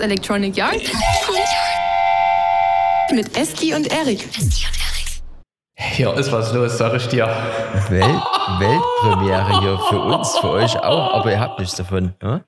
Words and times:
Electronic 0.00 0.56
Yard 0.56 0.82
mit 3.12 3.36
Eski 3.36 3.74
und 3.74 3.92
Erik. 3.92 4.28
Hier 5.74 6.14
ist 6.14 6.30
was 6.30 6.52
los, 6.52 6.78
sag 6.78 6.94
ich 6.94 7.08
dir. 7.08 7.26
Welt, 7.88 8.04
Weltpremiere 8.58 9.60
hier 9.60 9.78
für 9.88 10.00
uns, 10.00 10.38
für 10.38 10.50
euch 10.50 10.76
auch, 10.78 11.14
aber 11.14 11.32
ihr 11.32 11.40
habt 11.40 11.58
nichts 11.58 11.76
davon. 11.76 12.14
Ja? 12.22 12.42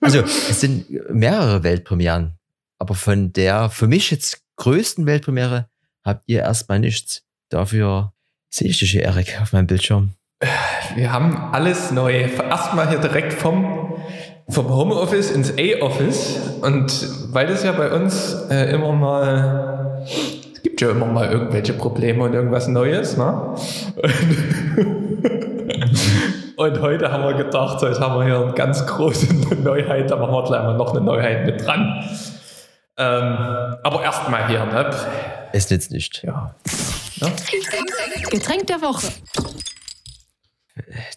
Also 0.00 0.20
es 0.20 0.60
sind 0.60 0.86
mehrere 1.10 1.62
Weltpremieren, 1.62 2.38
aber 2.78 2.94
von 2.94 3.32
der 3.32 3.70
für 3.70 3.88
mich 3.88 4.10
jetzt 4.10 4.42
größten 4.56 5.06
Weltpremiere 5.06 5.68
habt 6.04 6.24
ihr 6.26 6.40
erstmal 6.40 6.78
nichts. 6.78 7.22
Dafür 7.48 8.12
sehe 8.48 8.68
ich 8.68 8.78
dich 8.78 8.92
hier, 8.92 9.02
Erik, 9.02 9.40
auf 9.40 9.52
meinem 9.52 9.66
Bildschirm. 9.66 10.14
Wir 10.94 11.12
haben 11.12 11.36
alles 11.52 11.90
neu. 11.90 12.12
Erstmal 12.12 12.88
hier 12.88 12.98
direkt 12.98 13.32
vom, 13.32 13.87
vom 14.50 14.74
Homeoffice 14.74 15.30
ins 15.30 15.52
A-Office. 15.52 16.40
Und 16.62 17.32
weil 17.32 17.46
das 17.46 17.64
ja 17.64 17.72
bei 17.72 17.90
uns 17.90 18.34
äh, 18.50 18.72
immer 18.72 18.92
mal, 18.92 20.02
es 20.04 20.62
gibt 20.62 20.80
ja 20.80 20.90
immer 20.90 21.06
mal 21.06 21.30
irgendwelche 21.30 21.74
Probleme 21.74 22.24
und 22.24 22.34
irgendwas 22.34 22.68
Neues, 22.68 23.16
ne? 23.16 23.54
Und, 26.56 26.56
und 26.74 26.80
heute 26.80 27.12
haben 27.12 27.24
wir 27.24 27.34
gedacht, 27.34 27.82
jetzt 27.82 28.00
haben 28.00 28.18
wir 28.18 28.24
hier 28.24 28.40
eine 28.40 28.54
ganz 28.54 28.86
große 28.86 29.34
Neuheit, 29.62 30.10
da 30.10 30.16
machen 30.16 30.32
wir 30.32 30.44
gleich 30.44 30.62
mal 30.62 30.76
noch 30.76 30.94
eine 30.94 31.04
Neuheit 31.04 31.46
mit 31.46 31.64
dran. 31.64 32.04
Ähm, 32.96 33.76
aber 33.84 34.02
erstmal 34.02 34.48
hier, 34.48 34.64
ne? 34.64 34.90
Es 35.52 35.70
nützt 35.70 35.92
nicht. 35.92 36.22
Ja. 36.24 36.54
Ne? 37.20 37.32
Getränk 38.30 38.66
der 38.66 38.80
Woche. 38.82 39.06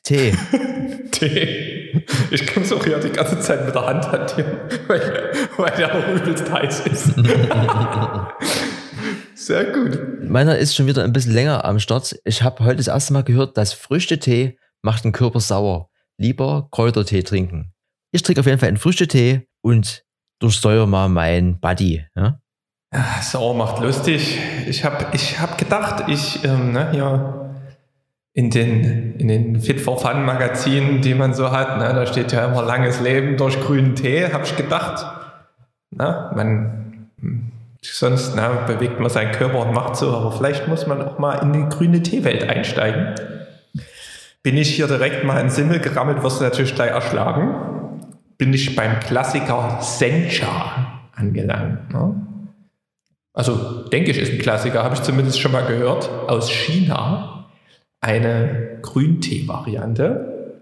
Tee. 0.03 0.33
Tee. 1.11 2.03
Ich 2.31 2.45
kann 2.47 2.63
es 2.63 2.71
auch 2.73 2.83
hier 2.83 2.99
die 2.99 3.09
ganze 3.09 3.39
Zeit 3.39 3.65
mit 3.65 3.75
der 3.75 3.85
Hand 3.85 4.11
hantieren, 4.11 4.57
weil, 4.87 5.31
weil 5.57 5.71
der 5.77 5.93
noch 5.93 6.07
übelst 6.07 6.51
heiß 6.51 6.87
ist. 6.87 7.13
Sehr 9.35 9.65
gut. 9.65 9.99
Meiner 10.23 10.57
ist 10.57 10.75
schon 10.75 10.87
wieder 10.87 11.03
ein 11.03 11.13
bisschen 11.13 11.33
länger 11.33 11.65
am 11.65 11.79
Start. 11.79 12.15
Ich 12.25 12.43
habe 12.43 12.63
heute 12.63 12.77
das 12.77 12.87
erste 12.87 13.13
Mal 13.13 13.23
gehört, 13.23 13.57
dass 13.57 13.73
Früchtetee 13.73 14.57
macht 14.81 15.03
den 15.03 15.11
Körper 15.11 15.39
sauer. 15.39 15.89
Lieber 16.17 16.67
Kräutertee 16.71 17.23
trinken. 17.23 17.73
Ich 18.11 18.23
trinke 18.23 18.41
auf 18.41 18.45
jeden 18.45 18.59
Fall 18.59 18.67
einen 18.69 18.77
Früchtetee 18.77 19.47
und 19.61 20.03
durchsteuere 20.39 20.87
mal 20.87 21.09
mein 21.09 21.59
Buddy. 21.59 22.05
Ja? 22.15 22.39
Ja, 22.93 23.21
sauer 23.21 23.55
macht 23.55 23.81
lustig. 23.81 24.37
Ich 24.67 24.83
habe 24.83 25.07
ich 25.13 25.39
hab 25.39 25.57
gedacht, 25.57 26.03
ich, 26.07 26.43
ähm, 26.43 26.73
ne, 26.73 26.91
hier 26.91 27.50
in 28.33 28.49
den, 28.49 29.15
in 29.17 29.27
den 29.27 29.59
Fit 29.59 29.81
for 29.81 29.99
Fun 29.99 30.25
Magazinen, 30.25 31.01
die 31.01 31.13
man 31.13 31.33
so 31.33 31.51
hat, 31.51 31.77
ne, 31.77 31.93
da 31.93 32.05
steht 32.05 32.31
ja 32.31 32.45
immer 32.45 32.63
langes 32.63 33.01
Leben 33.01 33.35
durch 33.37 33.59
grünen 33.59 33.95
Tee, 33.95 34.31
habe 34.31 34.45
ich 34.45 34.55
gedacht. 34.55 35.05
Na, 35.89 36.31
man, 36.33 37.09
sonst 37.81 38.33
na, 38.35 38.49
bewegt 38.67 38.99
man 38.99 39.09
seinen 39.09 39.33
Körper 39.33 39.65
und 39.65 39.73
macht 39.73 39.97
so, 39.97 40.15
aber 40.15 40.31
vielleicht 40.31 40.67
muss 40.67 40.87
man 40.87 41.01
auch 41.01 41.19
mal 41.19 41.35
in 41.39 41.51
die 41.51 41.75
grüne 41.75 42.01
Teewelt 42.01 42.47
einsteigen. 42.47 43.15
Bin 44.43 44.55
ich 44.57 44.73
hier 44.73 44.87
direkt 44.87 45.25
mal 45.25 45.39
in 45.41 45.49
Simmel 45.49 45.79
gerammelt, 45.79 46.23
wirst 46.23 46.39
du 46.39 46.45
natürlich 46.45 46.73
gleich 46.73 46.91
erschlagen. 46.91 48.07
Bin 48.37 48.53
ich 48.53 48.75
beim 48.75 48.99
Klassiker 49.01 49.79
Sencha 49.81 51.01
angelangt. 51.13 51.93
Ne? 51.93 52.15
Also 53.33 53.87
denke 53.89 54.11
ich, 54.11 54.17
ist 54.17 54.31
ein 54.31 54.39
Klassiker, 54.39 54.83
habe 54.83 54.95
ich 54.95 55.03
zumindest 55.03 55.39
schon 55.39 55.51
mal 55.51 55.65
gehört, 55.65 56.09
aus 56.27 56.49
China 56.49 57.40
eine 58.01 58.79
Grüntee-Variante. 58.81 60.61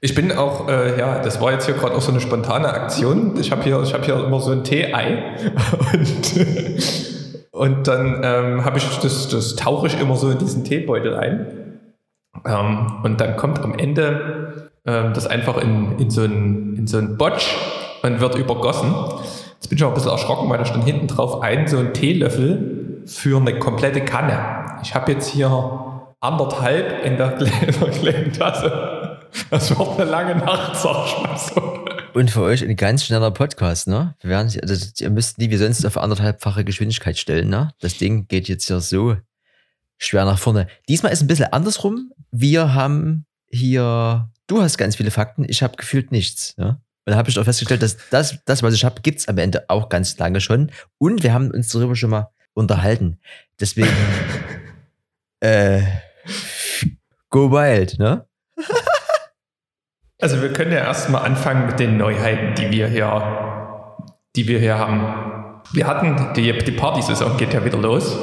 Ich 0.00 0.14
bin 0.14 0.32
auch, 0.32 0.68
äh, 0.68 0.98
ja, 0.98 1.20
das 1.20 1.40
war 1.40 1.52
jetzt 1.52 1.64
hier 1.64 1.74
gerade 1.74 1.94
auch 1.94 2.02
so 2.02 2.10
eine 2.10 2.20
spontane 2.20 2.68
Aktion. 2.68 3.38
Ich 3.40 3.50
habe 3.50 3.62
hier, 3.62 3.80
hab 3.80 4.04
hier 4.04 4.22
immer 4.22 4.38
so 4.40 4.50
ein 4.50 4.62
Tee-Ei 4.62 5.36
und, 5.94 6.46
und 7.52 7.88
dann 7.88 8.20
ähm, 8.22 8.64
habe 8.66 8.76
ich 8.76 8.84
das, 8.98 9.28
das 9.28 9.56
tauche 9.56 9.86
ich 9.86 9.98
immer 9.98 10.16
so 10.16 10.28
in 10.30 10.36
diesen 10.36 10.62
Teebeutel 10.64 11.14
ein. 11.14 11.80
Ähm, 12.44 13.00
und 13.02 13.18
dann 13.20 13.36
kommt 13.36 13.60
am 13.60 13.78
Ende 13.78 14.70
ähm, 14.84 15.14
das 15.14 15.26
einfach 15.26 15.56
in, 15.56 15.98
in, 15.98 16.10
so 16.10 16.22
ein, 16.22 16.76
in 16.76 16.86
so 16.86 16.98
ein 16.98 17.16
Botsch 17.16 17.56
und 18.02 18.20
wird 18.20 18.34
übergossen. 18.34 18.92
Jetzt 19.54 19.68
bin 19.68 19.78
ich 19.78 19.84
auch 19.84 19.88
ein 19.88 19.94
bisschen 19.94 20.10
erschrocken, 20.10 20.50
weil 20.50 20.58
da 20.58 20.66
stand 20.66 20.84
hinten 20.84 21.06
drauf 21.06 21.40
ein 21.40 21.66
so 21.66 21.78
ein 21.78 21.94
Teelöffel 21.94 22.83
für 23.06 23.40
eine 23.40 23.58
komplette 23.58 24.04
Kanne. 24.04 24.78
Ich 24.82 24.94
habe 24.94 25.12
jetzt 25.12 25.28
hier 25.28 25.48
anderthalb 26.20 27.04
in 27.04 27.16
der, 27.16 27.38
Tasse. 28.38 29.20
Das 29.50 29.70
wird 29.70 30.00
eine 30.00 30.10
lange 30.10 30.36
Nacht, 30.36 30.76
sag 30.76 31.06
ich 31.06 31.22
mal 31.22 31.36
so. 31.36 31.84
Und 32.14 32.30
für 32.30 32.42
euch 32.42 32.62
ein 32.62 32.76
ganz 32.76 33.04
schneller 33.04 33.32
Podcast, 33.32 33.88
ne? 33.88 34.14
Wir 34.20 34.30
werden, 34.30 34.52
also, 34.62 34.86
ihr 35.00 35.10
müsst 35.10 35.38
nie 35.38 35.50
wie 35.50 35.56
sonst 35.56 35.84
auf 35.84 35.98
anderthalbfache 35.98 36.64
Geschwindigkeit 36.64 37.18
stellen, 37.18 37.48
ne? 37.48 37.72
Das 37.80 37.98
Ding 37.98 38.28
geht 38.28 38.48
jetzt 38.48 38.66
hier 38.68 38.80
so 38.80 39.16
schwer 39.98 40.24
nach 40.24 40.38
vorne. 40.38 40.68
Diesmal 40.88 41.12
ist 41.12 41.22
ein 41.22 41.26
bisschen 41.26 41.52
andersrum. 41.52 42.12
Wir 42.30 42.72
haben 42.74 43.26
hier, 43.48 44.30
du 44.46 44.62
hast 44.62 44.78
ganz 44.78 44.96
viele 44.96 45.10
Fakten, 45.10 45.44
ich 45.48 45.62
habe 45.62 45.76
gefühlt 45.76 46.12
nichts, 46.12 46.56
ne? 46.56 46.80
Und 47.06 47.10
da 47.10 47.16
habe 47.18 47.28
ich 47.28 47.38
auch 47.38 47.44
festgestellt, 47.44 47.82
dass 47.82 47.98
das, 48.10 48.38
das 48.46 48.62
was 48.62 48.72
ich 48.72 48.84
habe, 48.84 49.02
gibt 49.02 49.18
es 49.18 49.28
am 49.28 49.36
Ende 49.36 49.68
auch 49.68 49.90
ganz 49.90 50.16
lange 50.16 50.40
schon. 50.40 50.70
Und 50.96 51.22
wir 51.22 51.34
haben 51.34 51.50
uns 51.50 51.68
darüber 51.68 51.96
schon 51.96 52.10
mal 52.10 52.30
unterhalten. 52.54 53.18
Deswegen, 53.60 53.88
äh, 55.40 55.82
go 57.30 57.50
wild, 57.50 57.98
ne? 57.98 58.26
also 60.20 60.40
wir 60.40 60.52
können 60.52 60.72
ja 60.72 60.78
erstmal 60.78 61.24
anfangen 61.24 61.66
mit 61.66 61.78
den 61.78 61.96
Neuheiten, 61.96 62.54
die 62.54 62.70
wir 62.70 62.88
hier, 62.88 63.92
die 64.36 64.48
wir 64.48 64.58
hier 64.58 64.78
haben. 64.78 65.62
Wir 65.72 65.86
hatten, 65.86 66.32
die, 66.34 66.56
die 66.58 66.72
Partysaison 66.72 67.36
geht 67.36 67.52
ja 67.54 67.64
wieder 67.64 67.78
los. 67.78 68.16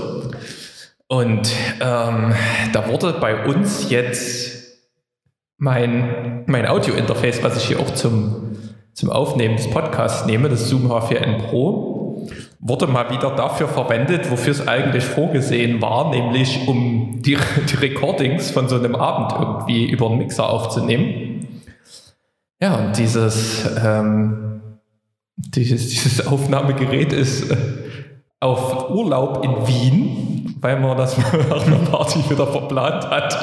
Und 1.08 1.52
ähm, 1.82 2.34
da 2.72 2.88
wurde 2.88 3.14
bei 3.14 3.46
uns 3.46 3.90
jetzt 3.90 4.62
mein, 5.58 6.46
mein 6.48 6.66
Audio-Interface, 6.66 7.44
was 7.44 7.58
ich 7.58 7.66
hier 7.66 7.80
auch 7.80 7.94
zum, 7.94 8.58
zum 8.94 9.10
Aufnehmen 9.10 9.58
des 9.58 9.70
Podcasts 9.70 10.26
nehme, 10.26 10.50
das 10.50 10.70
Zoom 10.70 10.92
H4n 10.92 11.50
Pro, 11.50 12.30
wurde 12.62 12.86
mal 12.86 13.10
wieder 13.10 13.32
dafür 13.32 13.68
verwendet, 13.68 14.30
wofür 14.30 14.52
es 14.52 14.68
eigentlich 14.68 15.04
vorgesehen 15.04 15.82
war, 15.82 16.12
nämlich 16.12 16.68
um 16.68 17.22
die, 17.22 17.38
die 17.70 17.76
Recordings 17.76 18.52
von 18.52 18.70
so 18.70 18.76
einem 18.76 18.96
Abend 18.96 19.34
irgendwie 19.40 19.90
über 19.90 20.08
einen 20.08 20.20
Mixer 20.20 20.48
aufzunehmen. 20.48 21.48
Ja, 22.62 22.76
und 22.76 22.98
dieses, 22.98 23.68
ähm, 23.84 24.62
dieses, 25.36 25.88
dieses 25.90 26.28
Aufnahmegerät 26.28 27.12
ist 27.12 27.50
äh, 27.50 27.58
auf 28.40 28.92
Urlaub 28.92 29.44
in 29.44 29.68
Wien, 29.68 30.56
weil 30.62 30.80
man 30.80 30.96
das 30.98 31.18
nach 31.50 31.66
einer 31.66 31.78
Party 31.78 32.20
wieder 32.30 32.46
verplant 32.46 33.10
hat, 33.10 33.38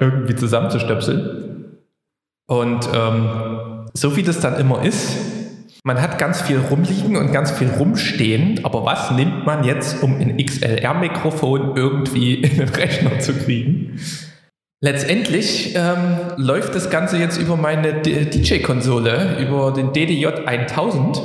irgendwie 0.00 0.34
zusammenzustöpseln. 0.34 1.76
Und 2.46 2.88
ähm, 2.94 3.88
so 3.92 4.16
wie 4.16 4.22
das 4.22 4.40
dann 4.40 4.58
immer 4.58 4.82
ist, 4.82 5.16
man 5.84 6.00
hat 6.00 6.18
ganz 6.18 6.40
viel 6.40 6.58
rumliegen 6.58 7.16
und 7.16 7.30
ganz 7.30 7.50
viel 7.50 7.68
rumstehen, 7.68 8.64
aber 8.64 8.86
was 8.86 9.10
nimmt 9.10 9.44
man 9.44 9.64
jetzt, 9.64 10.02
um 10.02 10.18
ein 10.18 10.38
XLR-Mikrofon 10.38 11.76
irgendwie 11.76 12.34
in 12.34 12.56
den 12.56 12.68
Rechner 12.70 13.18
zu 13.20 13.34
kriegen? 13.34 14.00
Letztendlich 14.80 15.74
ähm, 15.76 16.16
läuft 16.36 16.74
das 16.74 16.90
Ganze 16.90 17.18
jetzt 17.18 17.38
über 17.38 17.56
meine 17.56 18.00
DJ-Konsole, 18.02 19.36
über 19.38 19.72
den 19.72 19.92
DDJ 19.92 20.26
1000. 20.46 21.22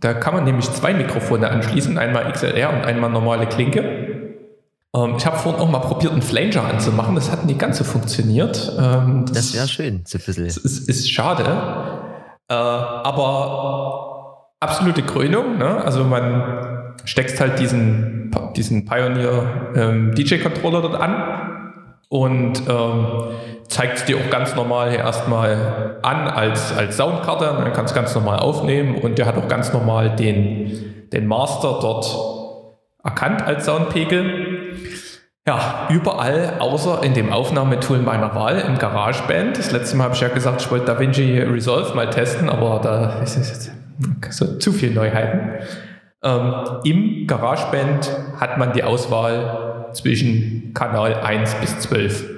Da 0.00 0.14
kann 0.14 0.34
man 0.34 0.44
nämlich 0.44 0.70
zwei 0.72 0.92
Mikrofone 0.92 1.48
anschließen, 1.48 1.96
einmal 1.96 2.30
XLR 2.32 2.72
und 2.72 2.84
einmal 2.84 3.10
normale 3.10 3.46
Klinke. 3.46 4.38
Ähm, 4.94 5.14
ich 5.16 5.26
habe 5.26 5.38
vorhin 5.38 5.60
auch 5.60 5.70
mal 5.70 5.78
probiert, 5.78 6.12
einen 6.12 6.22
Flanger 6.22 6.64
anzumachen, 6.64 7.14
das 7.14 7.30
hat 7.30 7.44
nicht 7.46 7.60
ganz 7.60 7.78
so 7.78 7.84
funktioniert. 7.84 8.72
Ähm, 8.78 9.26
das, 9.26 9.52
das 9.52 9.54
wäre 9.54 9.68
schön, 9.68 10.02
so 10.04 10.18
ein 10.18 10.24
bisschen. 10.24 10.44
Das 10.44 10.56
ist, 10.56 10.88
ist 10.88 11.10
schade. 11.10 12.05
Äh, 12.48 12.54
aber 12.54 14.48
absolute 14.60 15.02
Krönung, 15.02 15.58
ne? 15.58 15.82
also 15.84 16.04
man 16.04 16.94
steckt 17.04 17.38
halt 17.40 17.58
diesen, 17.58 18.30
diesen 18.56 18.84
Pioneer 18.84 19.72
ähm, 19.74 20.14
DJ-Controller 20.14 20.82
dort 20.82 21.00
an 21.00 21.56
und 22.08 22.62
ähm, 22.68 23.06
zeigt 23.68 23.98
es 23.98 24.04
dir 24.04 24.16
auch 24.16 24.30
ganz 24.30 24.54
normal 24.54 24.94
erstmal 24.94 25.98
an 26.02 26.28
als, 26.28 26.76
als 26.76 26.96
Soundkarte. 26.96 27.44
Dann 27.44 27.72
kannst 27.72 27.94
du 27.94 27.98
ganz 27.98 28.14
normal 28.14 28.38
aufnehmen 28.38 28.96
und 28.96 29.18
der 29.18 29.26
hat 29.26 29.36
auch 29.36 29.48
ganz 29.48 29.72
normal 29.72 30.14
den, 30.14 31.08
den 31.12 31.26
Master 31.26 31.78
dort 31.80 32.16
erkannt 33.02 33.42
als 33.42 33.64
Soundpegel. 33.64 34.45
Ja, 35.48 35.86
überall, 35.90 36.54
außer 36.58 37.04
in 37.04 37.14
dem 37.14 37.32
Aufnahmetool 37.32 37.98
meiner 37.98 38.34
Wahl, 38.34 38.58
im 38.66 38.78
GarageBand. 38.78 39.56
Das 39.56 39.70
letzte 39.70 39.96
Mal 39.96 40.04
habe 40.04 40.14
ich 40.14 40.20
ja 40.20 40.26
gesagt, 40.26 40.60
ich 40.60 40.70
wollte 40.72 40.86
DaVinci 40.86 41.38
Resolve 41.38 41.94
mal 41.94 42.10
testen, 42.10 42.50
aber 42.50 42.80
da 42.82 43.20
ist 43.20 43.36
es 43.36 43.70
so 44.30 44.58
zu 44.58 44.72
viel 44.72 44.92
Neuheiten. 44.92 45.52
Ähm, 46.24 46.52
Im 46.82 47.26
GarageBand 47.28 48.10
hat 48.40 48.58
man 48.58 48.72
die 48.72 48.82
Auswahl 48.82 49.86
zwischen 49.92 50.72
Kanal 50.74 51.14
1 51.14 51.54
bis 51.60 51.78
12. 51.78 52.28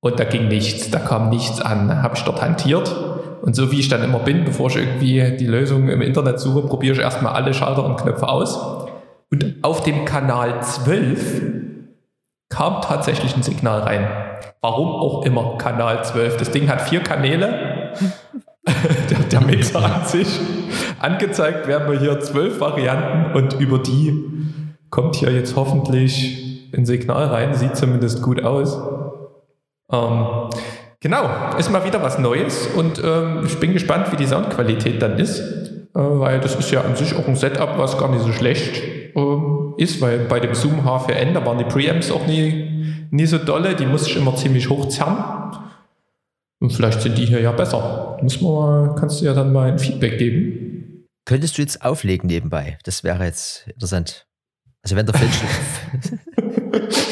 Und 0.00 0.20
da 0.20 0.24
ging 0.24 0.48
nichts, 0.48 0.90
da 0.90 0.98
kam 0.98 1.30
nichts 1.30 1.62
an. 1.62 2.02
Habe 2.02 2.16
ich 2.16 2.24
dort 2.24 2.42
hantiert 2.42 2.94
Und 3.40 3.56
so 3.56 3.72
wie 3.72 3.80
ich 3.80 3.88
dann 3.88 4.02
immer 4.02 4.18
bin, 4.18 4.44
bevor 4.44 4.68
ich 4.68 4.76
irgendwie 4.76 5.34
die 5.38 5.46
Lösung 5.46 5.88
im 5.88 6.02
Internet 6.02 6.40
suche, 6.40 6.68
probiere 6.68 6.92
ich 6.92 7.00
erstmal 7.00 7.32
alle 7.32 7.54
Schalter 7.54 7.86
und 7.86 7.96
Knöpfe 7.96 8.28
aus. 8.28 8.58
Und 9.30 9.54
auf 9.62 9.82
dem 9.82 10.04
Kanal 10.04 10.62
12 10.62 11.61
kam 12.52 12.82
tatsächlich 12.82 13.34
ein 13.34 13.42
Signal 13.42 13.80
rein. 13.80 14.06
Warum 14.60 14.88
auch 14.88 15.24
immer 15.24 15.56
Kanal 15.56 16.04
12. 16.04 16.36
Das 16.36 16.50
Ding 16.50 16.68
hat 16.68 16.82
vier 16.82 17.00
Kanäle. 17.00 17.92
der, 19.10 19.18
der 19.30 19.40
Mixer 19.40 19.82
an 19.82 20.04
sich. 20.04 20.38
Angezeigt 21.00 21.66
werden 21.66 21.90
wir 21.90 21.98
hier 21.98 22.20
zwölf 22.20 22.60
Varianten 22.60 23.34
und 23.34 23.58
über 23.58 23.78
die 23.78 24.30
kommt 24.90 25.16
hier 25.16 25.32
jetzt 25.32 25.56
hoffentlich 25.56 26.70
ein 26.76 26.84
Signal 26.84 27.26
rein. 27.26 27.54
Sieht 27.54 27.76
zumindest 27.76 28.22
gut 28.22 28.44
aus. 28.44 28.78
Ähm, 29.90 30.26
genau, 31.00 31.30
ist 31.58 31.72
mal 31.72 31.84
wieder 31.84 32.02
was 32.02 32.18
Neues 32.18 32.66
und 32.76 33.02
ähm, 33.02 33.44
ich 33.46 33.58
bin 33.60 33.72
gespannt, 33.72 34.12
wie 34.12 34.16
die 34.16 34.26
Soundqualität 34.26 35.02
dann 35.02 35.18
ist, 35.18 35.40
äh, 35.40 35.84
weil 35.94 36.40
das 36.40 36.54
ist 36.54 36.70
ja 36.70 36.82
an 36.82 36.96
sich 36.96 37.16
auch 37.16 37.26
ein 37.26 37.36
Setup, 37.36 37.78
was 37.78 37.98
gar 37.98 38.10
nicht 38.10 38.22
so 38.22 38.32
schlecht 38.32 38.82
ähm, 39.16 39.61
ist, 39.76 40.00
weil 40.00 40.20
bei 40.20 40.40
dem 40.40 40.54
Zoom 40.54 40.86
H4n, 40.86 41.32
da 41.32 41.44
waren 41.44 41.58
die 41.58 41.64
Preamps 41.64 42.10
auch 42.10 42.26
nie, 42.26 43.06
nie 43.10 43.26
so 43.26 43.38
dolle, 43.38 43.74
die 43.74 43.86
muss 43.86 44.06
ich 44.06 44.16
immer 44.16 44.34
ziemlich 44.36 44.68
hochzerren. 44.68 45.16
Und 46.60 46.72
vielleicht 46.72 47.02
sind 47.02 47.18
die 47.18 47.26
hier 47.26 47.40
ja 47.40 47.52
besser. 47.52 48.18
Muss 48.22 48.40
man 48.40 48.52
mal, 48.52 48.94
kannst 48.94 49.20
du 49.20 49.24
ja 49.24 49.34
dann 49.34 49.52
mal 49.52 49.72
ein 49.72 49.78
Feedback 49.78 50.18
geben. 50.18 51.06
Könntest 51.24 51.58
du 51.58 51.62
jetzt 51.62 51.84
auflegen 51.84 52.28
nebenbei? 52.28 52.78
Das 52.84 53.04
wäre 53.04 53.24
jetzt 53.24 53.66
interessant. 53.68 54.26
Also 54.82 54.96
wenn 54.96 55.06
der 55.06 55.14
Fälsch. 55.14 55.40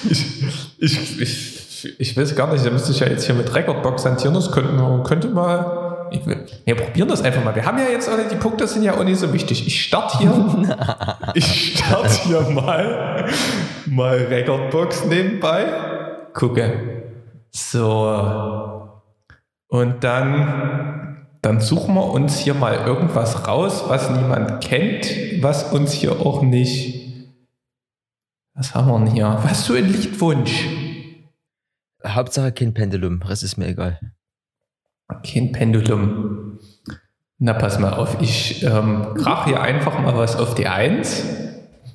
ich, 0.10 1.20
ich, 1.20 1.20
ich, 1.20 2.00
ich 2.00 2.16
weiß 2.16 2.34
gar 2.34 2.52
nicht, 2.52 2.64
da 2.64 2.70
müsste 2.70 2.92
ich 2.92 3.00
ja 3.00 3.08
jetzt 3.08 3.24
hier 3.26 3.34
mit 3.34 3.54
Recordbox 3.54 4.04
hantieren. 4.04 4.34
Das 4.34 4.50
könnte 4.50 4.72
man, 4.72 5.02
könnte 5.04 5.28
mal. 5.28 5.89
Ich, 6.10 6.26
wir 6.26 6.74
probieren 6.76 7.08
das 7.08 7.22
einfach 7.22 7.44
mal. 7.44 7.54
Wir 7.54 7.64
haben 7.64 7.78
ja 7.78 7.88
jetzt 7.88 8.08
alle, 8.08 8.28
die 8.28 8.36
Punkte 8.36 8.66
sind 8.66 8.82
ja 8.82 8.94
auch 8.94 9.04
nicht 9.04 9.18
so 9.18 9.32
wichtig. 9.32 9.66
Ich 9.66 9.82
starte 9.82 10.18
hier. 10.18 10.30
ich 11.34 11.78
starte 11.78 12.14
hier 12.24 12.40
mal, 12.50 13.28
mal 13.86 14.16
Recordbox 14.16 15.04
nebenbei. 15.06 15.66
Gucke. 16.32 17.02
So. 17.50 18.90
Und 19.68 20.02
dann, 20.04 21.26
dann 21.42 21.60
suchen 21.60 21.94
wir 21.94 22.04
uns 22.04 22.38
hier 22.38 22.54
mal 22.54 22.74
irgendwas 22.86 23.46
raus, 23.46 23.84
was 23.88 24.10
niemand 24.10 24.62
kennt, 24.62 25.42
was 25.42 25.72
uns 25.72 25.92
hier 25.92 26.20
auch 26.20 26.42
nicht. 26.42 27.00
Was 28.54 28.74
haben 28.74 28.88
wir 28.88 28.98
denn 28.98 29.14
hier? 29.14 29.38
Was 29.42 29.66
für 29.66 29.78
ein 29.78 29.86
Liedwunsch? 29.86 30.66
Hauptsache 32.06 32.52
kein 32.52 32.74
Pendulum, 32.74 33.22
Rest 33.22 33.42
ist 33.42 33.56
mir 33.56 33.68
egal. 33.68 34.00
Kein 35.22 35.52
Pendulum. 35.52 36.58
Na, 37.38 37.54
pass 37.54 37.78
mal 37.78 37.94
auf, 37.94 38.18
ich 38.20 38.62
ähm, 38.62 39.14
krach 39.14 39.46
hier 39.46 39.62
einfach 39.62 39.98
mal 39.98 40.16
was 40.16 40.36
auf 40.36 40.54
die 40.54 40.68
Eins. 40.68 41.24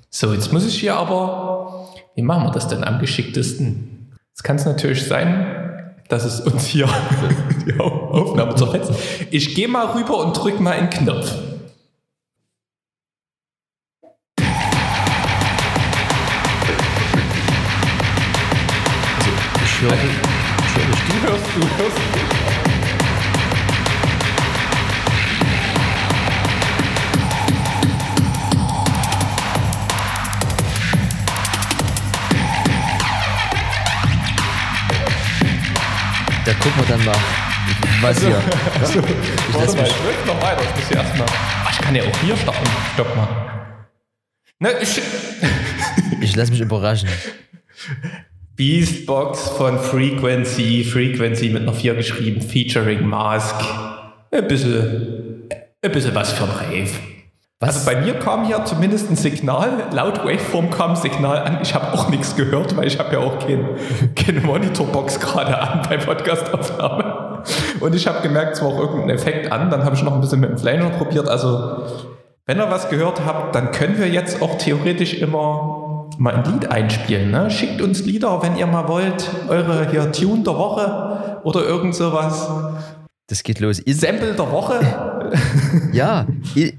So, 0.09 0.33
jetzt 0.33 0.51
muss 0.51 0.65
ich 0.65 0.79
hier 0.79 0.95
aber. 0.95 1.89
Wie 2.15 2.21
machen 2.21 2.45
wir 2.45 2.51
das 2.51 2.67
denn 2.67 2.83
am 2.83 2.99
geschicktesten? 2.99 4.15
Es 4.33 4.41
kann 4.41 4.55
es 4.55 4.65
natürlich 4.65 5.05
sein, 5.05 5.93
dass 6.07 6.23
es 6.23 6.39
uns 6.39 6.65
hier 6.65 6.87
die 7.65 7.79
Aufnahme 7.79 8.55
zerfetzt. 8.55 8.91
Ich 9.31 9.53
gehe 9.53 9.67
mal 9.67 9.85
rüber 9.87 10.17
und 10.19 10.33
drück 10.33 10.59
mal 10.59 10.71
einen 10.71 10.89
Knopf. 10.89 11.31
Ich 19.63 19.81
höre, 19.81 19.93
ich 19.93 20.01
höre. 20.01 20.25
Du 20.75 21.27
hörst, 21.27 21.45
du 21.55 21.61
hörst. 21.77 22.44
Da 36.45 36.53
gucken 36.53 36.73
wir 36.77 36.95
dann 36.95 37.03
mal, 37.03 37.15
was 38.01 38.19
hier. 38.19 38.39
Also, 38.79 38.99
Ich 38.99 39.53
warte 39.53 39.65
lass 39.65 39.75
mal, 39.75 39.81
mich, 39.81 39.91
ich 39.91 40.27
noch 40.27 40.41
weiter. 40.43 40.61
Ich 40.61 40.75
muss 40.75 40.87
hier 40.87 40.97
erstmal. 40.97 41.27
Ach, 41.27 41.71
ich 41.71 41.79
kann 41.79 41.95
ja 41.95 42.03
auch 42.03 42.17
hier 42.19 42.37
starten. 42.37 42.69
Stopp 42.93 43.15
mal. 43.15 43.27
Ne, 44.59 44.69
ich. 44.79 45.01
ich 46.21 46.35
lass 46.35 46.51
mich 46.51 46.61
überraschen. 46.61 47.09
Beastbox 48.55 49.49
von 49.49 49.79
Frequency, 49.79 50.83
Frequency 50.83 51.49
mit 51.49 51.63
einer 51.63 51.73
4 51.73 51.95
geschrieben, 51.95 52.41
featuring 52.41 53.07
Mask. 53.07 53.55
Ein 54.31 54.47
bisschen, 54.47 55.49
ein 55.81 55.91
bisschen 55.91 56.13
was 56.13 56.31
für 56.31 56.43
ein 56.43 56.51
Rave. 56.51 57.14
Was? 57.61 57.87
Also 57.87 57.89
bei 57.89 58.01
mir 58.01 58.19
kam 58.19 58.45
hier 58.45 58.65
zumindest 58.65 59.09
ein 59.09 59.15
Signal, 59.15 59.87
laut 59.91 60.25
Waveform 60.25 60.69
kam 60.69 60.91
ein 60.91 60.95
Signal 60.97 61.39
an. 61.39 61.59
Ich 61.61 61.73
habe 61.73 61.93
auch 61.93 62.09
nichts 62.09 62.35
gehört, 62.35 62.75
weil 62.75 62.85
ich 62.85 62.99
habe 62.99 63.13
ja 63.13 63.19
auch 63.19 63.39
kein, 63.39 63.65
keine 64.15 64.41
Monitorbox 64.41 65.21
gerade 65.21 65.57
an 65.57 65.81
bei 65.87 65.95
Podcastaufnahme. 65.95 67.43
Und 67.79 67.95
ich 67.95 68.07
habe 68.07 68.21
gemerkt, 68.21 68.55
es 68.55 68.61
war 68.61 68.69
auch 68.69 68.79
irgendein 68.79 69.11
Effekt 69.11 69.51
an. 69.53 69.69
Dann 69.69 69.85
habe 69.85 69.95
ich 69.95 70.03
noch 70.03 70.13
ein 70.13 70.19
bisschen 70.19 70.41
mit 70.41 70.49
dem 70.49 70.57
Flanger 70.57 70.89
probiert. 70.89 71.29
Also 71.29 71.83
wenn 72.45 72.59
ihr 72.59 72.69
was 72.69 72.89
gehört 72.89 73.25
habt, 73.25 73.55
dann 73.55 73.71
können 73.71 73.97
wir 73.99 74.09
jetzt 74.09 74.41
auch 74.41 74.57
theoretisch 74.57 75.13
immer 75.13 76.07
mal 76.17 76.35
ein 76.35 76.43
Lied 76.43 76.69
einspielen. 76.69 77.31
Ne? 77.31 77.49
Schickt 77.49 77.81
uns 77.81 78.03
Lieder, 78.05 78.41
wenn 78.43 78.57
ihr 78.57 78.67
mal 78.67 78.89
wollt. 78.89 79.29
Eure 79.47 79.89
hier 79.89 80.11
Tune 80.11 80.43
der 80.43 80.57
Woche 80.57 81.39
oder 81.43 81.63
irgend 81.63 81.95
sowas. 81.95 82.49
Das 83.27 83.41
geht 83.41 83.59
los. 83.59 83.79
In, 83.79 83.95
Sample 83.95 84.35
der 84.35 84.51
Woche. 84.51 84.79
ja, 85.93 86.27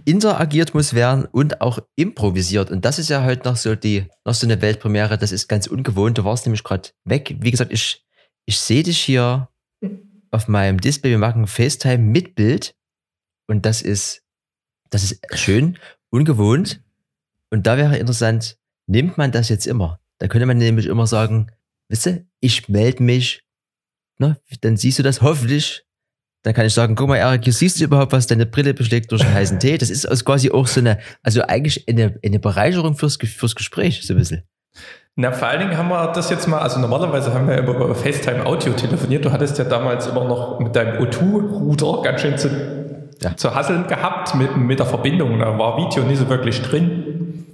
interagiert 0.05 0.75
muss 0.75 0.95
werden 0.95 1.25
und 1.25 1.61
auch 1.61 1.81
improvisiert. 1.97 2.71
Und 2.71 2.85
das 2.85 2.99
ist 2.99 3.11
ja 3.11 3.23
halt 3.23 3.45
noch 3.45 3.57
so 3.57 3.75
die, 3.75 4.07
noch 4.25 4.35
so 4.35 4.47
eine 4.47 4.63
Weltpremiere. 4.63 5.19
Das 5.19 5.33
ist 5.33 5.49
ganz 5.49 5.67
ungewohnt. 5.67 6.19
Du 6.19 6.25
warst 6.25 6.47
nämlich 6.47 6.63
gerade 6.63 6.91
weg. 7.05 7.37
Wie 7.41 7.51
gesagt, 7.51 7.73
ich, 7.73 8.05
ich 8.45 8.59
sehe 8.59 8.85
dich 8.85 8.99
hier 8.99 9.49
auf 10.31 10.47
meinem 10.47 10.81
Display. 10.81 11.11
Wir 11.11 11.19
machen 11.19 11.49
FaceTime 11.49 11.99
mit 11.99 12.37
Bild. 12.37 12.77
Und 13.49 13.67
das 13.67 13.83
ist, 13.83 14.23
das 14.91 15.03
ist 15.03 15.21
schön, 15.35 15.79
ungewohnt. 16.11 16.83
Und 17.51 17.67
da 17.67 17.77
wäre 17.77 17.99
interessant, 17.99 18.59
nimmt 18.87 19.19
man 19.19 19.33
das 19.33 19.49
jetzt 19.49 19.67
immer? 19.67 20.01
Da 20.19 20.29
könnte 20.29 20.47
man 20.47 20.59
nämlich 20.59 20.87
immer 20.87 21.07
sagen, 21.07 21.51
wisst 21.89 22.07
ihr, 22.07 22.27
ich 22.41 22.69
melde 22.69 23.03
mich, 23.03 23.45
ne, 24.19 24.41
dann 24.61 24.77
siehst 24.77 24.99
du 24.99 25.03
das 25.03 25.23
hoffentlich. 25.23 25.86
Dann 26.47 26.55
kann 26.55 26.65
ich 26.65 26.75
sagen, 26.75 26.95
guck 26.95 27.09
mal, 27.09 27.17
Erik, 27.17 27.43
hier 27.43 27.53
siehst 27.53 27.81
du 27.81 27.85
überhaupt 27.85 28.13
was, 28.13 28.29
deine 28.29 28.47
Brille 28.47 28.73
beschlägt 28.73 29.11
durch 29.11 29.21
einen 29.25 29.35
heißen 29.35 29.59
Tee. 29.59 29.79
Das 29.79 29.91
ist 29.91 30.07
also 30.07 30.25
quasi 30.25 30.53
auch 30.53 30.69
so 30.69 30.79
eine, 30.79 30.99
also 31.25 31.43
eigentlich 31.43 31.89
eine, 31.89 32.21
eine 32.25 32.39
Bereicherung 32.39 32.95
fürs, 32.95 33.17
fürs 33.17 33.57
Gespräch, 33.57 34.07
so 34.07 34.15
ein 34.15 34.19
bisschen. 34.19 34.45
Na, 35.17 35.33
vor 35.33 35.49
allen 35.49 35.59
Dingen 35.59 35.77
haben 35.77 35.89
wir 35.89 36.13
das 36.13 36.31
jetzt 36.31 36.47
mal, 36.47 36.61
also 36.61 36.79
normalerweise 36.79 37.35
haben 37.35 37.49
wir 37.49 37.59
über 37.59 37.93
FaceTime 37.97 38.47
Audio 38.47 38.75
telefoniert. 38.75 39.25
Du 39.25 39.33
hattest 39.33 39.59
ja 39.59 39.65
damals 39.65 40.07
immer 40.07 40.23
noch 40.23 40.61
mit 40.61 40.77
deinem 40.77 41.03
O2-Router 41.03 42.03
ganz 42.03 42.21
schön 42.21 42.39
zu, 42.39 42.49
Ja. 43.21 43.37
zu 43.37 43.53
hasseln 43.53 43.89
gehabt 43.89 44.37
mit, 44.37 44.57
mit 44.57 44.79
der 44.79 44.87
Verbindung. 44.87 45.41
Da 45.41 45.59
war 45.59 45.77
Video 45.79 46.05
nicht 46.05 46.19
so 46.19 46.29
wirklich 46.29 46.63
drin. 46.63 47.45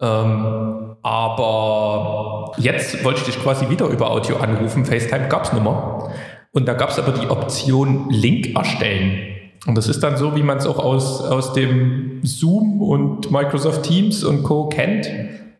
Ähm, 0.00 0.96
aber 1.02 2.50
jetzt 2.56 3.04
wollte 3.04 3.20
ich 3.20 3.26
dich 3.26 3.40
quasi 3.40 3.68
wieder 3.70 3.86
über 3.86 4.10
Audio 4.10 4.38
anrufen. 4.38 4.84
FaceTime 4.84 5.28
gab 5.28 5.44
es 5.44 5.52
nicht 5.52 5.62
mehr. 5.62 6.10
Und 6.54 6.66
da 6.66 6.74
gab 6.74 6.90
es 6.90 6.98
aber 7.00 7.12
die 7.12 7.28
Option 7.28 8.08
Link 8.10 8.54
erstellen. 8.54 9.34
Und 9.66 9.76
das 9.76 9.88
ist 9.88 10.00
dann 10.04 10.16
so, 10.16 10.36
wie 10.36 10.42
man 10.42 10.58
es 10.58 10.66
auch 10.66 10.78
aus, 10.78 11.20
aus 11.20 11.52
dem 11.52 12.20
Zoom 12.22 12.80
und 12.80 13.30
Microsoft 13.32 13.82
Teams 13.82 14.22
und 14.22 14.44
Co. 14.44 14.68
kennt. 14.68 15.10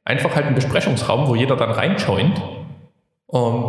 Einfach 0.04 0.36
halt 0.36 0.46
ein 0.46 0.54
Besprechungsraum, 0.54 1.26
wo 1.26 1.34
jeder 1.34 1.56
dann 1.56 1.72
reinjoint. 1.72 2.40
Ähm, 3.32 3.64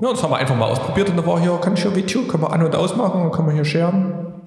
ja, 0.00 0.10
das 0.10 0.22
haben 0.22 0.30
wir 0.30 0.38
einfach 0.38 0.56
mal 0.56 0.70
ausprobiert 0.70 1.10
und 1.10 1.18
da 1.18 1.26
war 1.26 1.38
hier, 1.38 1.58
kann 1.58 1.74
ich 1.74 1.82
hier 1.82 1.94
Video, 1.94 2.22
kann 2.22 2.40
man 2.40 2.50
an- 2.50 2.64
und 2.64 2.74
ausmachen, 2.74 3.24
dann 3.24 3.32
kann 3.32 3.44
man 3.44 3.54
hier 3.54 3.66
scheren. 3.66 4.40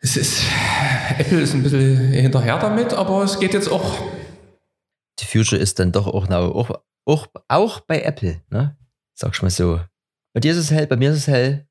Es 0.00 0.16
ist, 0.16 0.44
Apple 1.18 1.40
ist 1.40 1.52
ein 1.52 1.62
bisschen 1.62 2.12
hinterher 2.12 2.58
damit, 2.58 2.94
aber 2.94 3.22
es 3.24 3.38
geht 3.38 3.52
jetzt 3.52 3.70
auch. 3.70 3.98
Die 5.18 5.26
Future 5.26 5.60
ist 5.60 5.78
dann 5.78 5.92
doch 5.92 6.06
auch, 6.06 6.30
auch, 6.30 6.70
auch, 7.04 7.26
auch 7.48 7.80
bei 7.80 8.00
Apple, 8.00 8.40
ne? 8.48 8.78
Sag 9.14 9.34
ich 9.34 9.42
mal 9.42 9.50
so. 9.50 9.80
Bei 10.32 10.40
dir 10.40 10.52
ist 10.52 10.58
es 10.58 10.70
hell, 10.70 10.86
bei 10.86 10.96
mir 10.96 11.10
ist 11.10 11.16
es 11.16 11.26
hell. 11.26 11.66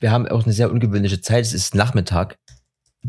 Wir 0.00 0.10
haben 0.10 0.28
auch 0.28 0.44
eine 0.44 0.52
sehr 0.52 0.70
ungewöhnliche 0.70 1.20
Zeit. 1.20 1.44
Es 1.44 1.54
ist 1.54 1.74
Nachmittag. 1.74 2.38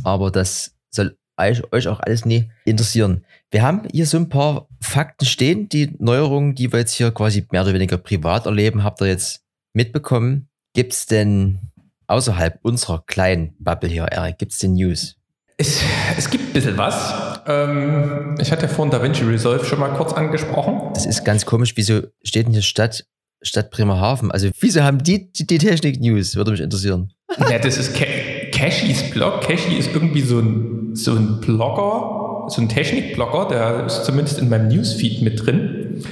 Aber 0.04 0.32
das 0.32 0.76
soll 0.90 1.18
euch, 1.38 1.88
auch 1.88 2.00
alles 2.00 2.24
nie 2.24 2.50
interessieren. 2.64 3.26
Wir 3.52 3.62
haben 3.62 3.88
hier 3.92 4.06
so 4.06 4.18
ein 4.18 4.30
paar 4.30 4.68
Fakten 4.82 5.26
stehen. 5.26 5.68
Die 5.68 5.94
Neuerungen, 6.00 6.56
die 6.56 6.72
wir 6.72 6.80
jetzt 6.80 6.94
hier 6.94 7.12
quasi 7.12 7.46
mehr 7.52 7.64
oder 7.64 7.74
weniger 7.74 7.98
privat 7.98 8.46
erleben, 8.46 8.84
habt 8.84 9.02
ihr 9.02 9.08
jetzt 9.08 9.44
mitbekommen. 9.74 10.48
Gibt 10.74 10.94
es 10.94 11.06
denn 11.06 11.60
außerhalb 12.08 12.60
unserer 12.62 13.04
kleinen 13.06 13.56
Bubble 13.60 13.90
hier, 13.90 14.04
Erik, 14.06 14.38
gibt 14.38 14.54
es 14.54 14.60
denn 14.60 14.76
News? 14.76 15.18
Es, 15.58 15.82
es 16.18 16.30
gibt 16.30 16.50
ein 16.50 16.54
bisschen 16.54 16.78
was. 16.78 17.42
Ähm, 17.48 18.36
ich 18.40 18.52
hatte 18.52 18.64
ja 18.64 18.68
vorhin 18.68 18.92
DaVinci 18.92 19.24
Resolve 19.24 19.66
schon 19.66 19.80
mal 19.80 19.94
kurz 19.96 20.14
angesprochen. 20.14 20.94
Das 20.94 21.06
ist 21.06 21.24
ganz 21.24 21.46
komisch. 21.46 21.74
Wieso 21.76 22.02
steht 22.24 22.46
denn 22.46 22.54
hier 22.54 22.62
Stadt, 22.62 23.06
Stadt 23.46 23.72
Bremerhaven? 23.72 24.32
Also, 24.32 24.50
wieso 24.60 24.84
haben 24.84 25.04
die 25.04 25.32
die, 25.32 25.46
die 25.48 25.58
Technik-News? 25.58 26.36
Würde 26.36 26.52
mich 26.52 26.62
interessieren. 26.62 27.12
Ja, 27.50 27.60
das 27.60 27.78
ist 27.78 27.96
Ca 27.96 28.06
Cashys 28.52 29.12
Blog. 29.12 29.42
Cashy 29.42 29.76
ist 29.76 29.94
irgendwie 29.94 30.22
so 30.22 30.40
ein, 30.40 30.96
so 30.96 31.12
ein 31.12 31.42
Blogger, 31.42 32.50
so 32.50 32.62
ein 32.62 32.70
Technikblogger, 32.70 33.48
der 33.50 33.86
ist 33.86 34.06
zumindest 34.06 34.40
in 34.40 34.50
meinem 34.50 34.70
Newsfeed 34.70 35.22
mit 35.22 35.46
drin. 35.46 36.04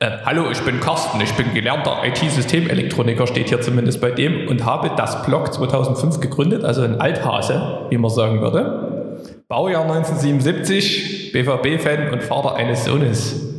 Äh, 0.00 0.10
hallo, 0.24 0.50
ich 0.50 0.60
bin 0.62 0.80
Carsten, 0.80 1.20
ich 1.20 1.32
bin 1.34 1.54
gelernter 1.54 2.02
IT-Systemelektroniker, 2.04 3.26
steht 3.26 3.48
hier 3.48 3.60
zumindest 3.60 4.00
bei 4.00 4.10
dem, 4.10 4.48
und 4.48 4.64
habe 4.64 4.90
das 4.96 5.24
Blog 5.24 5.54
2005 5.54 6.20
gegründet, 6.20 6.64
also 6.64 6.82
ein 6.82 7.00
Althase, 7.00 7.86
wie 7.90 7.98
man 7.98 8.10
sagen 8.10 8.40
würde. 8.40 9.20
Baujahr 9.48 9.82
1977, 9.82 11.32
BVB-Fan 11.32 12.10
und 12.10 12.22
Vater 12.22 12.56
eines 12.56 12.84
Sohnes. 12.84 13.53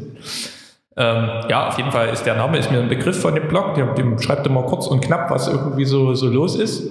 Ähm, 0.98 1.30
ja, 1.50 1.68
auf 1.68 1.78
jeden 1.78 1.92
Fall 1.92 2.10
ist 2.10 2.24
der 2.24 2.36
Name 2.36 2.58
ist 2.58 2.72
mir 2.72 2.80
ein 2.80 2.88
Begriff 2.88 3.20
von 3.22 3.36
dem 3.36 3.48
Blog. 3.48 3.76
Dem, 3.76 3.96
dem 3.96 4.20
schreibt 4.20 4.48
immer 4.48 4.64
kurz 4.64 4.88
und 4.88 5.02
knapp, 5.02 5.30
was 5.30 5.48
irgendwie 5.48 5.86
so, 5.86 6.14
so 6.14 6.28
los 6.28 6.56
ist. 6.56 6.90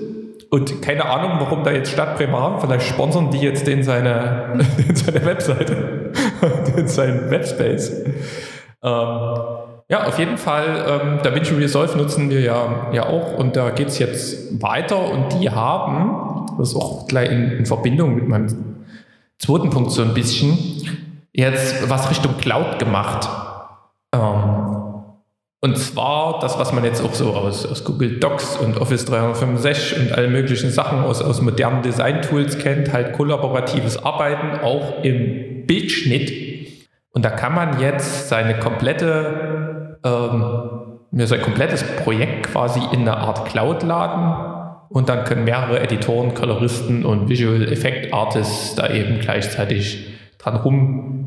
Und 0.50 0.82
keine 0.82 1.06
Ahnung, 1.06 1.40
warum 1.40 1.64
da 1.64 1.72
jetzt 1.72 1.90
Stadt 1.90 2.16
Bremerhaven, 2.16 2.60
vielleicht 2.60 2.86
sponsern 2.86 3.30
die 3.30 3.38
jetzt 3.38 3.66
den 3.66 3.82
seine, 3.82 4.58
den 4.78 4.94
seine 4.94 5.24
Webseite, 5.24 6.12
den 6.76 6.86
seinen 6.86 7.30
Webspace. 7.30 8.04
Ähm, 8.82 9.34
ja, 9.88 10.06
auf 10.06 10.18
jeden 10.18 10.38
Fall, 10.38 10.64
ähm, 10.88 11.18
DaVinci 11.22 11.54
Resolve 11.54 11.96
nutzen 11.96 12.30
wir 12.30 12.40
ja, 12.40 12.88
ja 12.92 13.06
auch 13.06 13.36
und 13.36 13.56
da 13.56 13.70
geht 13.70 13.88
es 13.88 13.98
jetzt 13.98 14.62
weiter 14.62 15.10
und 15.10 15.40
die 15.40 15.50
haben, 15.50 16.46
das 16.56 16.70
ist 16.70 16.76
auch 16.76 17.06
gleich 17.06 17.30
in, 17.30 17.50
in 17.50 17.66
Verbindung 17.66 18.14
mit 18.14 18.28
meinem 18.28 18.86
zweiten 19.38 19.70
Punkt 19.70 19.90
so 19.90 20.02
ein 20.02 20.14
bisschen, 20.14 20.56
jetzt 21.32 21.90
was 21.90 22.10
Richtung 22.10 22.36
Cloud 22.38 22.78
gemacht. 22.78 23.28
Ähm, 24.14 24.74
und 25.60 25.78
zwar 25.78 26.40
das, 26.40 26.58
was 26.58 26.72
man 26.72 26.84
jetzt 26.84 27.02
auch 27.02 27.14
so 27.14 27.32
aus, 27.32 27.64
aus 27.64 27.84
Google 27.84 28.20
Docs 28.20 28.58
und 28.58 28.78
Office 28.78 29.06
365 29.06 29.98
und 29.98 30.12
alle 30.12 30.28
möglichen 30.28 30.70
Sachen 30.70 31.00
aus, 31.00 31.22
aus 31.22 31.40
modernen 31.40 31.80
Design-Tools 31.82 32.58
kennt, 32.58 32.92
halt 32.92 33.14
kollaboratives 33.14 34.04
Arbeiten, 34.04 34.60
auch 34.62 35.02
im 35.02 35.66
Bildschnitt. 35.66 36.30
Und 37.12 37.24
da 37.24 37.30
kann 37.30 37.54
man 37.54 37.80
jetzt 37.80 38.28
seine 38.28 38.58
komplette, 38.58 39.98
ähm, 40.04 41.26
sein 41.26 41.40
komplettes 41.40 41.82
Projekt 41.96 42.50
quasi 42.52 42.80
in 42.92 43.00
eine 43.00 43.16
Art 43.16 43.46
Cloud 43.46 43.82
laden 43.84 44.54
und 44.90 45.08
dann 45.08 45.24
können 45.24 45.44
mehrere 45.44 45.80
Editoren, 45.80 46.34
Coloristen 46.34 47.06
und 47.06 47.30
Visual 47.30 47.72
Effect 47.72 48.12
Artists 48.12 48.74
da 48.74 48.90
eben 48.90 49.18
gleichzeitig 49.20 50.08
dran 50.36 50.60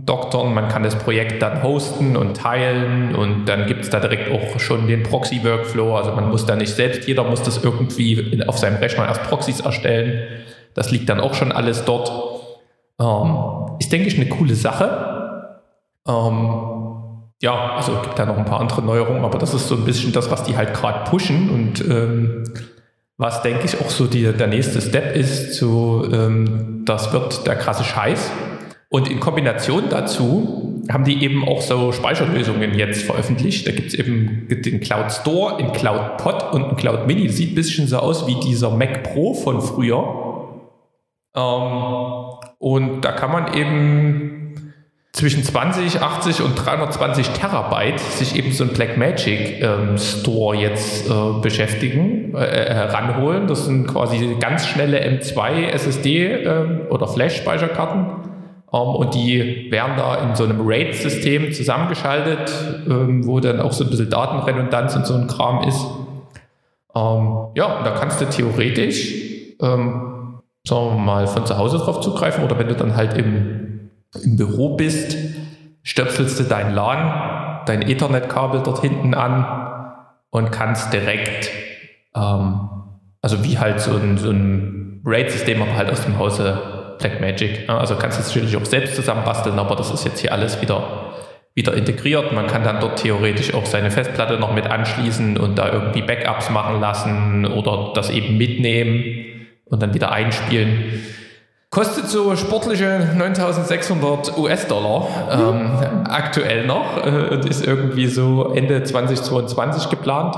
rumdoktern. 0.07 0.53
Man 0.53 0.67
kann 0.69 0.83
das 0.83 0.95
Projekt 0.95 1.41
dann 1.41 1.63
hosten 1.63 2.15
und 2.15 2.37
teilen 2.37 3.15
und 3.15 3.45
dann 3.45 3.67
gibt 3.67 3.83
es 3.83 3.89
da 3.89 3.99
direkt 3.99 4.31
auch 4.31 4.59
schon 4.59 4.87
den 4.87 5.03
Proxy-Workflow. 5.03 5.95
Also 5.95 6.11
man 6.11 6.29
muss 6.29 6.45
da 6.45 6.55
nicht 6.55 6.73
selbst, 6.73 7.07
jeder 7.07 7.23
muss 7.23 7.43
das 7.43 7.63
irgendwie 7.63 8.43
auf 8.47 8.57
seinem 8.57 8.77
Rechner 8.77 9.07
erst 9.07 9.23
Proxys 9.23 9.59
erstellen. 9.61 10.23
Das 10.73 10.91
liegt 10.91 11.09
dann 11.09 11.19
auch 11.19 11.33
schon 11.33 11.51
alles 11.51 11.85
dort. 11.85 12.11
Ähm, 12.99 13.77
ist, 13.79 13.91
denke 13.91 14.07
ich, 14.07 14.19
eine 14.19 14.29
coole 14.29 14.55
Sache. 14.55 15.53
Ähm, 16.07 16.63
ja, 17.41 17.75
also 17.75 17.93
es 17.93 18.01
gibt 18.01 18.17
da 18.17 18.25
noch 18.25 18.37
ein 18.37 18.45
paar 18.45 18.59
andere 18.59 18.81
Neuerungen, 18.81 19.23
aber 19.23 19.37
das 19.37 19.53
ist 19.53 19.67
so 19.67 19.75
ein 19.75 19.85
bisschen 19.85 20.11
das, 20.11 20.31
was 20.31 20.43
die 20.43 20.57
halt 20.57 20.73
gerade 20.73 21.09
pushen 21.09 21.49
und 21.49 21.81
ähm, 21.87 22.43
was, 23.19 23.41
denke 23.41 23.65
ich, 23.65 23.79
auch 23.81 23.89
so 23.89 24.05
die, 24.05 24.31
der 24.31 24.47
nächste 24.47 24.79
Step 24.79 25.15
ist, 25.15 25.55
so, 25.55 26.07
ähm, 26.11 26.83
das 26.85 27.13
wird 27.13 27.47
der 27.47 27.55
krasse 27.55 27.83
Scheiß. 27.83 28.31
Und 28.89 29.09
in 29.09 29.19
Kombination 29.19 29.85
dazu 29.89 30.83
haben 30.89 31.03
die 31.03 31.21
eben 31.23 31.45
auch 31.45 31.61
so 31.61 31.91
Speicherlösungen 31.91 32.73
jetzt 32.73 33.03
veröffentlicht. 33.03 33.67
Da 33.67 33.71
gibt 33.71 33.89
es 33.89 33.93
eben 33.93 34.47
den 34.49 34.79
Cloud 34.79 35.11
Store, 35.11 35.59
in 35.59 35.73
Cloud 35.73 36.17
Pod 36.17 36.53
und 36.53 36.63
ein 36.65 36.75
Cloud 36.77 37.05
Mini. 37.05 37.27
Sieht 37.27 37.51
ein 37.51 37.55
bisschen 37.55 37.87
so 37.87 37.97
aus 37.97 38.27
wie 38.27 38.39
dieser 38.39 38.69
Mac 38.69 39.03
Pro 39.03 39.33
von 39.33 39.61
früher. 39.61 40.63
Ähm, 41.35 42.37
und 42.59 43.01
da 43.01 43.11
kann 43.11 43.31
man 43.31 43.53
eben 43.53 44.37
zwischen 45.11 45.43
20, 45.43 46.01
80 46.01 46.41
und 46.41 46.55
320 46.55 47.29
Terabyte 47.29 47.99
sich 47.99 48.35
eben 48.35 48.51
so 48.51 48.63
ein 48.63 48.69
Blackmagic 48.69 49.61
ähm, 49.63 49.97
Store 49.97 50.55
jetzt 50.55 51.09
äh, 51.09 51.13
beschäftigen, 51.41 52.35
äh, 52.35 52.73
heranholen. 52.73 53.47
Das 53.47 53.65
sind 53.65 53.87
quasi 53.87 54.37
ganz 54.39 54.67
schnelle 54.67 55.03
M2 55.03 55.69
SSD 55.69 56.25
äh, 56.25 56.87
oder 56.89 57.07
Flash-Speicherkarten 57.07 57.99
ähm, 57.99 58.26
und 58.69 59.15
die 59.15 59.71
werden 59.71 59.93
da 59.95 60.15
in 60.15 60.35
so 60.35 60.43
einem 60.43 60.67
RAID-System 60.67 61.53
zusammengeschaltet, 61.53 62.51
ähm, 62.89 63.25
wo 63.25 63.39
dann 63.39 63.61
auch 63.61 63.71
so 63.71 63.85
ein 63.85 63.89
bisschen 63.89 64.09
Datenredundanz 64.09 64.95
und 64.95 65.05
so 65.05 65.13
ein 65.13 65.27
Kram 65.27 65.67
ist. 65.67 65.85
Ähm, 66.93 67.47
ja, 67.55 67.83
da 67.83 67.91
kannst 67.97 68.19
du 68.19 68.25
theoretisch, 68.25 69.13
ähm, 69.61 70.41
sagen 70.67 70.95
wir 70.95 70.99
mal, 70.99 71.27
von 71.27 71.45
zu 71.45 71.57
Hause 71.57 71.77
drauf 71.77 72.01
zugreifen 72.01 72.43
oder 72.43 72.59
wenn 72.59 72.67
du 72.67 72.75
dann 72.75 72.95
halt 72.97 73.17
im, 73.17 73.89
im 74.21 74.35
Büro 74.35 74.75
bist, 74.75 75.15
stöpselst 75.83 76.39
du 76.39 76.43
dein 76.43 76.73
LAN, 76.73 77.61
dein 77.65 77.81
Ethernet-Kabel 77.81 78.61
dort 78.63 78.81
hinten 78.81 79.13
an 79.13 79.45
und 80.29 80.51
kannst 80.51 80.91
direkt, 80.91 81.49
ähm, 82.13 82.69
also 83.21 83.45
wie 83.45 83.57
halt 83.57 83.79
so 83.79 83.95
ein, 83.95 84.17
so 84.17 84.29
ein 84.29 85.01
RAID-System, 85.05 85.61
aber 85.61 85.77
halt 85.77 85.89
aus 85.89 86.03
dem 86.03 86.19
Hause 86.19 86.76
Blackmagic. 86.99 87.69
Also 87.69 87.95
kannst 87.95 88.17
du 88.17 88.21
es 88.21 88.27
natürlich 88.27 88.57
auch 88.57 88.65
selbst 88.65 88.95
zusammenbasteln, 88.95 89.57
aber 89.59 89.75
das 89.75 89.91
ist 89.91 90.05
jetzt 90.05 90.19
hier 90.19 90.31
alles 90.31 90.61
wieder, 90.61 91.13
wieder 91.53 91.73
integriert. 91.73 92.33
Man 92.33 92.47
kann 92.47 92.63
dann 92.63 92.79
dort 92.79 92.99
theoretisch 92.99 93.53
auch 93.53 93.65
seine 93.65 93.91
Festplatte 93.91 94.37
noch 94.37 94.53
mit 94.53 94.67
anschließen 94.67 95.37
und 95.37 95.57
da 95.57 95.71
irgendwie 95.71 96.01
Backups 96.01 96.49
machen 96.49 96.79
lassen 96.79 97.45
oder 97.45 97.91
das 97.93 98.09
eben 98.09 98.37
mitnehmen 98.37 99.47
und 99.65 99.81
dann 99.81 99.93
wieder 99.93 100.11
einspielen. 100.11 101.03
Kostet 101.69 102.07
so 102.07 102.35
sportliche 102.37 103.09
9600 103.17 104.37
US-Dollar 104.37 105.07
ähm, 105.31 106.05
aktuell 106.09 106.65
noch 106.65 107.05
äh, 107.05 107.33
und 107.33 107.45
ist 107.45 107.65
irgendwie 107.65 108.07
so 108.07 108.53
Ende 108.53 108.83
2022 108.83 109.89
geplant 109.89 110.35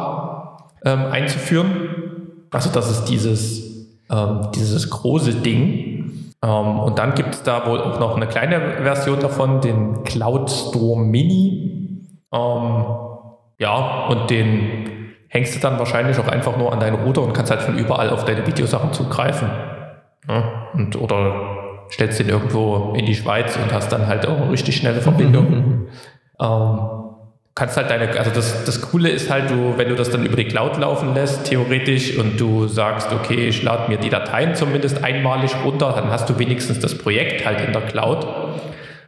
ähm, 0.84 1.06
einzuführen. 1.12 1.90
Also 2.50 2.72
das 2.72 2.90
ist 2.90 3.06
dieses, 3.06 3.88
ähm, 4.10 4.48
dieses 4.56 4.90
große 4.90 5.36
Ding. 5.36 5.89
Ähm, 6.44 6.80
und 6.80 7.00
dann 7.00 7.16
gibt 7.16 7.36
es 7.36 7.44
da 7.44 7.66
wohl 7.68 7.82
auch 7.82 8.00
noch 8.00 8.16
eine 8.16 8.28
kleine 8.28 8.84
Version 8.84 9.20
davon, 9.20 9.62
den 9.62 10.04
Cloud 10.04 10.50
Store 10.50 11.00
Mini. 11.00 12.06
Ähm, 12.34 12.86
ja, 13.58 14.08
und 14.08 14.30
den 14.30 15.14
hängst 15.28 15.56
du 15.56 15.60
dann 15.60 15.78
wahrscheinlich 15.80 16.18
auch 16.20 16.28
einfach 16.28 16.58
nur 16.58 16.72
an 16.72 16.80
deinen 16.80 17.04
Router 17.04 17.24
und 17.24 17.34
kannst 17.34 17.52
halt 17.52 17.62
von 17.62 17.78
überall 17.78 18.10
auf 18.10 18.26
deine 18.26 18.46
Videosachen 18.48 18.94
zugreifen. 18.94 19.50
Ja, 20.28 20.68
und, 20.74 20.96
oder 20.96 21.60
stellst 21.92 22.20
den 22.20 22.30
irgendwo 22.30 22.94
in 22.96 23.06
die 23.06 23.16
Schweiz 23.16 23.58
und 23.58 23.74
hast 23.74 23.92
dann 23.92 24.08
halt 24.08 24.28
auch 24.28 24.38
eine 24.38 24.52
richtig 24.52 24.78
schnelle 24.78 25.02
Verbindung. 25.02 25.88
ähm, 26.40 26.80
kannst 27.60 27.76
halt 27.76 27.90
deine, 27.90 28.18
also 28.18 28.32
das, 28.32 28.64
das 28.64 28.80
Coole 28.80 29.10
ist 29.10 29.30
halt, 29.30 29.52
du, 29.52 29.78
wenn 29.78 29.90
du 29.90 29.96
das 29.96 30.10
dann 30.10 30.26
über 30.26 30.38
die 30.38 30.46
Cloud 30.46 30.78
laufen 30.78 31.14
lässt, 31.14 31.44
theoretisch, 31.44 32.18
und 32.18 32.40
du 32.40 32.68
sagst, 32.68 33.12
okay, 33.12 33.50
ich 33.50 33.62
lade 33.64 33.92
mir 33.92 33.98
die 33.98 34.10
Dateien 34.10 34.56
zumindest 34.56 35.04
einmalig 35.04 35.52
runter, 35.66 35.92
dann 35.94 36.10
hast 36.10 36.30
du 36.30 36.40
wenigstens 36.40 36.80
das 36.80 36.98
Projekt 36.98 37.46
halt 37.46 37.60
in 37.60 37.74
der 37.74 37.82
Cloud. 37.82 38.26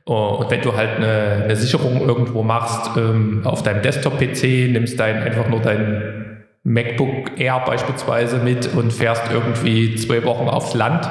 Oh, 0.06 0.40
und 0.42 0.52
wenn 0.52 0.62
du 0.62 0.76
halt 0.76 0.98
eine, 0.98 1.44
eine 1.46 1.56
Sicherung 1.56 2.02
irgendwo 2.02 2.44
machst 2.44 2.92
ähm, 2.98 3.42
auf 3.46 3.64
deinem 3.64 3.82
Desktop-PC, 3.84 4.70
nimmst 4.70 5.00
dein 5.00 5.24
einfach 5.24 5.48
nur 5.48 5.62
dein 5.62 6.44
MacBook 6.64 7.40
Air 7.40 7.64
beispielsweise 7.66 8.38
mit 8.38 8.74
und 8.76 8.92
fährst 8.92 9.32
irgendwie 9.32 9.96
zwei 9.96 10.26
Wochen 10.26 10.50
aufs 10.50 10.74
Land 10.74 11.08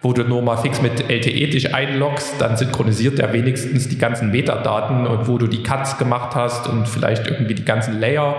wo 0.00 0.12
du 0.12 0.22
nur 0.24 0.42
mal 0.42 0.56
fix 0.56 0.80
mit 0.80 1.10
LTE 1.10 1.48
dich 1.48 1.74
einloggst, 1.74 2.34
dann 2.40 2.56
synchronisiert 2.56 3.18
er 3.18 3.32
wenigstens 3.32 3.88
die 3.88 3.98
ganzen 3.98 4.30
Metadaten 4.30 5.06
und 5.06 5.28
wo 5.28 5.38
du 5.38 5.46
die 5.46 5.62
Cuts 5.62 5.98
gemacht 5.98 6.34
hast 6.34 6.68
und 6.68 6.86
vielleicht 6.88 7.26
irgendwie 7.26 7.54
die 7.54 7.64
ganzen 7.64 7.98
Layer 7.98 8.36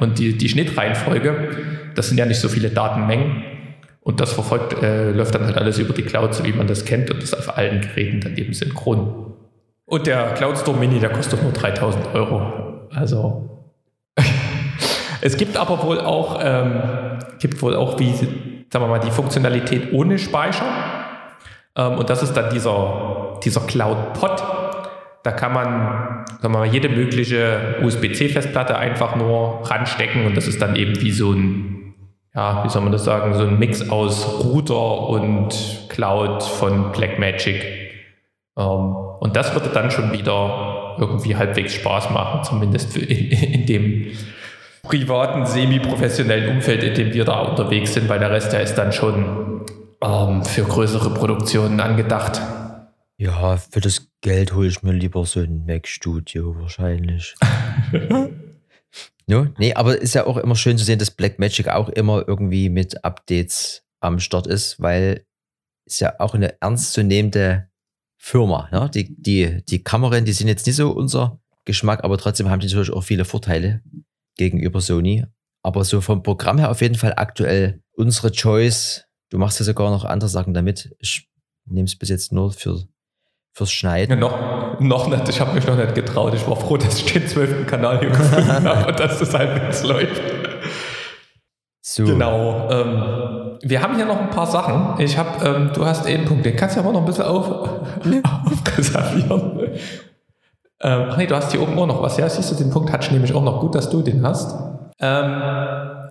und 0.00 0.18
die, 0.18 0.36
die 0.36 0.48
Schnittreihenfolge. 0.48 1.56
Das 1.94 2.08
sind 2.08 2.18
ja 2.18 2.26
nicht 2.26 2.40
so 2.40 2.48
viele 2.48 2.70
Datenmengen. 2.70 3.44
Und 4.00 4.20
das 4.20 4.32
verfolgt, 4.32 4.82
äh, 4.82 5.10
läuft 5.10 5.34
dann 5.34 5.44
halt 5.44 5.58
alles 5.58 5.78
über 5.78 5.92
die 5.92 6.02
Cloud, 6.02 6.32
so 6.32 6.42
wie 6.44 6.52
man 6.52 6.66
das 6.66 6.86
kennt, 6.86 7.10
und 7.10 7.22
das 7.22 7.34
auf 7.34 7.58
allen 7.58 7.82
Geräten 7.82 8.20
dann 8.22 8.36
eben 8.38 8.54
synchron. 8.54 9.34
Und 9.84 10.06
der 10.06 10.32
Cloud 10.34 10.56
Store 10.56 10.78
Mini, 10.78 10.98
der 10.98 11.10
kostet 11.10 11.42
nur 11.42 11.52
3000 11.52 12.14
Euro. 12.14 12.88
Also, 12.94 13.66
es 15.20 15.36
gibt 15.36 15.58
aber 15.58 15.82
wohl 15.82 16.00
auch, 16.00 16.40
ähm, 16.42 16.80
gibt 17.38 17.60
wohl 17.60 17.76
auch, 17.76 17.98
wie, 17.98 18.12
sagen 18.14 18.84
wir 18.84 18.86
mal, 18.86 18.98
die 18.98 19.10
Funktionalität 19.10 19.92
ohne 19.92 20.18
Speicher. 20.18 20.64
Ähm, 21.76 21.98
und 21.98 22.10
das 22.10 22.22
ist 22.22 22.34
dann 22.34 22.50
dieser, 22.50 23.38
dieser 23.44 23.60
Cloud-Pod. 23.60 24.42
Da 25.22 25.32
kann 25.32 25.52
man 25.52 26.18
wir 26.40 26.48
mal, 26.48 26.66
jede 26.66 26.88
mögliche 26.88 27.76
USB-C-Festplatte 27.82 28.76
einfach 28.76 29.16
nur 29.16 29.60
ranstecken 29.64 30.26
und 30.26 30.36
das 30.36 30.46
ist 30.46 30.62
dann 30.62 30.76
eben 30.76 31.00
wie 31.00 31.10
so 31.10 31.32
ein, 31.32 31.94
ja, 32.34 32.64
wie 32.64 32.68
soll 32.68 32.82
man 32.82 32.92
das 32.92 33.04
sagen, 33.04 33.34
so 33.34 33.44
ein 33.44 33.58
Mix 33.58 33.90
aus 33.90 34.44
Router 34.44 35.08
und 35.08 35.86
Cloud 35.88 36.42
von 36.42 36.92
Blackmagic. 36.92 37.64
Ähm, 38.56 38.96
und 39.20 39.34
das 39.34 39.52
würde 39.54 39.70
dann 39.70 39.90
schon 39.90 40.12
wieder 40.12 40.96
irgendwie 40.98 41.36
halbwegs 41.36 41.74
Spaß 41.74 42.10
machen, 42.10 42.44
zumindest 42.44 42.96
in, 42.96 43.30
in 43.30 43.66
dem 43.66 44.06
privaten, 44.82 45.44
semi-professionellen 45.44 46.56
Umfeld, 46.56 46.82
in 46.82 46.94
dem 46.94 47.12
wir 47.12 47.24
da 47.24 47.40
unterwegs 47.40 47.94
sind, 47.94 48.08
weil 48.08 48.20
der 48.20 48.30
Rest, 48.30 48.52
der 48.52 48.62
ist 48.62 48.76
dann 48.76 48.92
schon 48.92 49.57
ähm, 50.02 50.44
für 50.44 50.64
größere 50.64 51.12
Produktionen 51.14 51.80
angedacht. 51.80 52.40
Ja, 53.16 53.56
für 53.56 53.80
das 53.80 54.08
Geld 54.20 54.54
hole 54.54 54.68
ich 54.68 54.82
mir 54.82 54.92
lieber 54.92 55.24
so 55.26 55.40
ein 55.40 55.64
Mac-Studio 55.66 56.56
wahrscheinlich. 56.60 57.34
no? 59.26 59.48
Nee, 59.58 59.74
aber 59.74 60.00
ist 60.00 60.14
ja 60.14 60.26
auch 60.26 60.36
immer 60.36 60.54
schön 60.54 60.78
zu 60.78 60.84
sehen, 60.84 60.98
dass 60.98 61.10
Blackmagic 61.10 61.68
auch 61.68 61.88
immer 61.88 62.26
irgendwie 62.28 62.68
mit 62.68 63.04
Updates 63.04 63.82
am 64.00 64.20
Start 64.20 64.46
ist, 64.46 64.80
weil 64.80 65.24
es 65.84 65.98
ja 66.00 66.14
auch 66.20 66.34
eine 66.34 66.60
ernstzunehmende 66.60 67.68
Firma. 68.18 68.68
Ja? 68.72 68.88
Die, 68.88 69.16
die, 69.20 69.64
die 69.64 69.82
Kameras, 69.82 70.24
die 70.24 70.32
sind 70.32 70.48
jetzt 70.48 70.66
nicht 70.66 70.76
so 70.76 70.90
unser 70.92 71.40
Geschmack, 71.64 72.04
aber 72.04 72.18
trotzdem 72.18 72.48
haben 72.48 72.60
die 72.60 72.66
natürlich 72.66 72.92
auch 72.92 73.02
viele 73.02 73.24
Vorteile 73.24 73.82
gegenüber 74.36 74.80
Sony. 74.80 75.24
Aber 75.62 75.84
so 75.84 76.00
vom 76.00 76.22
Programm 76.22 76.58
her 76.58 76.70
auf 76.70 76.80
jeden 76.80 76.94
Fall 76.94 77.14
aktuell 77.16 77.82
unsere 77.92 78.30
Choice. 78.30 79.07
Du 79.30 79.38
machst 79.38 79.58
ja 79.58 79.64
sogar 79.64 79.90
noch 79.90 80.04
andere 80.04 80.28
Sachen 80.28 80.54
damit. 80.54 80.94
Ich 81.00 81.28
nehme 81.66 81.86
es 81.86 81.96
bis 81.96 82.08
jetzt 82.08 82.32
nur 82.32 82.52
für, 82.52 82.80
fürs 83.52 83.70
Schneiden. 83.70 84.10
Ja, 84.10 84.16
noch, 84.16 84.80
noch 84.80 85.08
nicht. 85.08 85.28
Ich 85.28 85.40
habe 85.40 85.52
mich 85.52 85.66
noch 85.66 85.76
nicht 85.76 85.94
getraut. 85.94 86.34
Ich 86.34 86.46
war 86.48 86.56
froh, 86.56 86.76
dass 86.76 86.98
ich 86.98 87.12
den 87.12 87.26
zwölften 87.26 87.66
Kanal 87.66 88.00
hier 88.00 88.10
gefunden 88.10 88.64
habe 88.64 88.88
und 88.88 89.00
dass 89.00 89.18
das 89.18 89.34
halt 89.34 89.62
jetzt 89.62 89.84
läuft. 89.84 90.20
So. 91.82 92.04
Genau. 92.04 92.68
Ähm, 92.70 93.58
wir 93.62 93.82
haben 93.82 93.96
hier 93.96 94.06
noch 94.06 94.20
ein 94.20 94.30
paar 94.30 94.46
Sachen. 94.46 95.00
Ich 95.00 95.18
habe, 95.18 95.44
ähm, 95.46 95.70
du 95.74 95.84
hast 95.84 96.06
einen 96.06 96.24
Punkt, 96.24 96.46
den 96.46 96.56
kannst 96.56 96.76
du 96.76 96.80
aber 96.80 96.92
noch 96.92 97.00
ein 97.00 97.06
bisschen 97.06 97.24
auf, 97.24 97.50
aufreservieren. 98.46 99.78
Ähm, 100.80 101.06
ach 101.10 101.16
nee, 101.16 101.26
du 101.26 101.34
hast 101.34 101.50
hier 101.50 101.60
oben 101.60 101.78
auch 101.78 101.86
noch 101.86 102.02
was. 102.02 102.16
Ja, 102.16 102.28
siehst 102.28 102.50
du, 102.50 102.54
den 102.54 102.70
Punkt 102.70 102.92
hatte 102.92 103.06
ich 103.06 103.12
nämlich 103.12 103.34
auch 103.34 103.42
noch 103.42 103.60
gut, 103.60 103.74
dass 103.74 103.90
du 103.90 104.00
den 104.02 104.24
hast. 104.24 104.56
Ähm, 105.00 105.42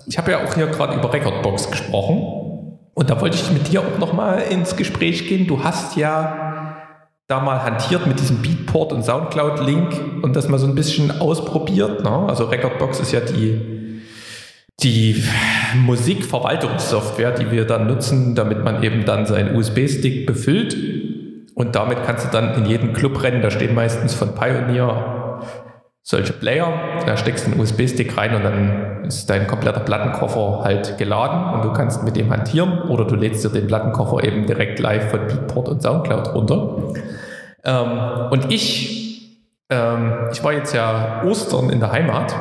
ich 0.05 0.17
habe 0.17 0.31
ja 0.31 0.43
auch 0.43 0.53
hier 0.53 0.67
gerade 0.67 0.95
über 0.95 1.11
Recordbox 1.11 1.71
gesprochen. 1.71 2.46
Und 2.97 3.11
da 3.11 3.21
wollte 3.21 3.37
ich 3.37 3.51
mit 3.51 3.71
dir 3.71 3.81
auch 3.81 3.99
noch 3.99 4.13
mal 4.13 4.39
ins 4.39 4.75
Gespräch 4.75 5.27
gehen. 5.27 5.45
Du 5.45 5.63
hast 5.63 5.97
ja 5.97 6.77
da 7.27 7.39
mal 7.39 7.63
hantiert 7.63 8.07
mit 8.07 8.19
diesem 8.19 8.41
Beatport 8.41 8.91
und 8.91 9.05
Soundcloud-Link 9.05 10.23
und 10.23 10.35
das 10.35 10.49
mal 10.49 10.57
so 10.57 10.65
ein 10.65 10.73
bisschen 10.73 11.21
ausprobiert. 11.21 12.03
Ne? 12.03 12.09
Also 12.09 12.45
Recordbox 12.45 12.99
ist 13.01 13.11
ja 13.11 13.19
die, 13.19 14.01
die 14.81 15.23
Musikverwaltungssoftware, 15.85 17.33
die 17.33 17.51
wir 17.51 17.65
dann 17.65 17.85
nutzen, 17.85 18.33
damit 18.33 18.63
man 18.63 18.81
eben 18.81 19.05
dann 19.05 19.27
seinen 19.27 19.55
USB-Stick 19.55 20.25
befüllt 20.25 20.75
und 21.53 21.75
damit 21.75 21.99
kannst 22.03 22.25
du 22.25 22.31
dann 22.31 22.55
in 22.55 22.65
jeden 22.65 22.93
Club 22.93 23.21
rennen. 23.21 23.43
Da 23.43 23.51
stehen 23.51 23.75
meistens 23.75 24.15
von 24.15 24.33
Pioneer 24.33 25.16
solche 26.07 26.31
Player. 26.31 26.71
Da 27.05 27.17
steckst 27.17 27.45
du 27.45 27.51
einen 27.51 27.59
USB-Stick 27.59 28.15
rein 28.15 28.33
und 28.33 28.43
dann 28.45 29.03
ist 29.03 29.29
dein 29.29 29.45
kompletter 29.45 29.81
Plattenkoffer 29.81 30.61
halt 30.63 30.97
geladen 30.97 31.53
und 31.53 31.65
du 31.65 31.73
kannst 31.73 32.01
mit 32.03 32.15
dem 32.15 32.31
hantieren 32.31 32.83
oder 32.83 33.03
du 33.03 33.15
lädst 33.15 33.43
dir 33.43 33.49
den 33.49 33.67
Plattenkoffer 33.67 34.23
eben 34.23 34.45
direkt 34.45 34.79
live 34.79 35.11
von 35.11 35.27
Beatport 35.27 35.67
und 35.67 35.81
Soundcloud 35.81 36.33
runter. 36.33 36.93
Ähm, 37.65 38.31
und 38.31 38.53
ich, 38.53 39.37
ähm, 39.69 40.29
ich 40.31 40.41
war 40.45 40.53
jetzt 40.53 40.73
ja 40.73 41.23
Ostern 41.25 41.69
in 41.69 41.81
der 41.81 41.91
Heimat 41.91 42.33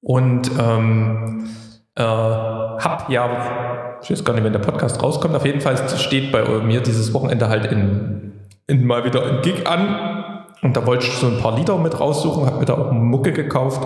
und 0.00 0.50
ähm, 0.58 1.50
äh, 1.94 2.02
habe 2.02 3.12
ja 3.12 3.98
ich 4.02 4.10
weiß 4.10 4.24
gar 4.24 4.32
nicht, 4.32 4.44
wenn 4.44 4.52
der 4.52 4.60
Podcast 4.60 5.00
rauskommt. 5.00 5.36
Auf 5.36 5.44
jeden 5.46 5.60
Fall 5.60 5.76
steht 5.96 6.32
bei 6.32 6.42
mir 6.60 6.80
dieses 6.80 7.14
Wochenende 7.14 7.48
halt 7.48 7.70
in, 7.70 8.32
in 8.66 8.84
mal 8.84 9.04
wieder 9.04 9.24
ein 9.24 9.42
Gig 9.42 9.64
an. 9.66 10.21
Und 10.62 10.76
da 10.76 10.86
wollte 10.86 11.06
ich 11.06 11.12
so 11.14 11.26
ein 11.26 11.38
paar 11.38 11.56
Lieder 11.56 11.76
mit 11.76 11.98
raussuchen, 11.98 12.46
habe 12.46 12.60
mir 12.60 12.64
da 12.64 12.74
auch 12.74 12.90
eine 12.90 13.00
Mucke 13.00 13.32
gekauft. 13.32 13.82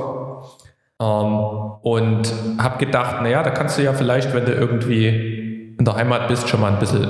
Ähm, 1.00 1.38
und 1.82 2.32
habe 2.58 2.78
gedacht, 2.78 3.22
naja, 3.22 3.42
da 3.42 3.50
kannst 3.50 3.78
du 3.78 3.82
ja 3.82 3.92
vielleicht, 3.92 4.34
wenn 4.34 4.44
du 4.44 4.52
irgendwie 4.52 5.74
in 5.78 5.84
der 5.84 5.94
Heimat 5.94 6.28
bist, 6.28 6.48
schon 6.48 6.60
mal 6.60 6.72
ein 6.72 6.78
bisschen 6.78 7.08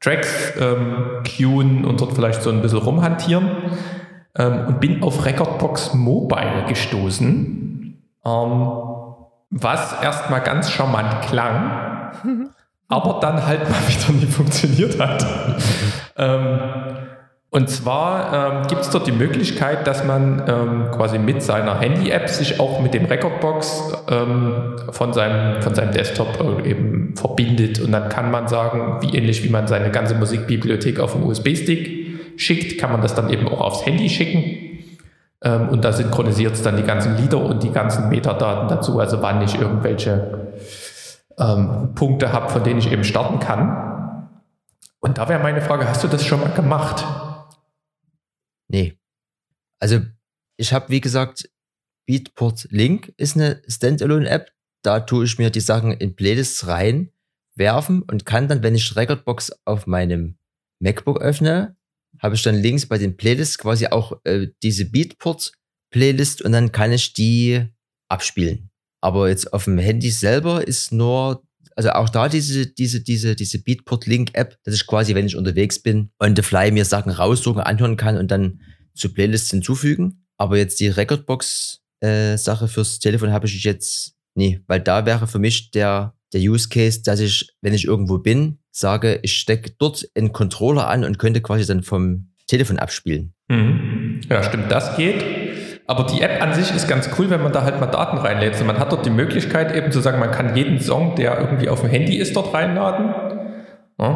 Tracks 0.00 0.54
ähm, 0.58 1.22
queuen 1.24 1.84
und 1.84 2.00
dort 2.00 2.14
vielleicht 2.14 2.42
so 2.42 2.50
ein 2.50 2.62
bisschen 2.62 2.78
rumhantieren. 2.78 3.48
Ähm, 4.36 4.66
und 4.68 4.80
bin 4.80 5.02
auf 5.02 5.24
Recordbox 5.24 5.94
Mobile 5.94 6.64
gestoßen, 6.68 7.98
ähm, 8.24 8.72
was 9.50 10.02
erstmal 10.02 10.40
ganz 10.40 10.70
charmant 10.70 11.22
klang 11.22 11.90
aber 12.90 13.20
dann 13.20 13.46
halt 13.46 13.68
mal 13.70 13.78
wieder 13.88 14.12
nie 14.12 14.26
funktioniert 14.26 14.98
hat. 15.00 15.24
ähm, 16.16 16.60
und 17.52 17.68
zwar 17.68 18.62
ähm, 18.62 18.66
gibt 18.68 18.82
es 18.82 18.90
dort 18.90 19.08
die 19.08 19.12
Möglichkeit, 19.12 19.84
dass 19.88 20.04
man 20.04 20.44
ähm, 20.46 20.90
quasi 20.92 21.18
mit 21.18 21.42
seiner 21.42 21.80
Handy-App 21.80 22.28
sich 22.28 22.60
auch 22.60 22.80
mit 22.80 22.94
dem 22.94 23.06
Recordbox 23.06 23.92
ähm, 24.08 24.76
von, 24.90 25.12
seinem, 25.12 25.60
von 25.60 25.74
seinem 25.74 25.90
Desktop 25.90 26.38
äh, 26.40 26.70
eben 26.70 27.16
verbindet. 27.16 27.80
Und 27.80 27.90
dann 27.90 28.08
kann 28.08 28.30
man 28.30 28.46
sagen, 28.46 28.98
wie 29.00 29.16
ähnlich 29.16 29.42
wie 29.42 29.48
man 29.48 29.66
seine 29.66 29.90
ganze 29.90 30.14
Musikbibliothek 30.14 31.00
auf 31.00 31.14
dem 31.14 31.24
USB-Stick 31.24 32.38
schickt, 32.38 32.80
kann 32.80 32.92
man 32.92 33.02
das 33.02 33.16
dann 33.16 33.30
eben 33.30 33.48
auch 33.48 33.60
aufs 33.60 33.84
Handy 33.84 34.08
schicken. 34.08 34.84
Ähm, 35.42 35.70
und 35.70 35.84
da 35.84 35.90
synchronisiert 35.90 36.54
es 36.54 36.62
dann 36.62 36.76
die 36.76 36.84
ganzen 36.84 37.16
Lieder 37.16 37.42
und 37.42 37.64
die 37.64 37.72
ganzen 37.72 38.10
Metadaten 38.10 38.68
dazu, 38.68 39.00
also 39.00 39.22
wann 39.22 39.42
ich 39.42 39.60
irgendwelche 39.60 40.52
ähm, 41.36 41.94
Punkte 41.96 42.32
habe, 42.32 42.48
von 42.48 42.62
denen 42.62 42.78
ich 42.78 42.92
eben 42.92 43.02
starten 43.02 43.40
kann. 43.40 44.28
Und 45.00 45.18
da 45.18 45.28
wäre 45.28 45.42
meine 45.42 45.62
Frage, 45.62 45.88
hast 45.88 46.04
du 46.04 46.08
das 46.08 46.24
schon 46.24 46.40
mal 46.40 46.50
gemacht? 46.50 47.04
Also 49.80 50.00
ich 50.56 50.72
habe, 50.72 50.90
wie 50.90 51.00
gesagt, 51.00 51.50
Beatport 52.06 52.68
Link 52.70 53.12
ist 53.16 53.36
eine 53.36 53.62
Standalone-App. 53.66 54.52
Da 54.82 55.00
tue 55.00 55.24
ich 55.24 55.38
mir 55.38 55.50
die 55.50 55.60
Sachen 55.60 55.92
in 55.92 56.16
Playlists 56.16 56.66
rein, 56.66 57.12
werfen 57.56 58.02
und 58.02 58.26
kann 58.26 58.48
dann, 58.48 58.62
wenn 58.62 58.74
ich 58.74 58.96
Recordbox 58.96 59.52
auf 59.64 59.86
meinem 59.86 60.38
MacBook 60.80 61.20
öffne, 61.20 61.76
habe 62.18 62.34
ich 62.34 62.42
dann 62.42 62.56
links 62.56 62.86
bei 62.86 62.98
den 62.98 63.16
Playlists 63.16 63.58
quasi 63.58 63.86
auch 63.86 64.18
äh, 64.24 64.48
diese 64.62 64.86
Beatport-Playlist 64.86 66.42
und 66.42 66.52
dann 66.52 66.72
kann 66.72 66.92
ich 66.92 67.12
die 67.12 67.66
abspielen. 68.08 68.70
Aber 69.00 69.28
jetzt 69.28 69.52
auf 69.52 69.64
dem 69.64 69.78
Handy 69.78 70.10
selber 70.10 70.66
ist 70.66 70.92
nur, 70.92 71.46
also 71.76 71.90
auch 71.90 72.08
da 72.08 72.28
diese, 72.28 72.66
diese, 72.66 73.02
diese, 73.02 73.36
diese 73.36 73.62
Beatport-Link-App, 73.62 74.58
dass 74.64 74.74
ich 74.74 74.86
quasi, 74.86 75.14
wenn 75.14 75.26
ich 75.26 75.36
unterwegs 75.36 75.78
bin, 75.80 76.10
on 76.18 76.36
the 76.36 76.42
fly 76.42 76.70
mir 76.70 76.84
Sachen 76.84 77.12
raussuchen, 77.12 77.62
anhören 77.62 77.96
kann 77.96 78.16
und 78.16 78.30
dann 78.30 78.60
zu 78.94 79.12
Playlists 79.12 79.50
hinzufügen. 79.50 80.26
Aber 80.36 80.56
jetzt 80.56 80.80
die 80.80 80.88
Recordbox-Sache 80.88 82.64
äh, 82.64 82.68
fürs 82.68 82.98
Telefon 82.98 83.32
habe 83.32 83.46
ich 83.46 83.62
jetzt 83.64 84.14
nie, 84.34 84.60
weil 84.66 84.80
da 84.80 85.06
wäre 85.06 85.26
für 85.26 85.38
mich 85.38 85.70
der, 85.70 86.14
der 86.32 86.40
Use 86.40 86.68
Case, 86.68 87.02
dass 87.02 87.20
ich, 87.20 87.50
wenn 87.60 87.74
ich 87.74 87.84
irgendwo 87.84 88.18
bin, 88.18 88.58
sage, 88.70 89.20
ich 89.22 89.36
stecke 89.36 89.72
dort 89.78 90.08
einen 90.14 90.32
Controller 90.32 90.88
an 90.88 91.04
und 91.04 91.18
könnte 91.18 91.40
quasi 91.40 91.66
dann 91.66 91.82
vom 91.82 92.30
Telefon 92.46 92.78
abspielen. 92.78 93.34
Mhm. 93.48 94.20
Ja, 94.28 94.42
stimmt, 94.42 94.70
das 94.70 94.96
geht. 94.96 95.24
Aber 95.86 96.04
die 96.04 96.22
App 96.22 96.40
an 96.40 96.54
sich 96.54 96.72
ist 96.74 96.86
ganz 96.86 97.10
cool, 97.18 97.30
wenn 97.30 97.42
man 97.42 97.52
da 97.52 97.62
halt 97.64 97.80
mal 97.80 97.86
Daten 97.86 98.16
reinlädt. 98.18 98.52
Also 98.52 98.64
man 98.64 98.78
hat 98.78 98.92
dort 98.92 99.04
die 99.04 99.10
Möglichkeit 99.10 99.74
eben 99.74 99.90
zu 99.90 100.00
sagen, 100.00 100.20
man 100.20 100.30
kann 100.30 100.56
jeden 100.56 100.78
Song, 100.78 101.16
der 101.16 101.38
irgendwie 101.40 101.68
auf 101.68 101.80
dem 101.80 101.90
Handy 101.90 102.16
ist, 102.16 102.36
dort 102.36 102.54
reinladen. 102.54 103.29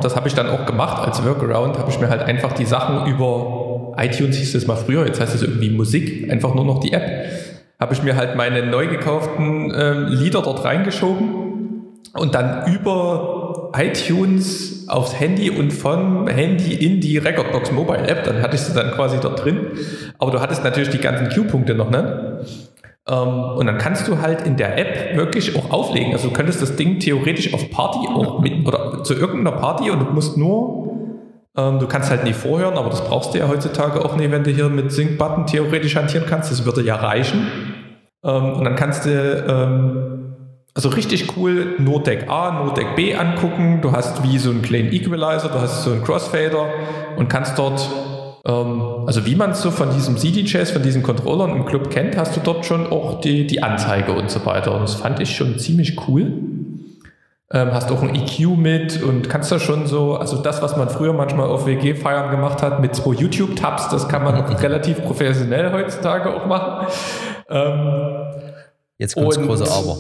Das 0.01 0.17
habe 0.17 0.29
ich 0.29 0.35
dann 0.35 0.49
auch 0.49 0.65
gemacht 0.65 1.07
als 1.07 1.25
Workaround, 1.25 1.79
habe 1.79 1.91
ich 1.91 2.01
mir 2.01 2.09
halt 2.09 2.23
einfach 2.23 2.53
die 2.53 2.65
Sachen 2.65 3.07
über 3.07 3.93
iTunes 3.99 4.37
hieß 4.37 4.55
es 4.55 4.67
mal 4.67 4.77
früher, 4.77 5.07
jetzt 5.07 5.21
heißt 5.21 5.35
es 5.35 5.43
irgendwie 5.43 5.71
Musik, 5.71 6.31
einfach 6.31 6.55
nur 6.55 6.65
noch 6.65 6.81
die 6.81 6.93
App, 6.93 7.03
habe 7.79 7.95
ich 7.95 8.03
mir 8.03 8.17
halt 8.17 8.37
meine 8.37 8.67
neu 8.67 8.89
gekauften 8.89 9.71
äh, 9.71 9.93
Lieder 9.93 10.43
dort 10.43 10.65
reingeschoben 10.65 11.45
und 12.15 12.35
dann 12.35 12.73
über 12.73 13.71
iTunes 13.77 14.89
aufs 14.89 15.19
Handy 15.19 15.51
und 15.51 15.73
vom 15.73 16.29
Handy 16.29 16.75
in 16.75 17.01
die 17.01 17.19
Recordbox 17.19 17.73
Mobile 17.73 18.07
App. 18.07 18.25
Dann 18.25 18.41
hattest 18.43 18.69
du 18.69 18.75
dann 18.75 18.93
quasi 18.93 19.19
dort 19.21 19.45
drin. 19.45 19.73
Aber 20.19 20.31
du 20.31 20.41
hattest 20.41 20.63
natürlich 20.63 20.91
die 20.91 20.99
ganzen 20.99 21.29
Q-Punkte 21.29 21.75
noch, 21.75 21.91
ne? 21.91 22.45
Ähm, 23.09 23.45
und 23.57 23.67
dann 23.67 23.79
kannst 23.79 24.09
du 24.09 24.21
halt 24.21 24.47
in 24.47 24.57
der 24.57 24.79
App 24.79 25.17
wirklich 25.17 25.57
auch 25.57 25.71
auflegen. 25.71 26.13
Also 26.13 26.29
du 26.29 26.35
könntest 26.35 26.63
das 26.63 26.77
Ding 26.77 26.99
theoretisch 27.01 27.53
auf 27.53 27.71
Party 27.71 28.09
auch 28.09 28.41
mit 28.41 28.67
oder 28.67 29.03
zu 29.05 29.15
irgendeiner 29.15 29.57
Party 29.57 29.91
und 29.91 30.01
du 30.01 30.07
musst 30.07 30.37
nur, 30.37 30.89
ähm, 31.57 31.79
du 31.79 31.87
kannst 31.87 32.11
halt 32.11 32.25
nie 32.25 32.33
vorhören, 32.33 32.79
aber 32.79 32.91
das 32.91 33.07
brauchst 33.07 33.35
du 33.35 33.39
ja 33.39 33.49
heutzutage 33.49 34.05
auch 34.05 34.17
nicht, 34.17 34.31
wenn 34.31 34.45
du 34.45 34.51
hier 34.51 34.69
mit 34.69 34.91
Sync-Button 34.91 35.47
theoretisch 35.47 35.97
hantieren 35.97 36.27
kannst. 36.29 36.51
Das 36.51 36.65
würde 36.65 36.83
ja 36.83 36.97
reichen. 36.97 37.47
Ähm, 38.25 38.53
und 38.55 38.65
dann 38.65 38.77
kannst 38.77 39.05
du 39.05 39.11
ähm, 39.11 40.15
also 40.77 40.89
richtig 40.89 41.37
cool, 41.37 41.77
nur 41.79 42.03
Deck 42.03 42.29
A, 42.29 42.65
nur 42.65 42.75
Deck 42.75 42.97
B 42.97 43.15
angucken. 43.15 43.79
Du 43.81 43.93
hast 43.93 44.25
wie 44.25 44.39
so 44.39 44.51
einen 44.51 44.63
kleinen 44.63 44.93
Equalizer, 44.93 45.49
du 45.49 45.61
hast 45.61 45.85
so 45.85 45.93
einen 45.93 46.03
Crossfader 46.03 46.67
und 47.17 47.29
kannst 47.29 47.57
dort, 47.59 47.89
also 48.51 49.25
wie 49.25 49.37
man 49.37 49.53
es 49.53 49.63
so 49.63 49.71
von 49.71 49.91
diesem 49.91 50.19
CD-Jazz, 50.19 50.71
von 50.71 50.83
diesen 50.83 51.03
Controllern 51.03 51.57
im 51.57 51.65
Club 51.65 51.91
kennt, 51.91 52.17
hast 52.17 52.37
du 52.37 52.41
dort 52.41 52.67
schon 52.67 52.87
auch 52.87 53.21
die, 53.21 53.47
die 53.47 53.63
Anzeige 53.63 54.13
und 54.13 54.31
so 54.31 54.45
weiter. 54.45 54.75
Und 54.75 54.83
das 54.83 54.95
fand 54.95 55.19
ich 55.21 55.35
schon 55.35 55.59
ziemlich 55.59 56.09
cool. 56.09 56.31
Ähm, 57.51 57.73
hast 57.73 57.91
auch 57.91 58.03
ein 58.03 58.15
EQ 58.15 58.57
mit 58.57 59.03
und 59.03 59.31
kannst 59.31 59.51
da 59.51 59.59
schon 59.59 59.87
so, 59.87 60.17
also 60.17 60.43
das, 60.43 60.61
was 60.61 60.77
man 60.77 60.91
früher 60.91 61.15
manchmal 61.15 61.49
auf 61.49 61.67
WG-Feiern 61.67 62.31
gemacht 62.31 62.63
hat 62.63 62.81
mit 62.81 62.95
zwei 62.95 63.15
YouTube-Tabs, 63.15 63.89
das 63.89 64.09
kann 64.09 64.25
man 64.25 64.35
relativ 64.57 65.03
professionell 65.05 65.73
heutzutage 65.73 66.35
auch 66.35 66.47
machen. 66.47 66.87
Ähm, 67.49 68.25
Jetzt 68.99 69.15
kommt 69.15 69.29
das 69.29 69.43
große 69.43 69.65
Aber. 69.71 69.97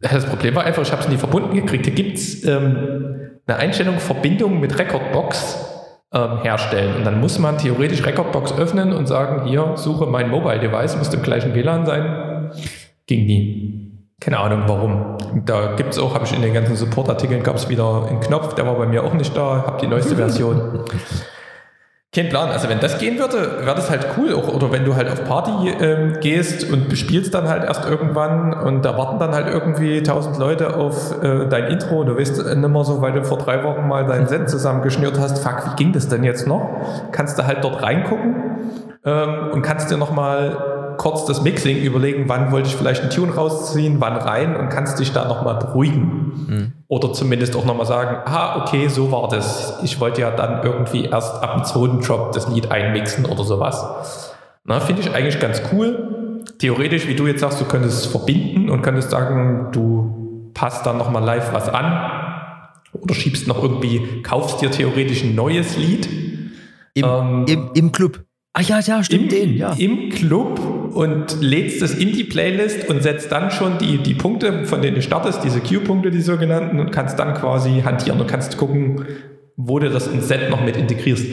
Das 0.00 0.24
Problem 0.24 0.54
war 0.54 0.64
einfach, 0.64 0.82
ich 0.82 0.92
habe 0.92 1.02
es 1.02 1.08
nie 1.08 1.18
verbunden 1.18 1.54
gekriegt. 1.54 1.84
Hier 1.84 1.94
gibt 1.94 2.16
es 2.16 2.42
ähm, 2.44 3.32
eine 3.46 3.56
Einstellung 3.58 3.98
Verbindung 3.98 4.60
mit 4.60 4.78
Recordbox 4.78 5.69
ähm, 6.12 6.38
herstellen. 6.42 6.96
Und 6.96 7.04
dann 7.04 7.20
muss 7.20 7.38
man 7.38 7.58
theoretisch 7.58 8.04
Recordbox 8.04 8.58
öffnen 8.58 8.92
und 8.92 9.06
sagen, 9.06 9.46
hier, 9.46 9.72
suche 9.76 10.06
mein 10.06 10.30
Mobile 10.30 10.58
Device, 10.58 10.96
muss 10.96 11.12
im 11.14 11.22
gleichen 11.22 11.54
WLAN 11.54 11.86
sein. 11.86 12.50
Ging 13.06 13.26
nie. 13.26 13.80
Keine 14.20 14.38
Ahnung 14.38 14.64
warum. 14.66 15.16
Da 15.46 15.76
gibt 15.76 15.94
es 15.94 15.98
auch, 15.98 16.14
habe 16.14 16.24
ich 16.26 16.34
in 16.34 16.42
den 16.42 16.52
ganzen 16.52 16.76
Support-Artikeln, 16.76 17.42
gab 17.42 17.56
es 17.56 17.68
wieder 17.68 18.06
einen 18.08 18.20
Knopf, 18.20 18.54
der 18.54 18.66
war 18.66 18.74
bei 18.74 18.86
mir 18.86 19.02
auch 19.04 19.14
nicht 19.14 19.34
da, 19.36 19.64
habe 19.66 19.80
die 19.80 19.86
neueste 19.86 20.16
Version. 20.16 20.84
Kein 22.12 22.28
Plan. 22.28 22.48
Also 22.50 22.68
wenn 22.68 22.80
das 22.80 22.98
gehen 22.98 23.20
würde, 23.20 23.64
wäre 23.64 23.76
das 23.76 23.88
halt 23.88 24.04
cool. 24.18 24.34
Auch, 24.34 24.52
oder 24.52 24.72
wenn 24.72 24.84
du 24.84 24.96
halt 24.96 25.08
auf 25.08 25.24
Party 25.24 25.68
ähm, 25.80 26.18
gehst 26.20 26.68
und 26.68 26.88
bespielst 26.88 27.32
dann 27.32 27.48
halt 27.48 27.62
erst 27.62 27.88
irgendwann 27.88 28.52
und 28.52 28.84
da 28.84 28.98
warten 28.98 29.20
dann 29.20 29.32
halt 29.32 29.46
irgendwie 29.46 30.02
tausend 30.02 30.36
Leute 30.36 30.74
auf 30.74 31.22
äh, 31.22 31.46
dein 31.46 31.66
Intro 31.66 32.02
du 32.02 32.18
weißt 32.18 32.44
nicht 32.44 32.68
mehr 32.68 32.84
so, 32.84 33.00
weil 33.00 33.12
du 33.12 33.24
vor 33.24 33.38
drei 33.38 33.62
Wochen 33.62 33.86
mal 33.86 34.06
dein 34.06 34.26
Set 34.26 34.50
zusammengeschnürt 34.50 35.20
hast, 35.20 35.38
fuck, 35.38 35.62
wie 35.66 35.76
ging 35.76 35.92
das 35.92 36.08
denn 36.08 36.24
jetzt 36.24 36.48
noch? 36.48 36.68
Kannst 37.12 37.38
du 37.38 37.46
halt 37.46 37.62
dort 37.62 37.80
reingucken 37.80 38.34
ähm, 39.04 39.50
und 39.52 39.62
kannst 39.62 39.90
dir 39.90 39.96
nochmal 39.96 40.94
kurz 40.98 41.24
das 41.24 41.42
Mixing 41.42 41.78
überlegen, 41.78 42.24
wann 42.28 42.52
wollte 42.52 42.68
ich 42.68 42.76
vielleicht 42.76 43.00
einen 43.00 43.10
Tune 43.10 43.34
rausziehen, 43.34 44.00
wann 44.00 44.16
rein 44.16 44.54
und 44.54 44.68
kannst 44.68 44.98
dich 44.98 45.12
da 45.12 45.26
nochmal 45.26 45.56
beruhigen. 45.56 46.32
Oder 46.88 47.12
zumindest 47.12 47.56
auch 47.56 47.64
nochmal 47.64 47.86
sagen, 47.86 48.18
ah, 48.26 48.60
okay, 48.60 48.88
so 48.88 49.10
war 49.10 49.28
das. 49.28 49.78
Ich 49.82 49.98
wollte 50.00 50.20
ja 50.20 50.30
dann 50.30 50.62
irgendwie 50.62 51.06
erst 51.06 51.42
ab 51.42 51.54
dem 51.54 51.64
zweiten 51.64 52.00
Drop 52.00 52.32
das 52.32 52.48
Lied 52.48 52.70
einmixen 52.70 53.24
oder 53.24 53.44
sowas. 53.44 54.34
Na, 54.64 54.80
finde 54.80 55.00
ich 55.00 55.14
eigentlich 55.14 55.38
ganz 55.40 55.62
cool. 55.72 56.42
Theoretisch, 56.58 57.06
wie 57.08 57.14
du 57.14 57.26
jetzt 57.26 57.40
sagst, 57.40 57.60
du 57.60 57.64
könntest 57.64 58.04
es 58.04 58.06
verbinden 58.06 58.68
und 58.68 58.82
könntest 58.82 59.10
sagen, 59.10 59.68
du 59.72 60.50
passt 60.52 60.84
dann 60.84 60.98
nochmal 60.98 61.24
live 61.24 61.52
was 61.54 61.68
an. 61.68 62.10
Oder 62.92 63.14
schiebst 63.14 63.46
noch 63.46 63.62
irgendwie, 63.62 64.20
kaufst 64.22 64.60
dir 64.60 64.70
theoretisch 64.70 65.22
ein 65.22 65.34
neues 65.34 65.76
Lied. 65.76 66.08
Im, 66.94 67.04
Ähm, 67.04 67.44
im, 67.48 67.70
Im 67.74 67.92
Club. 67.92 68.24
Ah 68.52 68.62
ja, 68.62 68.80
ja, 68.80 69.04
stimmt, 69.04 69.30
den, 69.30 69.56
ja. 69.56 69.74
Im 69.78 70.08
Club 70.08 70.58
und 70.92 71.40
lädst 71.40 71.82
es 71.82 71.94
in 71.94 72.12
die 72.12 72.24
Playlist 72.24 72.88
und 72.88 73.02
setzt 73.02 73.30
dann 73.30 73.52
schon 73.52 73.78
die, 73.78 73.98
die 73.98 74.14
Punkte, 74.14 74.64
von 74.64 74.82
denen 74.82 74.96
du 74.96 75.02
startest, 75.02 75.44
diese 75.44 75.60
Q-Punkte, 75.60 76.10
die 76.10 76.20
sogenannten, 76.20 76.80
und 76.80 76.90
kannst 76.90 77.18
dann 77.18 77.34
quasi 77.34 77.82
hantieren 77.84 78.20
und 78.20 78.26
kannst 78.26 78.56
gucken, 78.56 79.06
wo 79.56 79.78
du 79.78 79.88
das 79.88 80.08
ins 80.08 80.26
Set 80.26 80.50
noch 80.50 80.64
mit 80.64 80.76
integrierst. 80.76 81.26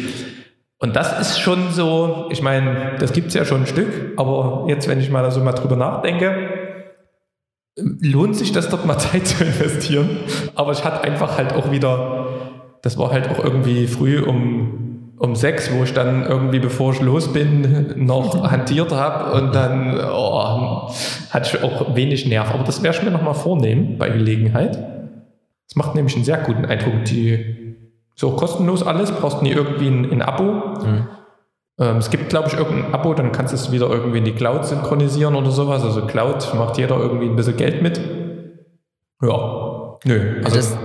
Und 0.80 0.96
das 0.96 1.20
ist 1.20 1.40
schon 1.40 1.72
so, 1.72 2.28
ich 2.30 2.44
meine, 2.44 2.98
das 3.00 3.14
gibt 3.14 3.30
es 3.30 3.34
ja 3.34 3.46
schon 3.46 3.62
ein 3.62 3.68
Stück, 3.68 4.14
aber 4.18 4.66
jetzt, 4.70 4.88
wenn 4.88 5.00
ich 5.00 5.10
mal 5.10 5.30
so 5.32 5.42
mal 5.44 5.54
drüber 5.54 5.76
nachdenke, 5.76 6.36
lohnt 7.78 8.36
sich 8.36 8.52
das 8.52 8.70
dort 8.70 8.86
mal 8.86 8.98
Zeit 9.00 9.26
zu 9.26 9.44
investieren. 9.44 10.20
Aber 10.54 10.72
ich 10.72 10.84
hatte 10.84 11.04
einfach 11.04 11.38
halt 11.38 11.54
auch 11.54 11.72
wieder, 11.72 12.28
das 12.84 12.98
war 13.00 13.12
halt 13.12 13.30
auch 13.30 13.44
irgendwie 13.44 13.88
früh 13.88 14.22
um, 14.22 14.87
um 15.18 15.36
sechs, 15.36 15.72
wo 15.72 15.84
ich 15.84 15.94
dann 15.94 16.26
irgendwie, 16.26 16.60
bevor 16.60 16.94
ich 16.94 17.02
los 17.02 17.34
bin, 17.34 18.06
noch 18.06 18.50
hantiert 18.52 18.92
habe 18.92 19.34
und 19.34 19.54
dann 19.56 20.00
oh, 20.00 20.90
hatte 21.30 21.58
ich 21.58 21.64
auch 21.64 21.96
wenig 21.96 22.28
Nerv. 22.28 22.54
Aber 22.54 22.64
das 22.64 22.84
werde 22.84 22.98
ich 22.98 23.04
mir 23.04 23.12
nochmal 23.12 23.34
vornehmen 23.34 23.98
bei 23.98 24.10
Gelegenheit. 24.10 24.76
Das 24.76 25.76
macht 25.76 25.96
nämlich 25.96 26.16
einen 26.16 26.24
sehr 26.24 26.38
guten 26.38 26.66
Eindruck. 26.66 27.06
Die 27.06 27.76
ist 28.16 28.24
auch 28.24 28.38
kostenlos 28.38 28.86
alles, 28.86 29.12
brauchst 29.12 29.42
nie 29.42 29.52
irgendwie 29.52 29.88
ein, 29.88 30.12
ein 30.12 30.22
Abo. 30.22 30.64
Ähm, 31.80 31.98
es 31.98 32.10
gibt, 32.10 32.30
glaube 32.30 32.48
ich, 32.48 32.56
irgendein 32.56 32.94
Abo, 32.94 33.14
dann 33.14 33.32
kannst 33.32 33.54
du 33.54 33.56
es 33.56 33.72
wieder 33.72 33.90
irgendwie 33.90 34.20
in 34.20 34.26
die 34.26 34.34
Cloud 34.34 34.66
synchronisieren 34.66 35.36
oder 35.36 35.52
sowas. 35.52 35.84
Also 35.84 36.06
Cloud 36.06 36.54
macht 36.56 36.78
jeder 36.78 36.98
irgendwie 36.98 37.28
ein 37.28 37.36
bisschen 37.36 37.58
Geld 37.58 37.82
mit. 37.82 38.00
Ja, 39.22 39.98
nö. 40.06 40.42
Also 40.44 40.56
das, 40.56 40.78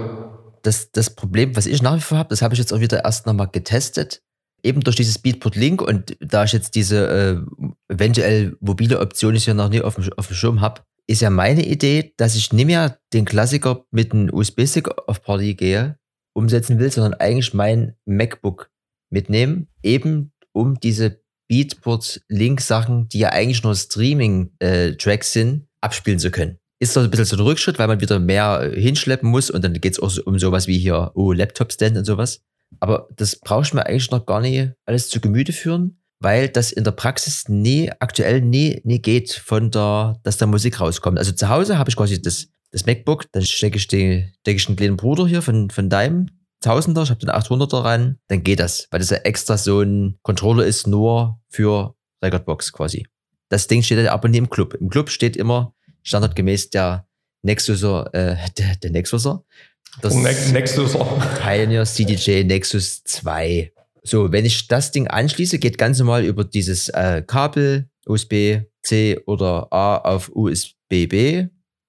das, 0.63 0.91
das 0.93 1.15
Problem, 1.15 1.57
was 1.57 1.67
ich 1.67 1.83
nach 1.83 1.97
wie 1.97 2.01
vor 2.01 2.19
habe, 2.19 2.31
das 2.31 2.43
habe 2.43 2.55
ich 2.55 2.59
jetzt 2.59 2.73
auch 2.73 2.81
wieder 2.81 3.05
erst 3.05 3.27
nochmal 3.27 3.49
getestet. 3.49 4.23
Eben 4.63 4.81
durch 4.81 4.97
dieses 4.97 5.19
Beatport 5.19 5.57
Link 5.57 5.83
und 5.83 6.17
da 6.21 6.45
ich 6.45 6.53
jetzt 6.53 6.77
diese 6.77 7.45
äh, 7.89 7.93
eventuell 7.93 8.57
mobile 8.61 9.01
Option 9.01 9.35
ich 9.35 9.47
ja 9.47 9.55
noch 9.55 9.69
nie 9.69 9.81
auf 9.81 9.97
dem, 9.97 10.13
auf 10.17 10.29
dem 10.29 10.37
Schirm 10.37 10.61
habe, 10.61 10.83
ist 11.09 11.21
ja 11.21 11.31
meine 11.31 11.67
Idee, 11.67 12.15
dass 12.17 12.37
ich 12.37 12.53
nicht 12.53 12.67
mehr 12.67 12.99
den 13.13 13.25
Klassiker 13.25 13.85
mit 13.91 14.13
einem 14.13 14.33
USB-Stick 14.33 14.89
auf 15.09 15.23
Party 15.23 15.55
gehe, 15.55 15.99
umsetzen 16.35 16.79
will, 16.79 16.93
sondern 16.93 17.15
eigentlich 17.15 17.55
mein 17.55 17.97
MacBook 18.05 18.71
mitnehmen, 19.11 19.69
eben 19.83 20.33
um 20.53 20.79
diese 20.79 21.23
Beatport-Link-Sachen, 21.49 23.09
die 23.09 23.19
ja 23.19 23.31
eigentlich 23.31 23.63
nur 23.63 23.75
Streaming-Tracks 23.75 25.33
sind, 25.33 25.69
abspielen 25.83 26.19
zu 26.19 26.31
können. 26.31 26.59
Ist 26.83 26.97
doch 26.97 27.05
ein 27.05 27.11
bisschen 27.11 27.27
so 27.27 27.37
ein 27.37 27.43
Rückschritt, 27.43 27.79
weil 27.79 27.87
man 27.87 28.01
wieder 28.01 28.19
mehr 28.19 28.61
äh, 28.61 28.81
hinschleppen 28.81 29.31
muss 29.31 29.51
und 29.51 29.63
dann 29.63 29.73
geht 29.75 29.93
es 29.93 30.01
auch 30.01 30.27
um 30.27 30.37
sowas 30.41 30.67
wie 30.67 30.79
hier, 30.79 31.13
oh, 31.15 31.31
Laptop-Stand 31.31 31.97
und 31.97 32.05
sowas. 32.05 32.41
Aber 32.81 33.07
das 33.15 33.37
brauche 33.37 33.63
ich 33.63 33.73
mir 33.73 33.87
eigentlich 33.87 34.11
noch 34.11 34.27
gar 34.27 34.41
nicht 34.41 34.73
alles 34.85 35.09
zu 35.09 35.21
Gemüte 35.21 35.53
führen, 35.53 36.03
weil 36.19 36.49
das 36.49 36.73
in 36.73 36.83
der 36.83 36.91
Praxis 36.91 37.49
nie, 37.49 37.93
aktuell 38.01 38.41
nie, 38.41 38.81
nie 38.83 39.01
geht, 39.01 39.31
von 39.31 39.71
der, 39.71 40.19
dass 40.25 40.39
da 40.39 40.47
Musik 40.47 40.81
rauskommt. 40.81 41.21
Also 41.21 41.31
zu 41.31 41.49
Hause 41.49 41.79
habe 41.79 41.89
ich 41.89 41.95
quasi 41.95 42.21
das, 42.21 42.49
das 42.73 42.85
MacBook, 42.85 43.27
dann 43.31 43.45
stecke 43.45 43.77
ich, 43.77 43.87
den, 43.87 44.33
stecke 44.41 44.57
ich 44.57 44.67
einen 44.67 44.77
kleinen 44.77 44.97
Bruder 44.97 45.29
hier 45.29 45.43
von, 45.43 45.71
von 45.71 45.89
deinem 45.89 46.31
Tausender, 46.63 47.05
ich 47.05 47.11
habe 47.11 47.21
den 47.21 47.31
800er 47.31 47.85
ran, 47.85 48.19
dann 48.27 48.43
geht 48.43 48.59
das, 48.59 48.89
weil 48.91 48.99
das 48.99 49.11
ja 49.11 49.19
extra 49.19 49.57
so 49.57 49.83
ein 49.83 50.19
Controller 50.23 50.67
ist, 50.67 50.89
nur 50.89 51.41
für 51.49 51.95
Recordbox 52.25 52.73
quasi. 52.73 53.07
Das 53.53 53.69
Ding 53.69 53.85
steht 53.85 54.05
aber 54.09 54.29
nie 54.29 54.39
im 54.39 54.51
Club. 54.51 54.75
Im 54.75 54.89
Club 54.89 55.11
steht 55.11 55.37
immer 55.37 55.75
standardgemäß 56.03 56.71
der 56.71 57.07
Nexuser, 57.43 58.09
äh, 58.15 58.37
der, 58.57 58.77
der 58.77 58.91
Nexuser. 58.91 59.45
Das 60.01 60.15
Ne- 60.15 60.35
Nexus. 60.53 60.97
Pioneer 61.41 61.85
CDJ 61.85 62.45
Nexus 62.45 63.03
2. 63.05 63.73
So, 64.03 64.33
wenn 64.33 64.45
ich 64.45 64.67
das 64.69 64.91
Ding 64.91 65.07
anschließe, 65.09 65.59
geht 65.59 65.79
ganz 65.79 65.99
normal 65.99 66.25
über 66.25 66.45
dieses 66.45 66.89
äh, 66.89 67.23
Kabel 67.27 67.89
USB-C 68.07 69.21
oder 69.27 69.69
A 69.73 69.97
auf 69.99 70.31
USB-B. 70.35 71.49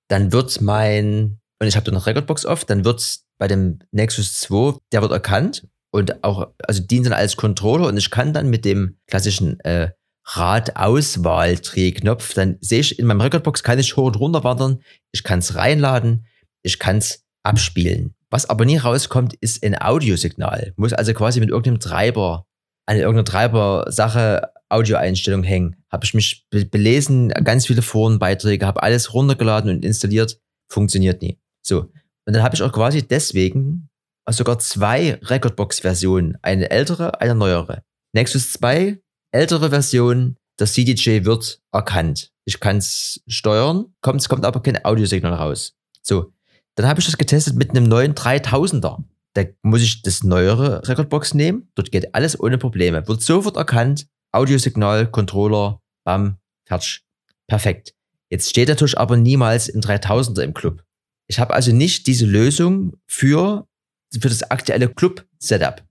Dann 0.10 0.32
wird 0.32 0.62
mein, 0.62 1.40
und 1.60 1.68
ich 1.68 1.76
habe 1.76 1.86
da 1.86 1.92
noch 1.92 2.06
Recordbox 2.06 2.46
auf, 2.46 2.66
dann 2.66 2.86
wird 2.86 3.04
bei 3.40 3.48
dem 3.48 3.80
Nexus 3.92 4.40
2, 4.42 4.78
der 4.92 5.02
wird 5.02 5.12
erkannt 5.12 5.68
und 5.92 6.24
auch, 6.24 6.48
also 6.68 6.84
dient 6.84 7.06
dann 7.06 7.14
als 7.14 7.36
Controller 7.36 7.88
und 7.88 7.98
ich 7.98 8.12
kann 8.12 8.34
dann 8.34 8.50
mit 8.50 8.66
dem 8.66 8.98
klassischen 9.08 9.60
äh, 9.62 9.92
Radauswahl-Drehknopf, 10.26 12.34
dann 12.34 12.58
sehe 12.62 12.80
ich 12.80 13.00
in 13.00 13.06
meinem 13.06 13.22
Recordbox, 13.22 13.64
kann 13.64 13.80
ich 13.80 13.96
hoch 13.96 14.08
und 14.08 14.20
runter 14.20 14.44
wandern, 14.44 14.82
ich 15.12 15.24
kann 15.24 15.40
es 15.40 15.56
reinladen, 15.56 16.26
ich 16.62 16.80
kann 16.80 16.98
es 16.98 17.24
abspielen. 17.44 18.14
Was 18.30 18.50
aber 18.50 18.66
nie 18.66 18.78
rauskommt, 18.78 19.36
ist 19.36 19.64
ein 19.64 19.80
Audiosignal. 19.80 20.74
Muss 20.76 20.94
also 20.94 21.14
quasi 21.14 21.40
mit 21.40 21.50
irgendeinem 21.50 21.80
Treiber, 21.80 22.46
an 22.86 22.98
irgendeiner 22.98 23.26
Treiber-Sache 23.26 24.50
Audioeinstellung 24.70 25.44
hängen. 25.44 25.76
Habe 25.92 26.06
ich 26.06 26.14
mich 26.14 26.48
be 26.50 26.66
belesen, 26.66 27.30
ganz 27.30 27.68
viele 27.68 27.82
Forenbeiträge, 27.82 28.66
habe 28.66 28.82
alles 28.82 29.14
runtergeladen 29.14 29.70
und 29.70 29.86
installiert, 29.86 30.40
funktioniert 30.70 31.22
nie. 31.22 31.40
So. 31.62 31.92
Und 32.26 32.34
dann 32.34 32.44
habe 32.44 32.56
ich 32.56 32.64
auch 32.64 32.72
quasi 32.72 33.08
deswegen 33.08 33.90
sogar 34.30 34.58
zwei 34.60 35.20
Recordbox-Versionen, 35.22 36.38
eine 36.42 36.72
ältere, 36.72 37.22
eine 37.22 37.36
neuere. 37.36 37.84
Nexus 38.14 38.54
2, 38.54 39.00
ältere 39.34 39.70
Version, 39.70 40.38
das 40.58 40.74
CDJ 40.74 41.26
wird 41.26 41.62
erkannt. 41.72 42.32
Ich 42.46 42.60
kann 42.60 42.78
es 42.78 43.22
steuern, 43.28 43.94
kommt, 44.02 44.22
es 44.22 44.30
kommt 44.30 44.46
aber 44.46 44.62
kein 44.62 44.84
Audiosignal 44.86 45.34
raus. 45.34 45.76
So, 46.02 46.32
dann 46.76 46.88
habe 46.88 47.00
ich 47.00 47.06
das 47.06 47.18
getestet 47.18 47.56
mit 47.56 47.72
einem 47.72 47.86
neuen 47.86 48.14
3000er. 48.14 49.04
Da 49.34 49.44
muss 49.64 49.82
ich 49.82 50.04
das 50.04 50.24
neuere 50.24 50.88
Recordbox 50.88 51.34
nehmen. 51.34 51.72
Dort 51.76 51.92
geht 51.92 52.14
alles 52.14 52.40
ohne 52.40 52.58
Probleme. 52.58 53.08
Wird 53.08 53.22
sofort 53.22 53.58
erkannt. 53.58 54.08
Audiosignal, 54.32 55.10
Controller, 55.10 55.82
bam, 56.04 56.38
fertig. 56.68 57.04
Perfekt. 57.48 57.94
Jetzt 58.30 58.50
steht 58.50 58.70
natürlich 58.70 58.98
aber 58.98 59.18
niemals 59.18 59.70
ein 59.74 59.82
3000er 59.82 60.42
im 60.42 60.54
Club. 60.54 60.84
Ich 61.28 61.40
habe 61.40 61.54
also 61.54 61.72
nicht 61.72 62.08
diese 62.08 62.26
Lösung 62.26 62.98
für, 63.08 63.68
für 64.12 64.30
das 64.30 64.44
aktuelle 64.52 64.90
Club-Setup. 64.90 65.84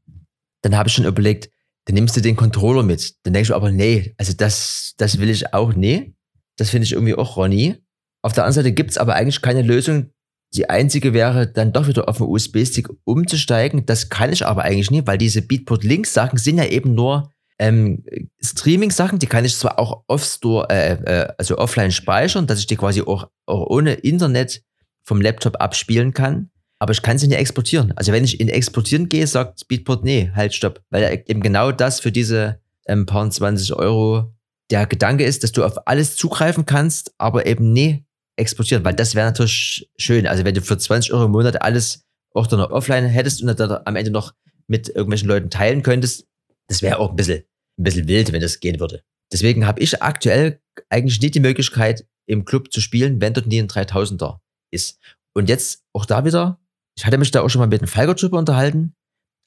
Dann 0.62 0.76
habe 0.76 0.88
ich 0.88 0.94
schon 0.94 1.04
überlegt, 1.04 1.50
dann 1.84 1.94
nimmst 1.94 2.16
du 2.16 2.20
den 2.20 2.36
Controller 2.36 2.82
mit. 2.82 3.14
Dann 3.24 3.32
denke 3.32 3.48
ich 3.48 3.54
aber, 3.54 3.70
nee, 3.70 4.14
also 4.18 4.32
das, 4.32 4.94
das 4.98 5.18
will 5.18 5.30
ich 5.30 5.52
auch, 5.52 5.74
nee. 5.74 6.14
Das 6.56 6.70
finde 6.70 6.84
ich 6.84 6.92
irgendwie 6.92 7.14
auch 7.14 7.36
Ronny. 7.36 7.76
Auf 8.22 8.32
der 8.32 8.44
anderen 8.44 8.64
Seite 8.64 8.72
gibt 8.72 8.90
es 8.90 8.98
aber 8.98 9.14
eigentlich 9.14 9.42
keine 9.42 9.62
Lösung, 9.62 10.10
die 10.54 10.68
einzige 10.68 11.14
wäre, 11.14 11.50
dann 11.50 11.72
doch 11.72 11.88
wieder 11.88 12.08
auf 12.08 12.18
den 12.18 12.26
USB-Stick 12.26 12.88
umzusteigen. 13.04 13.86
Das 13.86 14.10
kann 14.10 14.32
ich 14.32 14.44
aber 14.44 14.62
eigentlich 14.62 14.90
nie, 14.90 15.02
weil 15.06 15.18
diese 15.18 15.42
Beatport-Links-Sachen 15.42 16.38
sind 16.38 16.58
ja 16.58 16.66
eben 16.66 16.94
nur 16.94 17.32
ähm, 17.58 18.04
Streaming-Sachen, 18.40 19.18
die 19.18 19.26
kann 19.26 19.44
ich 19.44 19.56
zwar 19.56 19.78
auch 19.78 20.04
off-store, 20.08 20.68
äh, 20.68 20.92
äh, 20.92 21.32
also 21.38 21.58
offline 21.58 21.90
speichern, 21.90 22.46
dass 22.46 22.58
ich 22.58 22.66
die 22.66 22.76
quasi 22.76 23.00
auch, 23.02 23.28
auch 23.46 23.66
ohne 23.70 23.94
Internet 23.94 24.62
vom 25.04 25.20
Laptop 25.20 25.56
abspielen 25.60 26.12
kann, 26.12 26.50
aber 26.82 26.90
ich 26.90 27.00
kann 27.00 27.16
sie 27.16 27.28
nicht 27.28 27.38
exportieren. 27.38 27.92
Also 27.94 28.10
wenn 28.10 28.24
ich 28.24 28.40
in 28.40 28.48
Exportieren 28.48 29.08
gehe, 29.08 29.28
sagt 29.28 29.68
Beatport, 29.68 30.02
nee, 30.02 30.32
halt, 30.34 30.52
stopp, 30.52 30.82
weil 30.90 31.22
eben 31.28 31.40
genau 31.40 31.70
das 31.70 32.00
für 32.00 32.10
diese 32.10 32.60
ähm, 32.88 33.06
paar 33.06 33.30
20 33.30 33.72
Euro 33.74 34.34
der 34.68 34.88
Gedanke 34.88 35.22
ist, 35.24 35.44
dass 35.44 35.52
du 35.52 35.62
auf 35.62 35.86
alles 35.86 36.16
zugreifen 36.16 36.66
kannst, 36.66 37.14
aber 37.18 37.46
eben 37.46 37.72
nie 37.72 38.04
exportieren, 38.34 38.84
weil 38.84 38.94
das 38.94 39.14
wäre 39.14 39.26
natürlich 39.26 39.88
schön. 39.96 40.26
Also 40.26 40.44
wenn 40.44 40.56
du 40.56 40.60
für 40.60 40.76
20 40.76 41.12
Euro 41.12 41.26
im 41.26 41.30
Monat 41.30 41.62
alles 41.62 42.02
auch 42.34 42.48
dann 42.48 42.58
noch 42.58 42.72
offline 42.72 43.04
hättest 43.04 43.44
und 43.44 43.60
dann 43.60 43.82
am 43.84 43.94
Ende 43.94 44.10
noch 44.10 44.34
mit 44.66 44.88
irgendwelchen 44.88 45.28
Leuten 45.28 45.50
teilen 45.50 45.84
könntest, 45.84 46.26
das 46.66 46.82
wäre 46.82 46.98
auch 46.98 47.10
ein 47.10 47.16
bisschen, 47.16 47.44
ein 47.78 47.84
bisschen 47.84 48.08
wild, 48.08 48.32
wenn 48.32 48.40
das 48.40 48.58
gehen 48.58 48.80
würde. 48.80 49.04
Deswegen 49.32 49.68
habe 49.68 49.78
ich 49.78 50.02
aktuell 50.02 50.60
eigentlich 50.88 51.20
nicht 51.22 51.36
die 51.36 51.40
Möglichkeit, 51.40 52.08
im 52.26 52.44
Club 52.44 52.72
zu 52.72 52.80
spielen, 52.80 53.20
wenn 53.20 53.34
dort 53.34 53.46
nie 53.46 53.60
ein 53.60 53.68
3000er 53.68 54.40
ist. 54.72 54.98
Und 55.32 55.48
jetzt 55.48 55.84
auch 55.92 56.06
da 56.06 56.24
wieder, 56.24 56.58
ich 56.96 57.06
hatte 57.06 57.18
mich 57.18 57.30
da 57.30 57.42
auch 57.42 57.48
schon 57.48 57.60
mal 57.60 57.68
mit 57.68 57.88
Falker 57.88 58.14
drüber 58.14 58.38
unterhalten, 58.38 58.94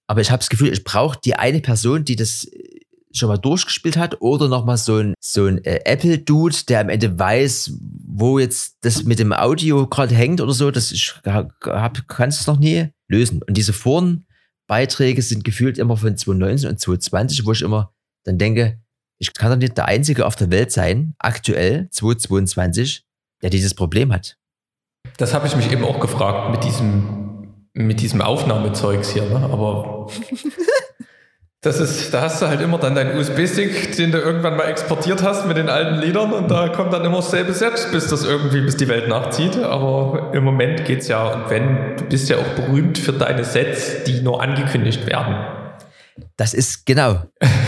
aber 0.07 0.21
ich 0.21 0.31
habe 0.31 0.39
das 0.39 0.49
Gefühl, 0.49 0.71
ich 0.71 0.83
brauche 0.83 1.19
die 1.23 1.35
eine 1.35 1.61
Person, 1.61 2.05
die 2.05 2.15
das 2.15 2.45
äh, 2.45 2.81
schon 3.13 3.29
mal 3.29 3.37
durchgespielt 3.37 3.97
hat 3.97 4.21
oder 4.21 4.47
nochmal 4.47 4.77
so 4.77 4.97
ein, 4.97 5.13
so 5.19 5.45
ein 5.45 5.63
äh, 5.63 5.81
Apple-Dude, 5.85 6.57
der 6.67 6.81
am 6.81 6.89
Ende 6.89 7.17
weiß, 7.17 7.71
wo 8.07 8.39
jetzt 8.39 8.77
das 8.81 9.03
mit 9.03 9.19
dem 9.19 9.31
Audio 9.33 9.87
gerade 9.87 10.13
hängt 10.13 10.41
oder 10.41 10.53
so. 10.53 10.69
Das 10.69 10.91
ich 10.91 11.15
hab, 11.23 12.07
kannst 12.07 12.41
es 12.41 12.47
noch 12.47 12.59
nie 12.59 12.89
lösen. 13.07 13.41
Und 13.41 13.55
diese 13.55 13.73
Forenbeiträge 13.73 15.21
sind 15.21 15.43
gefühlt 15.43 15.77
immer 15.77 15.97
von 15.97 16.17
2019 16.17 16.69
und 16.69 16.79
2020, 16.79 17.45
wo 17.45 17.53
ich 17.53 17.61
immer 17.61 17.93
dann 18.25 18.37
denke, 18.37 18.79
ich 19.17 19.33
kann 19.33 19.49
doch 19.49 19.57
nicht 19.57 19.77
der 19.77 19.85
Einzige 19.85 20.25
auf 20.25 20.35
der 20.35 20.51
Welt 20.51 20.71
sein, 20.71 21.15
aktuell 21.19 21.87
2022, 21.91 23.05
der 23.41 23.49
dieses 23.49 23.73
Problem 23.73 24.11
hat. 24.11 24.37
Das 25.17 25.33
habe 25.33 25.47
ich 25.47 25.55
mich 25.55 25.71
eben 25.71 25.85
auch 25.85 25.99
gefragt 25.99 26.51
mit 26.51 26.63
diesem, 26.63 27.24
mit 27.75 27.99
diesem 27.99 28.21
Aufnahmezeugs 28.21 29.09
hier, 29.09 29.23
ne? 29.23 29.35
aber 29.35 30.07
das 31.61 31.79
ist, 31.81 32.13
da 32.13 32.21
hast 32.21 32.41
du 32.41 32.47
halt 32.47 32.61
immer 32.61 32.77
dann 32.77 32.95
deinen 32.95 33.17
USB-Stick, 33.17 33.97
den 33.97 34.13
du 34.13 34.17
irgendwann 34.17 34.55
mal 34.55 34.63
exportiert 34.63 35.21
hast 35.23 35.45
mit 35.45 35.57
den 35.57 35.67
alten 35.67 35.99
Liedern 35.99 36.31
und 36.31 36.49
da 36.49 36.69
kommt 36.69 36.93
dann 36.93 37.03
immer 37.03 37.17
dasselbe 37.17 37.53
Set, 37.53 37.89
bis 37.91 38.07
das 38.07 38.23
irgendwie, 38.23 38.61
bis 38.61 38.77
die 38.77 38.87
Welt 38.87 39.09
nachzieht. 39.09 39.57
Aber 39.57 40.31
im 40.33 40.45
Moment 40.45 40.85
geht 40.85 41.01
es 41.01 41.09
ja, 41.09 41.27
und 41.33 41.49
wenn, 41.49 41.97
du 41.97 42.05
bist 42.05 42.29
ja 42.29 42.37
auch 42.37 42.47
berühmt 42.55 42.97
für 42.97 43.11
deine 43.11 43.43
Sets, 43.43 44.05
die 44.05 44.21
nur 44.21 44.41
angekündigt 44.41 45.05
werden. 45.05 45.35
Das 46.37 46.53
ist 46.53 46.85
genau. 46.85 47.23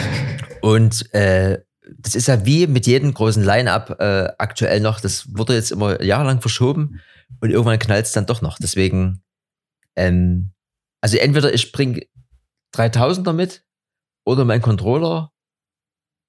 und 0.61 1.13
äh, 1.13 1.59
das 1.99 2.15
ist 2.15 2.29
ja 2.29 2.45
wie 2.45 2.65
mit 2.67 2.87
jedem 2.87 3.13
großen 3.13 3.43
Line-Up 3.43 3.99
äh, 3.99 4.29
aktuell 4.37 4.79
noch, 4.79 5.01
das 5.01 5.27
wurde 5.35 5.55
jetzt 5.55 5.71
immer 5.71 6.01
jahrelang 6.01 6.39
verschoben 6.39 7.01
und 7.41 7.49
irgendwann 7.49 7.79
knallt 7.79 8.05
es 8.05 8.13
dann 8.13 8.25
doch 8.25 8.41
noch. 8.41 8.57
Deswegen, 8.57 9.21
ähm, 9.97 10.53
also 11.01 11.17
entweder 11.17 11.53
ich 11.53 11.71
bringe 11.71 12.01
3000er 12.75 13.33
mit 13.33 13.65
oder 14.25 14.45
mein 14.45 14.61
Controller 14.61 15.31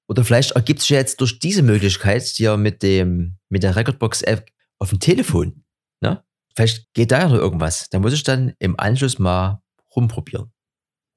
oder 0.09 0.24
vielleicht 0.24 0.52
ergibt 0.52 0.81
sich 0.81 0.90
ja 0.90 0.98
jetzt 0.98 1.20
durch 1.20 1.38
diese 1.38 1.62
Möglichkeit 1.62 2.22
hier 2.24 2.57
mit 2.57 2.83
dem, 2.83 3.38
mit 3.48 3.62
der 3.62 3.76
Recordbox-App 3.76 4.50
auf 4.78 4.90
dem 4.90 5.00
Telefon, 5.00 5.64
ne? 6.00 6.24
Vielleicht 6.54 6.92
geht 6.92 7.12
da 7.12 7.20
ja 7.20 7.28
noch 7.28 7.37
irgendwas. 7.37 7.88
Da 7.90 8.00
muss 8.00 8.12
ich 8.12 8.24
dann 8.24 8.52
im 8.59 8.78
Anschluss 8.81 9.18
mal 9.18 9.62
rumprobieren. 9.94 10.52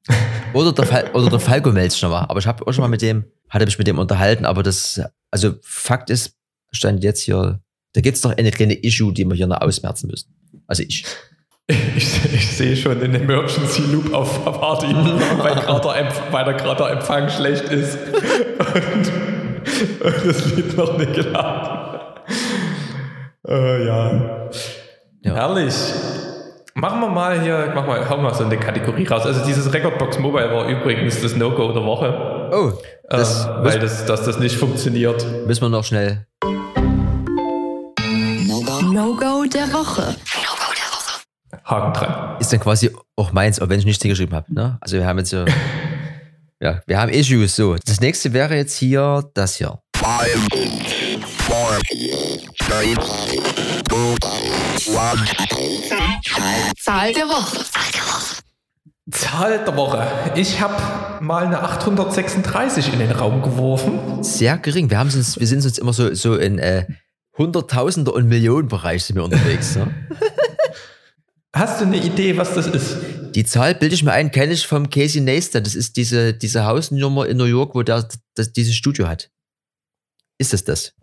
oder 0.53 0.71
der, 0.71 0.85
Fal 0.85 1.11
oder 1.13 1.29
der 1.29 1.39
Falco 1.39 1.71
meldet 1.71 1.97
schon 1.97 2.11
mal. 2.11 2.25
Aber 2.25 2.39
ich 2.39 2.45
habe 2.45 2.65
auch 2.67 2.71
schon 2.71 2.83
mal 2.83 2.87
mit 2.87 3.01
dem, 3.01 3.25
hatte 3.49 3.65
mich 3.65 3.77
mit 3.77 3.87
dem 3.87 3.97
unterhalten, 3.97 4.45
aber 4.45 4.61
das, 4.61 5.01
also 5.31 5.55
Fakt 5.63 6.09
ist, 6.11 6.37
stand 6.71 7.03
jetzt 7.03 7.21
hier 7.21 7.61
da 7.93 8.01
gibt 8.01 8.15
es 8.15 8.21
doch 8.21 8.35
eine 8.35 8.51
kleine 8.51 8.73
Issue, 8.73 9.13
die 9.13 9.25
wir 9.25 9.35
hier 9.35 9.47
noch 9.47 9.61
ausmerzen 9.61 10.07
müssen. 10.07 10.33
Also 10.67 10.83
ich. 10.83 11.05
Ich, 11.95 12.33
ich 12.33 12.57
sehe 12.57 12.75
schon 12.75 12.99
den 12.99 13.13
Emergency 13.15 13.83
Loop 13.91 14.13
auf 14.13 14.43
Party, 14.43 14.87
weil, 15.37 16.55
weil 16.55 16.75
der 16.75 16.89
Empfang 16.89 17.29
schlecht 17.29 17.65
ist 17.65 17.97
und, 18.57 20.05
und 20.05 20.25
das 20.25 20.55
Lied 20.55 20.77
noch 20.77 20.97
nicht 20.97 21.13
geladen. 21.13 21.99
Äh, 23.47 23.85
ja. 23.85 24.49
ja. 25.21 25.33
Herrlich. 25.35 25.75
Machen 26.73 27.01
wir 27.01 27.09
mal 27.09 27.41
hier, 27.41 27.71
mach 27.75 27.85
mal, 27.85 28.09
hauen 28.09 28.23
wir 28.23 28.33
so 28.33 28.45
eine 28.45 28.57
Kategorie 28.57 29.05
raus. 29.05 29.25
Also 29.25 29.45
dieses 29.45 29.71
Recordbox 29.73 30.19
Mobile 30.19 30.51
war 30.51 30.67
übrigens 30.67 31.21
das 31.21 31.35
No-Go 31.35 31.73
der 31.73 31.83
Woche. 31.83 32.49
Oh, 32.53 32.71
das 33.09 33.45
äh, 33.45 33.49
weil 33.63 33.79
das, 33.79 34.05
dass 34.05 34.23
das 34.23 34.39
nicht 34.39 34.55
funktioniert. 34.55 35.25
Müssen 35.45 35.63
wir 35.63 35.69
noch 35.69 35.83
schnell 35.83 36.25
No-Go 38.81 39.45
der 39.45 39.71
Woche. 39.73 40.15
Haken 41.63 41.93
dran. 41.93 42.39
Ist 42.39 42.51
dann 42.51 42.59
quasi 42.59 42.91
auch 43.15 43.31
meins, 43.31 43.59
auch 43.59 43.69
wenn 43.69 43.79
ich 43.79 43.85
nichts 43.85 44.01
hingeschrieben 44.01 44.35
habe. 44.35 44.53
Ne? 44.53 44.77
Also 44.81 44.97
wir 44.97 45.05
haben 45.05 45.19
jetzt 45.19 45.29
so, 45.29 45.45
ja, 46.59 46.81
wir 46.87 46.99
haben 46.99 47.11
Issues. 47.11 47.55
So, 47.55 47.75
das 47.75 47.99
nächste 48.01 48.33
wäre 48.33 48.55
jetzt 48.55 48.77
hier 48.77 49.29
das 49.33 49.55
hier. 49.55 49.79
Five, 49.95 50.47
four, 51.47 51.77
three, 52.57 52.95
two, 53.87 54.15
one. 54.95 55.25
Zahl 56.79 57.13
der 57.13 57.27
Woche. 57.27 57.65
Zahl 59.11 59.63
der 59.65 59.75
Woche. 59.75 60.07
Ich 60.35 60.61
habe 60.61 60.75
mal 61.21 61.45
eine 61.45 61.61
836 61.61 62.93
in 62.93 62.99
den 62.99 63.11
Raum 63.11 63.41
geworfen. 63.41 64.23
Sehr 64.23 64.57
gering. 64.57 64.89
Wir, 64.89 64.97
haben 64.97 65.09
uns, 65.13 65.39
wir 65.39 65.47
sind 65.47 65.63
uns 65.63 65.77
immer 65.77 65.93
so, 65.93 66.13
so 66.13 66.35
in 66.35 66.59
äh, 66.59 66.85
Hunderttausender 67.37 68.13
und 68.13 68.27
Millionenbereich 68.27 69.03
sind 69.03 69.17
wir 69.17 69.23
unterwegs. 69.23 69.75
Ne? 69.75 69.93
Hast 71.53 71.81
du 71.81 71.85
eine 71.85 71.97
Idee, 71.97 72.37
was 72.37 72.53
das 72.53 72.67
ist? 72.67 72.97
Die 73.35 73.43
Zahl 73.43 73.75
bilde 73.75 73.95
ich 73.95 74.03
mir 74.03 74.13
ein, 74.13 74.31
kenne 74.31 74.53
ich 74.53 74.65
vom 74.65 74.89
Casey 74.89 75.21
Neistat. 75.21 75.65
Das 75.65 75.75
ist 75.75 75.97
diese, 75.97 76.33
diese 76.33 76.65
Hausnummer 76.65 77.27
in 77.27 77.37
New 77.37 77.45
York, 77.45 77.75
wo 77.75 77.83
der 77.83 78.07
das, 78.35 78.53
dieses 78.53 78.75
Studio 78.75 79.07
hat. 79.07 79.29
Ist 80.37 80.53
es 80.53 80.63
das? 80.63 80.93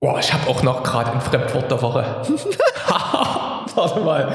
Boah, 0.00 0.18
ich 0.18 0.32
habe 0.32 0.48
auch 0.48 0.62
noch 0.62 0.82
gerade 0.82 1.12
ein 1.12 1.20
Fremdwort 1.20 1.70
der 1.70 1.80
Woche. 1.82 2.22
Warte 3.74 4.00
mal. 4.00 4.34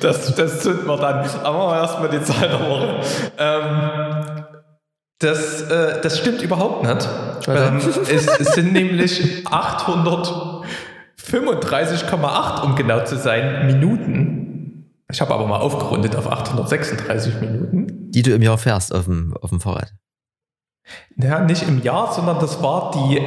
Das, 0.00 0.34
das 0.34 0.60
zünden 0.60 0.86
wir 0.86 0.96
dann. 0.96 1.28
Aber 1.44 1.76
erstmal 1.76 2.10
die 2.10 2.22
Zahl 2.22 2.48
der 2.48 2.60
Woche. 2.60 3.00
Ähm, 3.38 4.44
das, 5.18 5.62
äh, 5.62 6.00
das 6.02 6.18
stimmt 6.18 6.42
überhaupt 6.42 6.82
nicht. 6.82 7.08
Ähm, 7.46 7.76
es, 7.76 8.26
es, 8.26 8.54
sind 8.54 8.72
nämlich 8.72 9.44
835,8, 11.24 12.64
um 12.64 12.74
genau 12.74 13.04
zu 13.04 13.16
sein, 13.16 13.66
Minuten. 13.66 14.92
Ich 15.10 15.20
habe 15.20 15.34
aber 15.34 15.46
mal 15.46 15.60
aufgerundet 15.60 16.16
auf 16.16 16.30
836 16.30 17.40
Minuten. 17.40 18.10
Die 18.10 18.22
du 18.22 18.34
im 18.34 18.42
Jahr 18.42 18.58
fährst 18.58 18.94
auf 18.94 19.04
dem, 19.04 19.36
auf 19.40 19.50
dem 19.50 19.60
Fahrrad. 19.60 19.92
Ja, 21.16 21.40
nicht 21.40 21.68
im 21.68 21.82
Jahr, 21.82 22.12
sondern 22.12 22.38
das 22.40 22.62
war 22.62 22.90
die, 22.90 23.20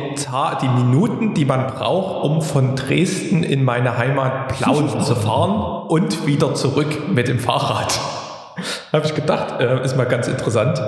die 0.61 0.67
Minuten, 0.67 1.33
die 1.33 1.45
man 1.45 1.67
braucht, 1.67 2.25
um 2.25 2.41
von 2.41 2.75
Dresden 2.75 3.43
in 3.43 3.63
meine 3.63 3.97
Heimat 3.97 4.49
Plauen 4.49 4.89
zu 5.01 5.15
fahren 5.15 5.87
und 5.87 6.27
wieder 6.27 6.53
zurück 6.53 7.09
mit 7.09 7.27
dem 7.27 7.39
Fahrrad. 7.39 7.99
Habe 8.91 9.05
ich 9.05 9.15
gedacht, 9.15 9.61
äh, 9.61 9.83
ist 9.83 9.95
mal 9.95 10.05
ganz 10.05 10.27
interessant. 10.27 10.81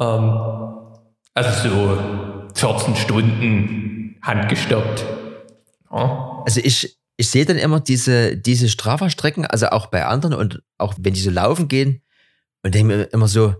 Ähm, 0.00 0.40
also 1.34 1.68
so 1.68 1.98
14 2.54 2.96
Stunden 2.96 4.16
handgestoppt. 4.22 5.04
Also 6.46 6.60
ich, 6.62 6.98
ich 7.16 7.30
sehe 7.30 7.44
dann 7.44 7.58
immer 7.58 7.80
diese, 7.80 8.36
diese 8.36 8.68
Strafverstrecken, 8.68 9.44
also 9.46 9.68
auch 9.68 9.86
bei 9.86 10.06
anderen 10.06 10.34
und 10.34 10.62
auch 10.78 10.94
wenn 10.98 11.14
die 11.14 11.20
so 11.20 11.30
laufen 11.30 11.68
gehen 11.68 12.02
und 12.62 12.74
denke 12.74 12.96
mir 12.96 13.02
immer 13.12 13.28
so, 13.28 13.54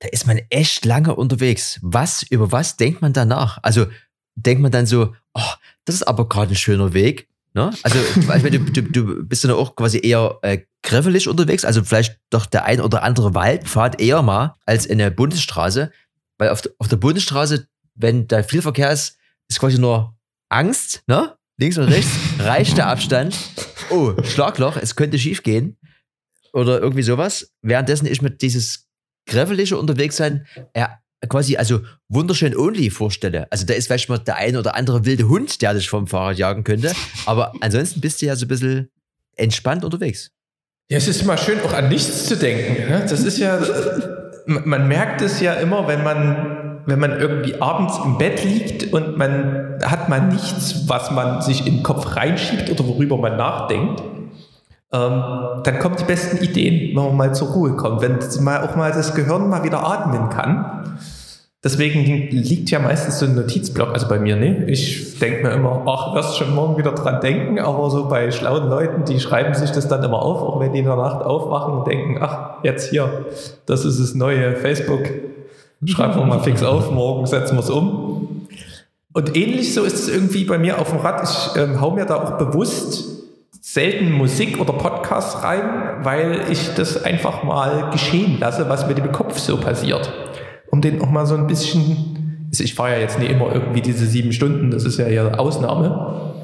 da 0.00 0.08
ist 0.08 0.26
man 0.26 0.40
echt 0.50 0.84
lange 0.84 1.14
unterwegs. 1.14 1.78
Was, 1.82 2.22
über 2.24 2.52
was 2.52 2.76
denkt 2.76 3.00
man 3.00 3.12
danach? 3.12 3.58
Also 3.62 3.86
denkt 4.34 4.62
man 4.62 4.72
dann 4.72 4.86
so, 4.86 5.14
oh, 5.34 5.52
das 5.84 5.94
ist 5.94 6.02
aber 6.02 6.28
gerade 6.28 6.52
ein 6.52 6.56
schöner 6.56 6.92
Weg. 6.92 7.28
Ne? 7.54 7.72
Also, 7.82 7.98
also 8.28 8.50
du, 8.50 8.58
du, 8.58 8.82
du 8.82 9.24
bist 9.24 9.44
dann 9.44 9.52
auch 9.52 9.76
quasi 9.76 9.98
eher 9.98 10.38
äh, 10.42 10.58
greffelig 10.82 11.26
unterwegs, 11.26 11.64
also 11.64 11.82
vielleicht 11.82 12.20
doch 12.28 12.44
der 12.44 12.66
ein 12.66 12.82
oder 12.82 13.02
andere 13.02 13.34
Waldpfad 13.34 13.98
eher 13.98 14.20
mal 14.20 14.54
als 14.66 14.84
in 14.84 14.98
der 14.98 15.08
Bundesstraße, 15.08 15.90
weil 16.36 16.50
auf, 16.50 16.62
auf 16.78 16.88
der 16.88 16.96
Bundesstraße, 16.96 17.66
wenn 17.94 18.28
da 18.28 18.42
viel 18.42 18.60
Verkehr 18.60 18.90
ist, 18.90 19.16
ist 19.48 19.58
quasi 19.58 19.78
nur 19.78 20.14
Angst, 20.50 21.02
ne? 21.06 21.34
Links 21.58 21.78
und 21.78 21.88
rechts, 21.88 22.10
reicht 22.38 22.76
der 22.76 22.88
Abstand. 22.88 23.36
Oh, 23.90 24.14
Schlagloch, 24.24 24.76
es 24.76 24.96
könnte 24.96 25.18
schief 25.18 25.42
gehen. 25.42 25.78
Oder 26.52 26.80
irgendwie 26.80 27.02
sowas. 27.02 27.54
Währenddessen 27.62 28.06
ich 28.06 28.22
mit 28.22 28.42
dieses 28.42 28.88
greffelige 29.26 29.76
Unterwegssein 29.78 30.46
ja, 30.76 30.98
quasi 31.28 31.56
also 31.56 31.80
wunderschön 32.08 32.56
only 32.56 32.90
vorstelle. 32.90 33.50
Also 33.50 33.66
da 33.66 33.74
ist 33.74 33.86
vielleicht 33.86 34.08
mal 34.08 34.18
der 34.18 34.36
ein 34.36 34.56
oder 34.56 34.74
andere 34.74 35.04
wilde 35.04 35.28
Hund, 35.28 35.62
der 35.62 35.74
dich 35.74 35.88
vom 35.88 36.06
Fahrrad 36.06 36.38
jagen 36.38 36.64
könnte. 36.64 36.92
Aber 37.26 37.52
ansonsten 37.60 38.00
bist 38.00 38.22
du 38.22 38.26
ja 38.26 38.36
so 38.36 38.44
ein 38.44 38.48
bisschen 38.48 38.90
entspannt 39.36 39.84
unterwegs. 39.84 40.30
Ja, 40.90 40.98
es 40.98 41.08
ist 41.08 41.24
mal 41.24 41.36
schön, 41.36 41.60
auch 41.60 41.72
an 41.72 41.88
nichts 41.88 42.26
zu 42.26 42.36
denken. 42.36 42.88
Ne? 42.88 43.06
Das 43.08 43.20
ist 43.20 43.38
ja, 43.38 43.60
man 44.46 44.86
merkt 44.86 45.20
es 45.20 45.40
ja 45.40 45.54
immer, 45.54 45.88
wenn 45.88 46.04
man, 46.04 46.65
wenn 46.86 46.98
man 46.98 47.18
irgendwie 47.18 47.60
abends 47.60 47.98
im 48.04 48.16
Bett 48.18 48.44
liegt 48.44 48.92
und 48.92 49.18
man 49.18 49.78
hat 49.84 50.08
man 50.08 50.28
nichts, 50.28 50.88
was 50.88 51.10
man 51.10 51.42
sich 51.42 51.66
in 51.66 51.76
den 51.76 51.82
Kopf 51.82 52.16
reinschiebt 52.16 52.70
oder 52.70 52.86
worüber 52.86 53.18
man 53.18 53.36
nachdenkt. 53.36 54.02
Ähm, 54.92 55.22
dann 55.64 55.78
kommen 55.80 55.96
die 55.98 56.04
besten 56.04 56.42
Ideen, 56.42 56.96
wenn 56.96 57.04
man 57.04 57.16
mal 57.16 57.34
zur 57.34 57.48
Ruhe 57.48 57.76
kommt, 57.76 58.02
wenn 58.02 58.18
mal 58.44 58.62
auch 58.62 58.76
mal 58.76 58.92
das 58.92 59.14
Gehirn 59.14 59.48
mal 59.48 59.64
wieder 59.64 59.84
atmen 59.84 60.30
kann 60.30 60.96
Deswegen 61.66 62.28
liegt 62.30 62.70
ja 62.70 62.78
meistens 62.78 63.18
so 63.18 63.26
ein 63.26 63.34
Notizblock, 63.34 63.92
also 63.92 64.06
bei 64.06 64.20
mir 64.20 64.36
nicht. 64.36 64.68
Ich 64.68 65.18
denke 65.18 65.42
mir 65.42 65.52
immer, 65.52 65.82
ach, 65.86 66.14
wirst 66.14 66.36
schon 66.36 66.54
morgen 66.54 66.78
wieder 66.78 66.92
dran 66.92 67.20
denken, 67.20 67.58
aber 67.58 67.90
so 67.90 68.08
bei 68.08 68.30
schlauen 68.30 68.68
Leuten, 68.70 69.04
die 69.04 69.18
schreiben 69.18 69.52
sich 69.52 69.72
das 69.72 69.88
dann 69.88 70.04
immer 70.04 70.22
auf, 70.22 70.42
auch 70.42 70.60
wenn 70.60 70.72
die 70.72 70.78
in 70.78 70.84
der 70.84 70.94
Nacht 70.94 71.24
aufwachen 71.24 71.74
und 71.74 71.88
denken, 71.88 72.18
ach, 72.20 72.62
jetzt 72.62 72.90
hier, 72.90 73.26
das 73.66 73.84
ist 73.84 73.98
das 73.98 74.14
neue 74.14 74.54
Facebook. 74.54 75.10
Schreiben 75.84 76.14
wir 76.16 76.24
mal 76.24 76.40
fix 76.40 76.62
auf, 76.62 76.90
morgen 76.90 77.26
setzen 77.26 77.56
wir 77.56 77.60
es 77.60 77.70
um. 77.70 78.48
Und 79.12 79.36
ähnlich 79.36 79.74
so 79.74 79.84
ist 79.84 79.94
es 79.94 80.08
irgendwie 80.08 80.44
bei 80.44 80.58
mir 80.58 80.78
auf 80.80 80.90
dem 80.90 80.98
Rad. 80.98 81.22
Ich 81.22 81.60
ähm, 81.60 81.80
hau 81.80 81.90
mir 81.90 82.06
da 82.06 82.16
auch 82.16 82.38
bewusst 82.38 83.04
selten 83.60 84.12
Musik 84.12 84.60
oder 84.60 84.72
Podcasts 84.72 85.42
rein, 85.42 85.98
weil 86.02 86.40
ich 86.50 86.74
das 86.74 87.02
einfach 87.02 87.42
mal 87.42 87.90
geschehen 87.90 88.38
lasse, 88.40 88.68
was 88.68 88.86
mit 88.86 88.98
dem 88.98 89.12
Kopf 89.12 89.38
so 89.38 89.58
passiert 89.58 90.12
um 90.76 90.80
den 90.80 91.00
auch 91.00 91.10
mal 91.10 91.26
so 91.26 91.34
ein 91.34 91.46
bisschen, 91.46 92.48
also 92.50 92.62
ich 92.62 92.74
fahre 92.74 92.92
ja 92.92 92.98
jetzt 92.98 93.18
nicht 93.18 93.30
immer 93.30 93.52
irgendwie 93.52 93.80
diese 93.80 94.06
sieben 94.06 94.32
Stunden, 94.32 94.70
das 94.70 94.84
ist 94.84 94.98
ja 94.98 95.06
eher 95.06 95.40
Ausnahme. 95.40 96.34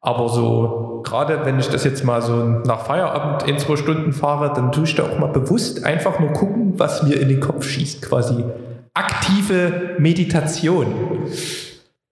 Aber 0.00 0.28
so, 0.28 1.02
gerade 1.04 1.44
wenn 1.44 1.58
ich 1.58 1.68
das 1.68 1.84
jetzt 1.84 2.04
mal 2.04 2.22
so 2.22 2.44
nach 2.44 2.86
Feierabend 2.86 3.48
in 3.48 3.58
zwei 3.58 3.76
Stunden 3.76 4.12
fahre, 4.12 4.52
dann 4.54 4.72
tue 4.72 4.84
ich 4.84 4.94
da 4.94 5.04
auch 5.04 5.18
mal 5.18 5.28
bewusst 5.28 5.84
einfach 5.84 6.18
nur 6.18 6.32
gucken, 6.32 6.74
was 6.76 7.02
mir 7.02 7.20
in 7.20 7.28
den 7.28 7.40
Kopf 7.40 7.64
schießt, 7.64 8.02
quasi 8.02 8.44
aktive 8.98 9.96
Meditation. 9.98 10.86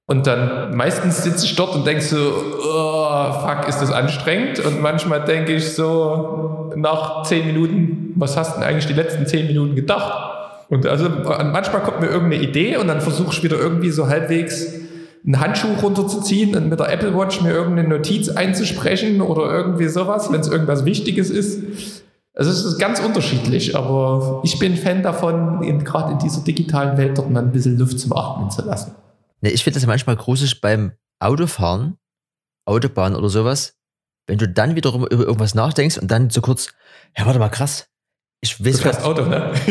Und 0.08 0.26
dann 0.28 0.76
meistens 0.76 1.24
sitze 1.24 1.44
ich 1.46 1.56
dort 1.56 1.74
und 1.74 1.84
denke 1.84 2.02
so, 2.02 2.16
oh, 2.16 3.32
fuck, 3.32 3.68
ist 3.68 3.80
das 3.80 3.90
anstrengend? 3.90 4.60
Und 4.60 4.80
manchmal 4.80 5.24
denke 5.24 5.54
ich 5.54 5.74
so 5.74 6.72
nach 6.76 7.24
zehn 7.24 7.46
Minuten, 7.46 8.12
was 8.14 8.36
hast 8.36 8.54
du 8.54 8.60
denn 8.60 8.68
eigentlich 8.68 8.86
die 8.86 8.92
letzten 8.92 9.26
zehn 9.26 9.48
Minuten 9.48 9.74
gedacht? 9.74 10.34
Und 10.68 10.86
also 10.86 11.08
manchmal 11.08 11.82
kommt 11.82 12.00
mir 12.00 12.06
irgendeine 12.06 12.42
Idee 12.42 12.76
und 12.76 12.86
dann 12.88 13.00
versuche 13.00 13.32
ich 13.32 13.42
wieder 13.42 13.58
irgendwie 13.58 13.90
so 13.90 14.08
halbwegs 14.08 14.74
einen 15.24 15.40
Handschuh 15.40 15.74
runterzuziehen 15.82 16.54
und 16.54 16.68
mit 16.68 16.78
der 16.78 16.92
Apple 16.92 17.16
Watch 17.16 17.40
mir 17.40 17.50
irgendeine 17.50 17.88
Notiz 17.88 18.28
einzusprechen 18.28 19.20
oder 19.20 19.52
irgendwie 19.52 19.88
sowas, 19.88 20.32
wenn 20.32 20.40
es 20.40 20.48
irgendwas 20.48 20.84
Wichtiges 20.84 21.30
ist. 21.30 22.04
Also 22.36 22.50
es 22.50 22.64
ist 22.64 22.78
ganz 22.78 23.00
unterschiedlich, 23.00 23.74
aber 23.74 24.42
ich 24.44 24.58
bin 24.58 24.76
Fan 24.76 25.02
davon, 25.02 25.62
gerade 25.82 26.12
in 26.12 26.18
dieser 26.18 26.42
digitalen 26.42 26.98
Welt 26.98 27.16
dort 27.16 27.30
mal 27.30 27.42
ein 27.42 27.50
bisschen 27.50 27.78
Luft 27.78 27.98
zum 27.98 28.12
Atmen 28.12 28.50
zu 28.50 28.60
lassen. 28.62 28.94
Ne, 29.40 29.50
ich 29.50 29.64
finde 29.64 29.80
das 29.80 29.86
manchmal 29.86 30.16
gruselig 30.16 30.60
beim 30.60 30.92
Autofahren, 31.18 31.96
Autobahn 32.66 33.16
oder 33.16 33.30
sowas, 33.30 33.78
wenn 34.26 34.36
du 34.36 34.46
dann 34.46 34.76
wiederum 34.76 35.06
über 35.06 35.24
irgendwas 35.24 35.54
nachdenkst 35.54 35.96
und 35.96 36.10
dann 36.10 36.28
so 36.28 36.42
kurz, 36.42 36.74
ja, 37.16 37.24
warte 37.24 37.38
mal, 37.38 37.48
krass. 37.48 37.88
Ich 38.42 38.62
weiß 38.62 39.02
Auto, 39.02 39.24
ne? 39.24 39.52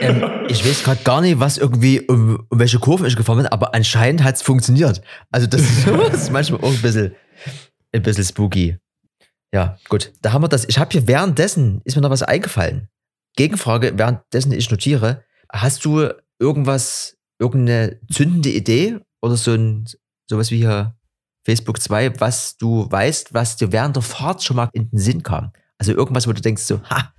ähm, 0.00 0.24
ich 0.48 0.68
weiß 0.68 0.82
gerade 0.82 1.02
gar 1.04 1.20
nicht, 1.20 1.38
was 1.38 1.56
irgendwie, 1.56 2.00
um, 2.00 2.44
um 2.48 2.58
welche 2.58 2.80
Kurve 2.80 3.06
ich 3.06 3.14
gefahren 3.14 3.38
bin, 3.38 3.46
aber 3.46 3.76
anscheinend 3.76 4.24
hat 4.24 4.34
es 4.34 4.42
funktioniert. 4.42 5.02
Also 5.30 5.46
das 5.46 5.60
ist, 5.60 5.86
das 5.86 6.14
ist 6.22 6.32
manchmal 6.32 6.60
auch 6.62 6.72
ein 6.72 6.82
bisschen, 6.82 7.14
ein 7.92 8.02
bisschen 8.02 8.24
spooky. 8.24 8.76
Ja, 9.52 9.78
gut. 9.88 10.12
Da 10.22 10.32
haben 10.32 10.42
wir 10.42 10.48
das. 10.48 10.66
Ich 10.68 10.78
habe 10.78 10.90
hier 10.90 11.06
währenddessen, 11.06 11.80
ist 11.84 11.96
mir 11.96 12.02
noch 12.02 12.10
was 12.10 12.22
eingefallen. 12.22 12.88
Gegenfrage, 13.36 13.96
währenddessen 13.96 14.52
ich 14.52 14.70
notiere. 14.70 15.24
Hast 15.50 15.84
du 15.84 16.08
irgendwas, 16.38 17.16
irgendeine 17.38 18.00
zündende 18.12 18.50
Idee 18.50 18.98
oder 19.22 19.36
so 19.36 19.54
ein, 19.54 19.88
sowas 20.28 20.50
wie 20.50 20.58
hier 20.58 20.96
Facebook 21.44 21.80
2, 21.80 22.20
was 22.20 22.56
du 22.58 22.90
weißt, 22.90 23.32
was 23.32 23.56
dir 23.56 23.72
während 23.72 23.96
der 23.96 24.02
Fahrt 24.02 24.42
schon 24.42 24.56
mal 24.56 24.68
in 24.72 24.90
den 24.90 24.98
Sinn 24.98 25.22
kam? 25.22 25.52
Also 25.78 25.92
irgendwas, 25.92 26.26
wo 26.26 26.32
du 26.32 26.42
denkst 26.42 26.64
so, 26.64 26.82
ha, 26.90 27.14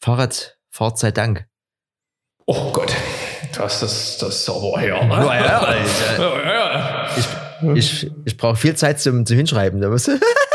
Fahrradfahrt 0.00 0.98
sei 0.98 1.10
Dank. 1.10 1.46
Oh 2.46 2.70
Gott, 2.72 2.94
das 3.56 3.82
ist 3.82 4.22
das 4.22 4.40
ist 4.40 4.48
aber 4.48 4.78
her. 4.78 5.04
Ne? 5.04 5.14
Ja, 5.18 5.34
ja, 5.34 7.08
ja, 7.08 7.08
ich, 7.16 8.04
ich, 8.04 8.10
ich 8.24 8.36
brauche 8.36 8.56
viel 8.56 8.76
Zeit 8.76 9.00
zum, 9.00 9.26
zum 9.26 9.36
Hinschreiben. 9.36 9.80
Da 9.80 9.88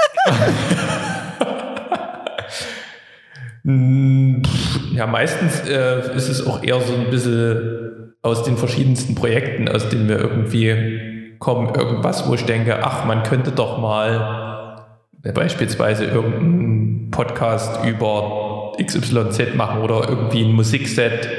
ja, 4.93 5.07
meistens 5.07 5.61
äh, 5.67 6.15
ist 6.15 6.29
es 6.29 6.45
auch 6.45 6.63
eher 6.63 6.79
so 6.81 6.93
ein 6.93 7.09
bisschen 7.09 8.13
aus 8.21 8.43
den 8.43 8.57
verschiedensten 8.57 9.15
Projekten, 9.15 9.67
aus 9.67 9.89
denen 9.89 10.07
wir 10.07 10.17
irgendwie 10.19 11.35
kommen, 11.39 11.75
irgendwas, 11.75 12.27
wo 12.27 12.35
ich 12.35 12.45
denke, 12.45 12.83
ach, 12.83 13.05
man 13.05 13.23
könnte 13.23 13.51
doch 13.51 13.77
mal 13.77 14.85
beispielsweise 15.33 16.05
irgendeinen 16.05 17.11
Podcast 17.11 17.85
über 17.85 18.73
XYZ 18.81 19.55
machen 19.55 19.81
oder 19.81 20.07
irgendwie 20.09 20.43
ein 20.43 20.53
Musikset 20.53 21.29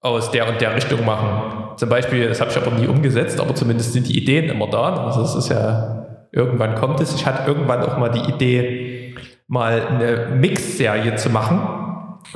aus 0.00 0.30
der 0.30 0.48
und 0.48 0.60
der 0.60 0.74
Richtung 0.76 1.04
machen. 1.04 1.76
Zum 1.76 1.88
Beispiel, 1.88 2.28
das 2.28 2.40
habe 2.40 2.50
ich 2.50 2.56
aber 2.56 2.70
nie 2.70 2.86
umgesetzt, 2.86 3.40
aber 3.40 3.54
zumindest 3.54 3.92
sind 3.92 4.08
die 4.08 4.16
Ideen 4.16 4.48
immer 4.48 4.68
da. 4.68 5.06
Also 5.06 5.22
es 5.22 5.34
ist 5.34 5.50
ja, 5.50 6.05
irgendwann 6.32 6.74
kommt 6.74 7.00
es. 7.00 7.14
Ich 7.14 7.26
hatte 7.26 7.48
irgendwann 7.48 7.82
auch 7.82 7.98
mal 7.98 8.10
die 8.10 8.30
Idee, 8.30 9.14
mal 9.48 9.82
eine 9.86 10.36
Mix-Serie 10.36 11.16
zu 11.16 11.30
machen, 11.30 11.60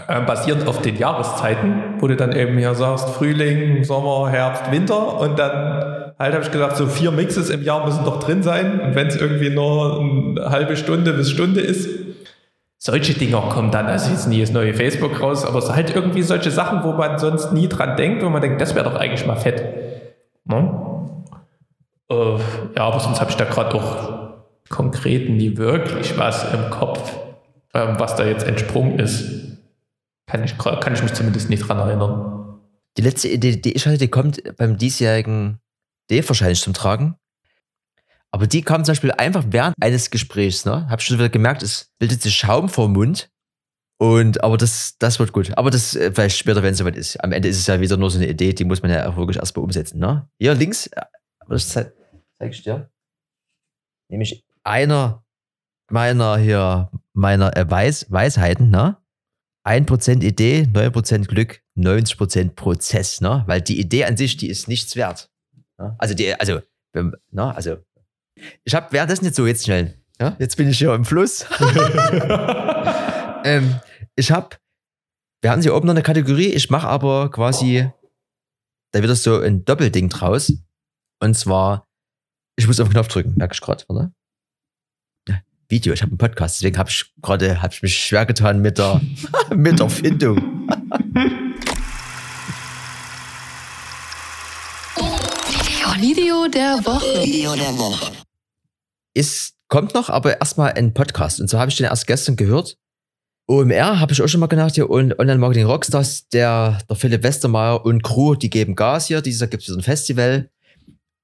äh, 0.09 0.21
basierend 0.21 0.69
auf 0.69 0.81
den 0.81 0.97
Jahreszeiten, 0.97 1.95
wo 1.99 2.07
du 2.07 2.17
dann 2.17 2.33
eben 2.33 2.57
hier 2.59 2.75
sagst, 2.75 3.11
Frühling, 3.11 3.85
Sommer, 3.85 4.31
Herbst, 4.31 4.71
Winter 4.71 5.21
und 5.21 5.39
dann 5.39 6.13
halt 6.19 6.35
habe 6.35 6.45
ich 6.45 6.51
gesagt, 6.51 6.77
so 6.77 6.87
vier 6.87 7.11
Mixes 7.11 7.51
im 7.51 7.63
Jahr 7.63 7.85
müssen 7.85 8.05
doch 8.05 8.21
drin 8.21 8.43
sein 8.43 8.81
und 8.81 8.95
wenn 8.95 9.09
es 9.09 9.17
irgendwie 9.17 9.51
nur 9.51 10.01
eine 10.01 10.51
halbe 10.51 10.77
Stunde 10.77 11.13
bis 11.13 11.31
Stunde 11.31 11.61
ist, 11.61 11.89
solche 12.79 13.15
Dinger 13.15 13.43
kommen 13.51 13.71
dann, 13.71 13.87
also 13.87 14.11
jetzt 14.11 14.27
nie 14.27 14.41
das 14.41 14.53
neue 14.53 14.73
Facebook 14.73 15.21
raus, 15.21 15.45
aber 15.45 15.59
es 15.59 15.67
sind 15.67 15.77
halt 15.77 15.95
irgendwie 15.95 16.23
solche 16.23 16.51
Sachen, 16.51 16.83
wo 16.85 16.93
man 16.93 17.19
sonst 17.19 17.53
nie 17.53 17.69
dran 17.69 17.97
denkt, 17.97 18.25
wo 18.25 18.29
man 18.29 18.41
denkt, 18.41 18.61
das 18.61 18.75
wäre 18.75 18.89
doch 18.89 18.99
eigentlich 18.99 19.27
mal 19.27 19.37
fett. 19.37 19.65
Ne? 20.45 20.90
Äh, 22.11 22.39
ja, 22.77 22.85
aber 22.85 23.01
sonst 23.01 23.21
habe 23.21 23.31
ich 23.31 23.37
da 23.37 23.45
gerade 23.45 23.75
auch 23.75 24.31
konkret 24.69 25.29
nie 25.29 25.57
wirklich 25.57 26.17
was 26.19 26.53
im 26.53 26.71
Kopf, 26.71 27.17
ähm, 27.75 27.99
was 27.99 28.17
da 28.17 28.25
jetzt 28.25 28.47
entsprungen 28.47 28.99
ist. 28.99 29.59
Kann 30.27 30.45
ich, 30.45 30.57
kann 30.59 30.95
ich 30.95 31.03
mich 31.03 31.13
zumindest 31.13 31.51
nicht 31.51 31.69
dran 31.69 31.79
erinnern. 31.79 32.61
Die 32.97 33.03
letzte 33.03 33.29
Idee, 33.29 33.57
die 33.57 33.73
ich 33.73 33.87
hatte, 33.87 33.99
die 33.99 34.09
kommt 34.09 34.43
beim 34.57 34.77
diesjährigen 34.77 35.61
D 36.11 36.27
wahrscheinlich 36.29 36.61
zum 36.61 36.75
Tragen. 36.75 37.17
Aber 38.33 38.47
die 38.47 38.63
kam 38.63 38.85
zum 38.85 38.93
Beispiel 38.93 39.13
einfach 39.13 39.45
während 39.49 39.75
eines 39.81 40.11
Gesprächs, 40.11 40.65
ne? 40.65 40.89
Hab 40.89 41.03
schon 41.03 41.19
wieder 41.19 41.29
gemerkt, 41.29 41.63
es 41.63 41.91
bildet 41.99 42.23
sich 42.23 42.37
Schaum 42.37 42.69
vor 42.69 42.87
dem 42.87 42.93
Mund. 42.93 43.29
Und, 43.99 44.43
aber 44.45 44.57
das, 44.57 44.97
das 44.99 45.19
wird 45.19 45.33
gut. 45.33 45.57
Aber 45.59 45.71
das 45.71 45.95
äh, 45.97 46.13
vielleicht 46.13 46.39
später, 46.39 46.63
wenn 46.63 46.73
es 46.73 46.79
soweit 46.79 46.97
ist. 46.97 47.23
Am 47.23 47.33
Ende 47.33 47.49
ist 47.49 47.59
es 47.59 47.67
ja 47.67 47.81
wieder 47.81 47.97
nur 47.97 48.11
so 48.11 48.19
eine 48.19 48.29
Idee, 48.29 48.53
die 48.53 48.65
muss 48.65 48.83
man 48.83 48.91
ja 48.91 49.09
auch 49.09 49.17
wirklich 49.17 49.37
erstmal 49.37 49.65
umsetzen, 49.65 49.99
ne? 49.99 50.29
Hier 50.39 50.55
links, 50.55 50.87
äh, 50.87 51.03
aber 51.41 51.55
das 51.55 51.69
zeig, 51.69 51.93
zeig 52.41 52.53
ich 52.53 52.63
dir. 52.63 52.91
Nämlich 54.09 54.45
einer 54.65 55.25
meiner 55.91 56.39
hier, 56.39 56.91
meiner 57.13 57.57
äh, 57.57 57.71
Weis, 57.71 58.11
Weisheiten, 58.11 58.71
ne? 58.71 58.97
1% 59.67 60.23
Idee, 60.23 60.67
9% 60.73 61.27
Glück, 61.27 61.63
90% 61.77 62.55
Prozess, 62.55 63.21
ne? 63.21 63.45
Weil 63.47 63.61
die 63.61 63.79
Idee 63.79 64.05
an 64.05 64.17
sich, 64.17 64.37
die 64.37 64.49
ist 64.49 64.69
nichts 64.69 64.97
wert. 64.97 65.31
Ne? 65.79 65.95
Also 65.99 66.15
die, 66.15 66.35
also, 66.35 66.61
ne? 66.95 67.55
also 67.55 67.77
ich 68.65 68.75
habe 68.75 68.91
währenddessen 68.93 69.27
jetzt 69.27 69.37
so, 69.37 69.47
jetzt 69.47 69.65
schnell. 69.65 69.99
Ja, 70.19 70.37
jetzt 70.39 70.57
bin 70.57 70.69
ich 70.69 70.79
hier 70.79 70.95
im 70.95 71.05
Fluss. 71.05 71.47
ähm, 73.45 73.81
ich 74.17 74.31
habe, 74.31 74.57
wir 75.43 75.51
haben 75.51 75.63
hier 75.63 75.75
oben 75.75 75.87
noch 75.87 75.95
eine 75.95 76.03
Kategorie, 76.03 76.49
ich 76.49 76.71
mache 76.71 76.89
aber 76.89 77.31
quasi, 77.31 77.91
da 78.93 79.01
wird 79.01 79.11
das 79.11 79.23
so 79.23 79.41
ein 79.41 79.65
Doppelding 79.65 80.09
draus. 80.09 80.53
Und 81.23 81.35
zwar, 81.35 81.90
ich 82.61 82.67
muss 82.67 82.79
auf 82.79 82.89
den 82.89 82.93
Knopf 82.93 83.09
drücken, 83.09 83.35
merke 83.37 83.55
ich 83.55 83.61
gerade, 83.61 83.85
oder? 83.89 84.13
Ja, 85.27 85.41
Video, 85.69 85.95
ich 85.95 86.03
habe 86.03 86.11
einen 86.11 86.19
Podcast, 86.19 86.61
deswegen 86.61 86.77
habe 86.77 86.91
ich 86.91 87.11
gerade, 87.23 87.63
habe 87.63 87.73
ich 87.73 87.83
mich 87.83 87.97
schwer 87.97 88.27
getan 88.27 88.61
mit 88.61 88.77
der, 88.77 89.01
mit 89.57 89.79
der 89.79 89.89
Findung. 89.89 90.69
Video 95.99 96.47
der 96.49 96.79
Woche. 96.85 97.23
Video 97.23 97.55
der 97.55 97.77
Woche. 97.79 98.13
Es 99.15 99.55
kommt 99.69 99.93
noch, 99.93 100.09
aber 100.09 100.41
erstmal 100.41 100.73
ein 100.73 100.95
Podcast. 100.95 101.41
Und 101.41 101.51
so 101.51 101.59
habe 101.59 101.71
ich 101.71 101.77
den 101.77 101.87
erst 101.87 102.07
gestern 102.07 102.37
gehört. 102.37 102.79
OMR 103.47 104.01
habe 104.01 104.13
ich 104.13 104.23
auch 104.23 104.29
schon 104.29 104.41
mal 104.41 104.47
gedacht, 104.47 104.77
hier 104.77 104.89
Online 104.89 105.39
Marketing 105.39 105.67
Rockstars, 105.67 106.29
der, 106.29 106.79
der 106.89 106.97
Philipp 106.97 107.23
Westermeier 107.23 107.85
und 107.85 108.03
Crew, 108.03 108.35
die 108.35 108.49
geben 108.49 108.77
Gas 108.77 109.09
hier. 109.09 109.21
Dieses 109.21 109.41
Jahr 109.41 109.49
gibt 109.49 109.63
es 109.63 109.75
ein 109.75 109.83
Festival. 109.83 110.51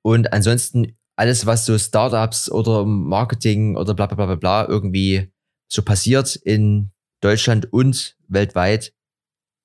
Und 0.03 0.33
ansonsten 0.33 0.97
alles, 1.17 1.47
was 1.47 1.65
so 1.65 1.79
Startups 1.79 2.51
oder 2.51 2.85
Marketing 2.85 3.77
oder 3.77 3.95
bla 3.95 4.07
bla 4.07 4.27
bla 4.27 4.35
bla 4.35 4.69
irgendwie 4.69 5.33
so 5.69 5.83
passiert 5.83 6.37
in 6.37 6.93
Deutschland 7.21 7.73
und 7.73 8.17
weltweit, 8.29 8.93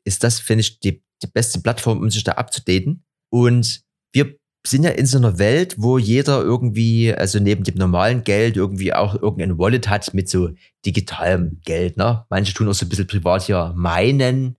ist 0.05 0.23
das, 0.23 0.39
finde 0.39 0.61
ich, 0.61 0.79
die, 0.79 1.03
die 1.21 1.27
beste 1.27 1.59
Plattform, 1.61 1.99
um 1.99 2.09
sich 2.09 2.23
da 2.23 2.33
abzudaten. 2.33 3.03
Und 3.29 3.83
wir 4.13 4.35
sind 4.65 4.83
ja 4.83 4.91
in 4.91 5.05
so 5.05 5.17
einer 5.17 5.37
Welt, 5.37 5.75
wo 5.77 5.97
jeder 5.97 6.41
irgendwie, 6.41 7.13
also 7.13 7.39
neben 7.39 7.63
dem 7.63 7.75
normalen 7.75 8.23
Geld 8.23 8.57
irgendwie 8.57 8.93
auch 8.93 9.15
irgendein 9.15 9.57
Wallet 9.57 9.89
hat 9.89 10.13
mit 10.13 10.29
so 10.29 10.51
digitalem 10.85 11.59
Geld. 11.65 11.97
Ne? 11.97 12.25
Manche 12.29 12.53
tun 12.53 12.67
auch 12.67 12.73
so 12.73 12.85
ein 12.85 12.89
bisschen 12.89 13.07
privat 13.07 13.43
hier 13.43 13.73
meinen 13.75 14.57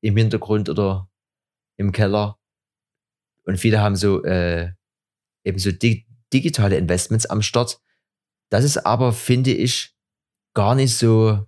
im 0.00 0.16
Hintergrund 0.16 0.68
oder 0.68 1.08
im 1.76 1.92
Keller. 1.92 2.38
und 3.44 3.58
viele 3.58 3.80
haben 3.80 3.96
so 3.96 4.22
äh, 4.24 4.72
eben 5.44 5.58
so 5.58 5.72
di 5.72 6.06
digitale 6.32 6.76
Investments 6.76 7.26
am 7.26 7.42
Start. 7.42 7.80
Das 8.50 8.64
ist 8.64 8.84
aber, 8.84 9.12
finde 9.12 9.52
ich, 9.52 9.94
gar 10.54 10.74
nicht 10.74 10.96
so, 10.96 11.46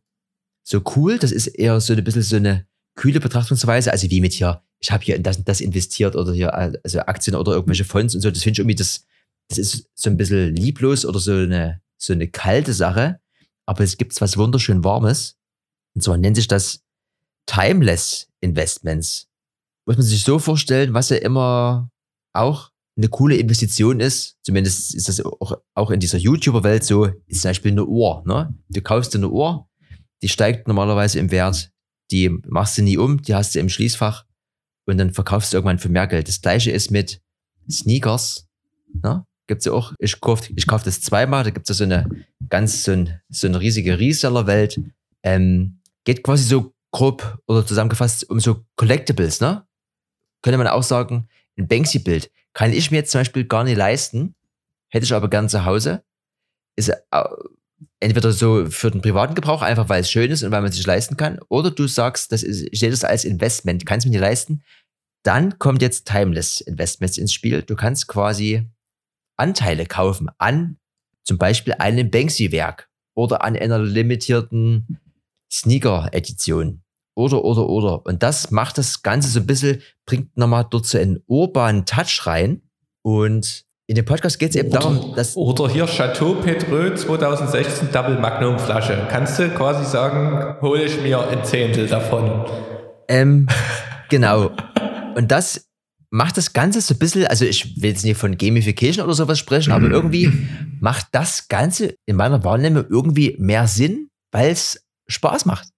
so 0.62 0.82
cool. 0.97 1.18
Das 1.18 1.32
ist 1.32 1.47
eher 1.47 1.80
so 1.80 1.93
ein 1.93 2.05
bisschen 2.05 2.22
so 2.22 2.37
eine 2.37 2.66
kühle 2.95 3.20
Betrachtungsweise. 3.20 3.93
Also 3.93 4.11
wie 4.11 4.20
mit 4.20 4.32
hier, 4.32 4.62
ich 4.80 4.91
habe 4.91 5.05
hier 5.05 5.16
in 5.16 5.22
das 5.22 5.43
das 5.45 5.61
investiert 5.61 6.16
oder 6.16 6.32
hier 6.32 6.55
also 6.55 7.01
Aktien 7.01 7.37
oder 7.37 7.53
irgendwelche 7.53 7.85
Fonds 7.85 8.14
und 8.14 8.20
so. 8.20 8.30
Das 8.30 8.43
finde 8.43 8.55
ich 8.55 8.59
irgendwie, 8.61 8.74
das, 8.74 9.07
das 9.49 9.59
ist 9.59 9.91
so 9.95 10.11
ein 10.11 10.16
bisschen 10.16 10.55
lieblos 10.55 11.05
oder 11.05 11.18
so 11.18 11.32
eine, 11.32 11.82
so 11.99 12.12
eine 12.12 12.28
kalte 12.28 12.72
Sache. 12.72 13.20
Aber 13.66 13.82
es 13.82 13.97
gibt 13.97 14.18
was 14.20 14.37
wunderschön 14.37 14.85
Warmes. 14.85 15.37
Und 15.95 16.03
zwar 16.03 16.16
nennt 16.16 16.37
sich 16.37 16.49
das 16.49 16.82
Timeless 17.47 18.28
Investments. 18.41 19.28
Muss 19.87 19.97
man 19.97 20.07
sich 20.07 20.24
so 20.24 20.39
vorstellen, 20.39 20.95
was 20.95 21.11
ja 21.11 21.16
immer 21.16 21.91
auch 22.32 22.70
eine 22.97 23.09
coole 23.09 23.36
Investition 23.36 24.01
ist, 24.01 24.36
zumindest 24.42 24.95
ist 24.95 25.09
das 25.09 25.20
auch, 25.20 25.59
auch 25.74 25.90
in 25.90 26.01
dieser 26.01 26.18
YouTuber-Welt 26.18 26.84
so, 26.84 27.07
ist 27.26 27.42
zum 27.42 27.51
Beispiel 27.51 27.72
eine 27.72 27.86
Uhr. 27.86 28.22
Ne? 28.26 28.55
Du 28.68 28.80
kaufst 28.80 29.14
dir 29.14 29.18
eine 29.18 29.30
Uhr, 29.30 29.68
die 30.22 30.28
steigt 30.28 30.68
normalerweise 30.68 31.18
im 31.18 31.30
Wert, 31.30 31.72
die 32.11 32.28
machst 32.47 32.78
du 32.78 32.82
nie 32.82 32.97
um, 32.97 33.20
die 33.22 33.34
hast 33.34 33.55
du 33.55 33.59
im 33.59 33.68
Schließfach 33.68 34.24
und 34.86 34.99
dann 34.99 35.12
verkaufst 35.12 35.53
du 35.53 35.57
irgendwann 35.57 35.78
für 35.78 35.88
mehr 35.88 36.07
Geld. 36.07 36.28
Das 36.28 36.40
gleiche 36.40 36.70
ist 36.70 36.90
mit 36.90 37.20
Sneakers. 37.68 38.47
Ne? 39.03 39.26
Gibt's 39.47 39.64
ja 39.64 39.72
auch, 39.72 39.92
ich 39.99 40.20
kauf, 40.20 40.49
ich 40.55 40.66
kauf 40.66 40.84
das 40.84 41.01
zweimal, 41.01 41.42
da 41.45 41.51
gibt's 41.51 41.68
ja 41.68 41.74
so 41.74 41.84
eine 41.84 42.09
ganz, 42.49 42.84
so, 42.84 42.92
ein, 42.92 43.20
so 43.28 43.47
eine 43.49 43.61
riesige 43.61 43.99
Reseller-Welt. 43.99 44.80
Ähm, 45.22 45.80
geht 46.05 46.22
quasi 46.22 46.45
so 46.45 46.74
grob 46.92 47.38
oder 47.47 47.66
zusammengefasst 47.66 48.30
um 48.30 48.38
so 48.38 48.64
Collectibles, 48.76 49.40
ne? 49.40 49.66
Könnte 50.42 50.59
man 50.59 50.68
auch 50.68 50.82
sagen, 50.82 51.28
ein 51.59 51.66
Banksy-Bild 51.66 52.30
kann 52.55 52.72
ich 52.72 52.90
mir 52.90 52.98
jetzt 52.98 53.11
zum 53.11 53.20
Beispiel 53.20 53.44
gar 53.44 53.64
nicht 53.64 53.76
leisten, 53.76 54.34
hätte 54.90 55.05
ich 55.05 55.12
aber 55.12 55.28
gern 55.28 55.48
zu 55.48 55.64
Hause. 55.64 56.02
Ist 56.76 56.92
entweder 58.00 58.32
so 58.32 58.66
für 58.70 58.90
den 58.90 59.02
privaten 59.02 59.34
Gebrauch, 59.34 59.62
einfach 59.62 59.88
weil 59.88 60.00
es 60.00 60.11
schön 60.11 60.30
ist 60.30 60.42
und 60.42 60.50
weil 60.50 60.62
man 60.62 60.70
es 60.70 60.76
sich 60.76 60.86
leisten 60.86 61.16
kann, 61.16 61.40
oder 61.48 61.70
du 61.70 61.86
sagst, 61.86 62.32
das 62.32 62.42
ist, 62.42 62.66
ich 62.70 62.80
sehe 62.80 62.90
das 62.90 63.05
als 63.05 63.24
Investment, 63.24 63.84
kannst 63.86 64.07
mir 64.07 64.12
nicht 64.12 64.20
leisten. 64.20 64.62
Dann 65.24 65.59
kommt 65.59 65.82
jetzt 65.82 66.07
Timeless 66.07 66.61
Investments 66.61 67.18
ins 67.18 67.32
Spiel. 67.32 67.62
Du 67.62 67.76
kannst 67.76 68.09
quasi 68.09 68.68
Anteile 69.36 69.86
kaufen 69.86 70.28
an 70.38 70.78
zum 71.24 71.38
Beispiel 71.38 71.72
einem 71.74 72.11
Banksy-Werk 72.11 72.90
oder 73.14 73.42
an 73.42 73.57
einer 73.57 73.78
limitierten 73.78 75.00
Sneaker-Edition. 75.50 76.84
Oder, 77.16 77.44
oder, 77.44 77.68
oder. 77.68 78.06
Und 78.06 78.22
das 78.22 78.50
macht 78.50 78.78
das 78.78 79.02
Ganze 79.02 79.28
so 79.28 79.40
ein 79.40 79.46
bisschen, 79.46 79.80
bringt 80.06 80.36
nochmal 80.36 80.66
dort 80.68 80.86
so 80.86 80.98
einen 80.98 81.22
urbanen 81.26 81.86
Touch 81.86 82.26
rein. 82.26 82.62
Und 83.02 83.64
in 83.86 83.96
dem 83.96 84.04
Podcast 84.04 84.38
geht 84.38 84.50
es 84.50 84.56
eben 84.56 84.70
oder, 84.70 84.80
darum, 84.80 85.14
dass. 85.14 85.36
Oder 85.36 85.68
hier 85.68 85.86
Chateau 85.86 86.34
Petreux 86.34 87.02
2016 87.02 87.92
Double 87.92 88.18
Magnum 88.18 88.58
Flasche. 88.58 89.06
Kannst 89.10 89.38
du 89.38 89.48
quasi 89.50 89.84
sagen, 89.84 90.60
hole 90.60 90.84
ich 90.84 91.00
mir 91.02 91.28
ein 91.28 91.44
Zehntel 91.44 91.86
davon? 91.86 92.46
Ähm, 93.08 93.46
genau. 94.08 94.50
Und 95.14 95.30
das 95.30 95.68
macht 96.10 96.36
das 96.36 96.52
Ganze 96.52 96.80
so 96.80 96.94
ein 96.94 96.98
bisschen, 96.98 97.26
also 97.26 97.44
ich 97.44 97.82
will 97.82 97.90
jetzt 97.90 98.04
nicht 98.04 98.16
von 98.16 98.38
Gamification 98.38 99.04
oder 99.04 99.14
sowas 99.14 99.38
sprechen, 99.38 99.72
aber 99.72 99.90
irgendwie 99.90 100.32
macht 100.80 101.08
das 101.10 101.48
Ganze 101.48 101.96
in 102.06 102.16
meiner 102.16 102.44
Wahrnehmung 102.44 102.84
irgendwie 102.88 103.36
mehr 103.38 103.66
Sinn, 103.66 104.10
weil 104.30 104.50
es 104.50 104.86
Spaß 105.08 105.44
macht. 105.44 105.74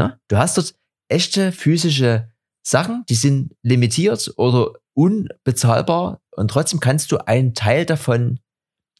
Ne? 0.00 0.18
Du 0.28 0.38
hast 0.38 0.56
dort 0.56 0.74
echte 1.08 1.52
physische 1.52 2.30
Sachen, 2.62 3.04
die 3.08 3.14
sind 3.14 3.54
limitiert 3.62 4.32
oder 4.36 4.72
unbezahlbar 4.94 6.20
und 6.30 6.50
trotzdem 6.50 6.80
kannst 6.80 7.12
du 7.12 7.18
einen 7.18 7.54
Teil 7.54 7.84
davon 7.84 8.40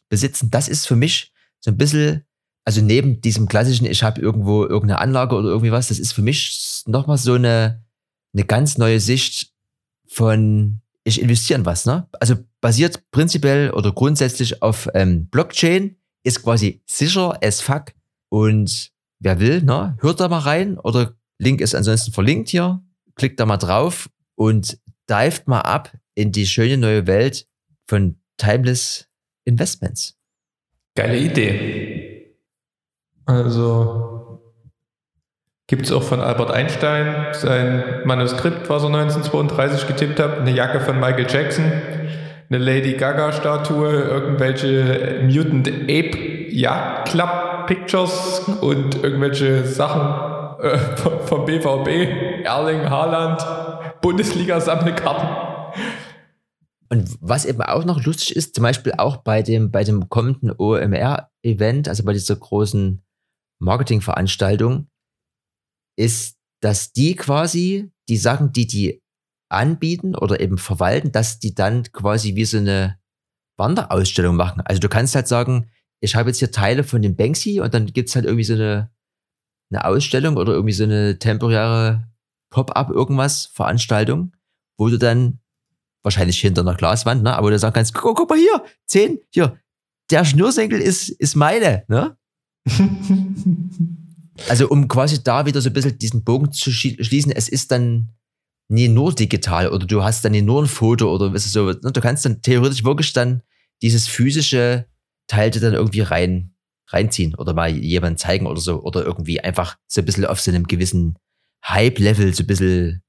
besitzen. 0.09 0.51
Das 0.51 0.67
ist 0.67 0.87
für 0.87 0.95
mich 0.95 1.33
so 1.59 1.71
ein 1.71 1.77
bisschen, 1.77 2.23
also 2.65 2.81
neben 2.81 3.21
diesem 3.21 3.47
klassischen, 3.47 3.85
ich 3.85 4.03
habe 4.03 4.21
irgendwo 4.21 4.63
irgendeine 4.63 4.99
Anlage 4.99 5.35
oder 5.35 5.49
irgendwie 5.49 5.71
was, 5.71 5.87
das 5.87 5.97
ist 5.97 6.13
für 6.13 6.21
mich 6.21 6.83
nochmal 6.85 7.17
so 7.17 7.33
eine, 7.33 7.83
eine 8.33 8.45
ganz 8.45 8.77
neue 8.77 8.99
Sicht 8.99 9.53
von, 10.07 10.81
ich 11.03 11.19
investiere 11.19 11.59
in 11.59 11.65
was. 11.65 11.85
Ne? 11.85 12.07
Also 12.19 12.35
basiert 12.61 13.09
prinzipiell 13.09 13.71
oder 13.71 13.91
grundsätzlich 13.91 14.61
auf 14.61 14.87
ähm, 14.93 15.27
Blockchain, 15.27 15.97
ist 16.23 16.43
quasi 16.43 16.83
sicher 16.85 17.39
as 17.43 17.61
fuck 17.61 17.93
und 18.29 18.90
wer 19.21 19.39
will, 19.39 19.61
ne, 19.61 19.95
hört 20.01 20.19
da 20.19 20.27
mal 20.27 20.39
rein 20.39 20.77
oder 20.77 21.13
Link 21.37 21.61
ist 21.61 21.73
ansonsten 21.73 22.11
verlinkt 22.11 22.49
hier. 22.49 22.83
Klickt 23.15 23.39
da 23.39 23.45
mal 23.45 23.57
drauf 23.57 24.09
und 24.35 24.77
dived 25.09 25.47
mal 25.47 25.61
ab 25.61 25.91
in 26.13 26.31
die 26.31 26.45
schöne 26.45 26.77
neue 26.77 27.07
Welt 27.07 27.47
von 27.87 28.17
Timeless 28.37 29.07
Investments. 29.45 30.17
Geile 30.95 31.17
Idee. 31.17 32.35
Also 33.25 34.41
gibt 35.67 35.85
es 35.85 35.91
auch 35.91 36.03
von 36.03 36.19
Albert 36.19 36.51
Einstein 36.51 37.33
sein 37.33 38.01
Manuskript, 38.05 38.69
was 38.69 38.83
er 38.83 38.89
1932 38.89 39.87
getippt 39.87 40.19
hat, 40.19 40.39
eine 40.39 40.51
Jacke 40.51 40.81
von 40.81 40.99
Michael 40.99 41.27
Jackson, 41.29 41.71
eine 42.49 42.57
Lady 42.57 42.93
Gaga-Statue, 42.93 43.89
irgendwelche 43.89 45.21
Mutant 45.23 45.69
Ape 45.69 46.49
ja, 46.49 47.03
Club 47.07 47.50
Pictures 47.71 48.49
und 48.59 48.95
irgendwelche 49.01 49.65
Sachen 49.65 50.59
äh, 50.61 50.77
vom 51.25 51.45
BVB, 51.45 52.43
Erling 52.43 52.89
Haaland, 52.89 54.01
Bundesliga-Sammelkarten. 54.01 55.29
Und 56.89 57.17
was 57.21 57.45
eben 57.45 57.61
auch 57.61 57.85
noch 57.85 58.03
lustig 58.03 58.35
ist, 58.35 58.55
zum 58.55 58.63
Beispiel 58.63 58.91
auch 58.97 59.17
bei 59.23 59.41
dem, 59.41 59.71
bei 59.71 59.85
dem 59.85 60.09
kommenden 60.09 60.51
OMR-Event, 60.51 61.87
also 61.87 62.03
bei 62.03 62.11
dieser 62.11 62.35
großen 62.35 63.01
Marketingveranstaltung, 63.59 64.89
ist, 65.97 66.35
dass 66.59 66.91
die 66.91 67.15
quasi 67.15 67.89
die 68.09 68.17
Sachen, 68.17 68.51
die 68.51 68.67
die 68.67 69.01
anbieten 69.49 70.15
oder 70.15 70.41
eben 70.41 70.57
verwalten, 70.57 71.13
dass 71.13 71.39
die 71.39 71.55
dann 71.55 71.83
quasi 71.93 72.35
wie 72.35 72.43
so 72.43 72.57
eine 72.57 72.99
Wanderausstellung 73.57 74.35
machen. 74.35 74.61
Also 74.65 74.81
du 74.81 74.89
kannst 74.89 75.15
halt 75.15 75.29
sagen, 75.29 75.69
ich 76.01 76.15
habe 76.15 76.29
jetzt 76.29 76.39
hier 76.39 76.51
Teile 76.51 76.83
von 76.83 77.01
dem 77.01 77.15
Banksy 77.15 77.61
und 77.61 77.73
dann 77.73 77.85
gibt's 77.85 78.15
halt 78.15 78.25
irgendwie 78.25 78.43
so 78.43 78.53
eine, 78.53 78.89
eine 79.71 79.85
Ausstellung 79.85 80.35
oder 80.35 80.53
irgendwie 80.53 80.73
so 80.73 80.83
eine 80.83 81.19
temporäre 81.19 82.09
Pop-up 82.49 82.89
irgendwas, 82.89 83.45
Veranstaltung, 83.53 84.33
wo 84.77 84.89
du 84.89 84.97
dann 84.97 85.39
wahrscheinlich 86.03 86.39
hinter 86.39 86.61
einer 86.61 86.75
Glaswand, 86.75 87.23
ne, 87.23 87.35
aber 87.35 87.51
du 87.51 87.59
sagen 87.59 87.73
kannst, 87.73 87.93
guck, 87.93 88.17
guck 88.17 88.29
mal 88.29 88.37
hier, 88.37 88.63
zehn, 88.87 89.19
hier, 89.29 89.59
der 90.09 90.25
Schnürsenkel 90.25 90.81
ist, 90.81 91.09
ist 91.09 91.35
meine, 91.35 91.85
ne? 91.87 92.17
also 94.49 94.67
um 94.69 94.87
quasi 94.87 95.23
da 95.23 95.45
wieder 95.45 95.61
so 95.61 95.69
ein 95.69 95.73
bisschen 95.73 95.97
diesen 95.99 96.23
Bogen 96.23 96.51
zu 96.51 96.71
schließen, 96.71 97.31
es 97.31 97.47
ist 97.47 97.71
dann 97.71 98.09
nie 98.69 98.87
nur 98.87 99.13
digital 99.13 99.69
oder 99.69 99.85
du 99.85 100.03
hast 100.03 100.25
dann 100.25 100.31
nie 100.31 100.41
nur 100.41 100.63
ein 100.63 100.67
Foto 100.67 101.13
oder 101.13 101.33
was 101.33 101.51
so, 101.51 101.67
ne? 101.67 101.91
du 101.91 102.01
kannst 102.01 102.25
dann 102.25 102.41
theoretisch 102.41 102.83
wirklich 102.83 103.13
dann 103.13 103.43
dieses 103.81 104.07
physische 104.07 104.87
Teilte 105.31 105.61
dann 105.61 105.73
irgendwie 105.73 106.01
rein, 106.01 106.53
reinziehen 106.89 107.35
oder 107.35 107.53
mal 107.53 107.69
jemand 107.69 108.19
zeigen 108.19 108.47
oder 108.47 108.59
so. 108.59 108.81
Oder 108.83 109.05
irgendwie 109.05 109.39
einfach 109.39 109.77
so 109.87 110.01
ein 110.01 110.05
bisschen 110.05 110.25
auf 110.25 110.41
so 110.41 110.51
einem 110.51 110.67
gewissen 110.67 111.15
Hype-Level 111.65 112.33
so 112.33 112.43
ein 112.43 112.47
bisschen 112.47 113.01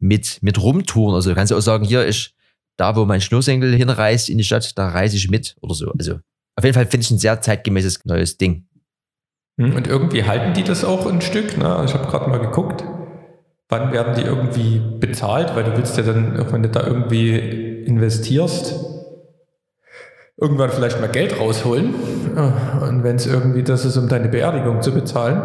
mit, 0.00 0.42
mit 0.42 0.60
rumtouren. 0.60 1.14
Also 1.14 1.30
du 1.30 1.36
kannst 1.36 1.52
auch 1.52 1.60
sagen, 1.60 1.84
hier, 1.84 2.08
ich, 2.08 2.34
da 2.76 2.96
wo 2.96 3.04
mein 3.04 3.20
Schnursenkel 3.20 3.72
hinreist 3.72 4.28
in 4.28 4.38
die 4.38 4.44
Stadt, 4.44 4.76
da 4.76 4.88
reise 4.88 5.16
ich 5.16 5.30
mit 5.30 5.56
oder 5.60 5.74
so. 5.74 5.92
Also 5.96 6.18
auf 6.56 6.64
jeden 6.64 6.74
Fall 6.74 6.86
finde 6.86 7.04
ich 7.04 7.10
ein 7.12 7.18
sehr 7.18 7.40
zeitgemäßes 7.40 8.04
neues 8.04 8.36
Ding. 8.36 8.66
Hm, 9.60 9.76
und 9.76 9.86
irgendwie 9.86 10.24
halten 10.24 10.54
die 10.54 10.64
das 10.64 10.84
auch 10.84 11.06
ein 11.06 11.20
Stück. 11.20 11.56
Ne? 11.56 11.84
Ich 11.86 11.94
habe 11.94 12.08
gerade 12.08 12.28
mal 12.28 12.38
geguckt, 12.38 12.82
wann 13.68 13.92
werden 13.92 14.16
die 14.16 14.22
irgendwie 14.22 14.80
bezahlt, 14.98 15.54
weil 15.54 15.62
du 15.62 15.76
willst 15.76 15.96
ja 15.96 16.02
dann, 16.02 16.52
wenn 16.52 16.64
du 16.64 16.68
da 16.68 16.84
irgendwie 16.84 17.38
investierst, 17.84 18.99
irgendwann 20.40 20.70
vielleicht 20.70 21.00
mal 21.00 21.08
Geld 21.08 21.38
rausholen. 21.38 21.94
Und 22.80 23.04
wenn 23.04 23.16
es 23.16 23.26
irgendwie 23.26 23.62
das 23.62 23.84
ist, 23.84 23.96
um 23.96 24.08
deine 24.08 24.28
Beerdigung 24.28 24.80
zu 24.80 24.92
bezahlen, 24.92 25.40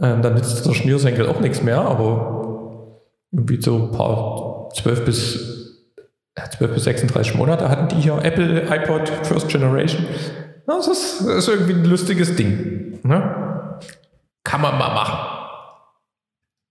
ähm, 0.00 0.20
dann 0.20 0.34
nützt 0.34 0.66
der 0.66 0.74
Schnürsenkel 0.74 1.26
auch 1.26 1.40
nichts 1.40 1.62
mehr, 1.62 1.80
aber 1.80 2.98
irgendwie 3.30 3.62
so 3.62 3.76
ein 3.76 3.90
paar 3.92 4.68
12 4.74 5.04
bis, 5.04 5.82
12 6.58 6.74
bis 6.74 6.84
36 6.84 7.36
Monate 7.36 7.68
hatten 7.68 7.88
die 7.88 8.02
hier 8.02 8.18
Apple 8.22 8.62
iPod 8.68 9.08
First 9.22 9.48
Generation. 9.48 10.04
Das 10.66 10.88
ist, 10.88 11.20
das 11.20 11.36
ist 11.36 11.48
irgendwie 11.48 11.74
ein 11.74 11.84
lustiges 11.84 12.36
Ding. 12.36 13.00
Ne? 13.02 13.80
Kann 14.44 14.60
man 14.60 14.76
mal 14.78 14.94
machen. 14.94 15.18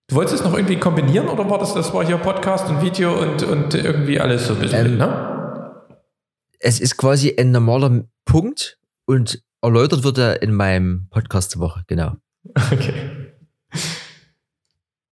Du 0.09 0.15
wolltest 0.15 0.35
es 0.35 0.43
noch 0.43 0.53
irgendwie 0.53 0.77
kombinieren 0.77 1.29
oder 1.29 1.49
war 1.49 1.57
das, 1.57 1.73
das 1.73 1.93
war 1.93 2.05
hier 2.05 2.17
Podcast 2.17 2.69
und 2.69 2.81
Video 2.81 3.13
und, 3.13 3.43
und 3.43 3.73
irgendwie 3.73 4.19
alles 4.19 4.47
so 4.47 4.53
ein 4.53 4.59
bisschen, 4.59 4.85
ähm, 4.85 4.97
ne? 4.97 5.40
Es 6.61 6.79
ist 6.79 6.97
quasi 6.97 7.35
ein 7.37 7.51
normaler 7.51 8.05
Punkt 8.25 8.79
und 9.05 9.43
erläutert 9.61 10.03
wird 10.03 10.17
er 10.17 10.41
in 10.41 10.53
meinem 10.53 11.07
Podcast 11.09 11.51
zur 11.51 11.61
Woche, 11.61 11.83
genau. 11.87 12.15
Okay. 12.71 12.93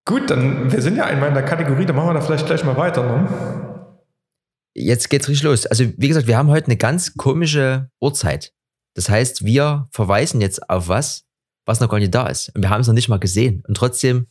Gut, 0.04 0.30
dann, 0.30 0.72
wir 0.72 0.82
sind 0.82 0.96
ja 0.96 1.04
einmal 1.04 1.28
in 1.28 1.34
der 1.34 1.44
Kategorie, 1.44 1.86
dann 1.86 1.94
machen 1.94 2.08
wir 2.08 2.14
da 2.14 2.20
vielleicht 2.20 2.46
gleich 2.46 2.64
mal 2.64 2.76
weiter. 2.76 3.02
Ne? 3.04 3.70
jetzt 4.74 5.10
geht's 5.10 5.28
richtig 5.28 5.44
los. 5.44 5.66
Also, 5.66 5.84
wie 5.96 6.08
gesagt, 6.08 6.26
wir 6.26 6.36
haben 6.36 6.48
heute 6.48 6.66
eine 6.66 6.76
ganz 6.76 7.14
komische 7.14 7.90
Uhrzeit. 8.00 8.52
Das 8.94 9.08
heißt, 9.08 9.44
wir 9.44 9.88
verweisen 9.90 10.40
jetzt 10.40 10.68
auf 10.68 10.88
was, 10.88 11.24
was 11.64 11.80
noch 11.80 11.88
gar 11.88 11.98
nicht 11.98 12.14
da 12.14 12.26
ist. 12.26 12.50
Und 12.54 12.62
wir 12.62 12.70
haben 12.70 12.80
es 12.80 12.86
noch 12.86 12.94
nicht 12.94 13.08
mal 13.08 13.18
gesehen. 13.18 13.62
Und 13.66 13.76
trotzdem 13.76 14.26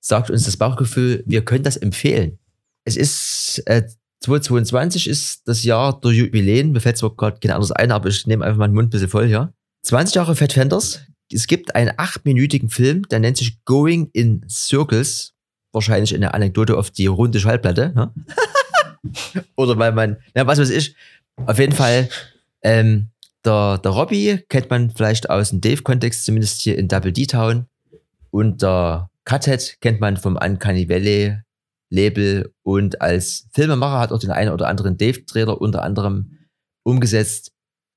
sagt 0.00 0.30
uns 0.30 0.44
das 0.44 0.56
Bauchgefühl, 0.56 1.22
wir 1.26 1.44
können 1.44 1.64
das 1.64 1.76
empfehlen. 1.76 2.38
Es 2.84 2.96
ist 2.96 3.62
äh, 3.66 3.86
2022 4.20 5.08
ist 5.08 5.48
das 5.48 5.64
Jahr 5.64 5.98
der 6.00 6.12
Jubiläen. 6.12 6.72
Mir 6.72 6.80
fällt 6.80 6.98
zwar 6.98 7.14
gerade 7.16 7.40
kein 7.40 7.52
anderes 7.52 7.72
ein, 7.72 7.90
aber 7.90 8.08
ich 8.08 8.26
nehme 8.26 8.44
einfach 8.44 8.58
meinen 8.58 8.74
Mund 8.74 8.88
ein 8.88 8.90
bisschen 8.90 9.08
voll 9.08 9.26
hier. 9.26 9.52
20 9.82 10.14
Jahre 10.14 10.36
Fat 10.36 10.52
Fenders. 10.52 11.00
Es 11.32 11.46
gibt 11.46 11.74
einen 11.74 11.92
achtminütigen 11.96 12.68
Film, 12.68 13.08
der 13.08 13.20
nennt 13.20 13.38
sich 13.38 13.64
Going 13.64 14.10
in 14.12 14.44
Circles. 14.48 15.32
Wahrscheinlich 15.72 16.14
eine 16.14 16.34
Anekdote 16.34 16.76
auf 16.76 16.90
die 16.90 17.06
runde 17.06 17.40
Schallplatte. 17.40 17.92
Ne? 17.94 18.12
Oder 19.56 19.78
weil 19.78 19.92
man, 19.92 20.16
ja, 20.36 20.46
was 20.46 20.58
weiß 20.58 20.70
ich. 20.70 20.94
Auf 21.46 21.58
jeden 21.58 21.72
Fall, 21.72 22.08
ähm, 22.62 23.08
der, 23.44 23.78
der 23.78 23.90
Robbie 23.92 24.40
kennt 24.48 24.68
man 24.68 24.90
vielleicht 24.90 25.30
aus 25.30 25.50
dem 25.50 25.60
Dave-Kontext, 25.60 26.24
zumindest 26.24 26.60
hier 26.60 26.76
in 26.76 26.88
Double 26.88 27.12
D-Town. 27.12 27.66
Und 28.30 28.60
der 28.60 29.08
Cuthead 29.24 29.78
kennt 29.80 30.00
man 30.00 30.16
vom 30.16 30.36
Uncanny 30.36 30.88
Valley 30.88 31.38
Label 31.90 32.54
und 32.62 33.00
als 33.00 33.48
Filmemacher 33.52 33.98
hat 33.98 34.12
auch 34.12 34.18
den 34.18 34.30
einen 34.30 34.52
oder 34.52 34.68
anderen 34.68 34.96
Dave-Trailer 34.96 35.60
unter 35.60 35.82
anderem 35.82 36.38
umgesetzt. 36.84 37.52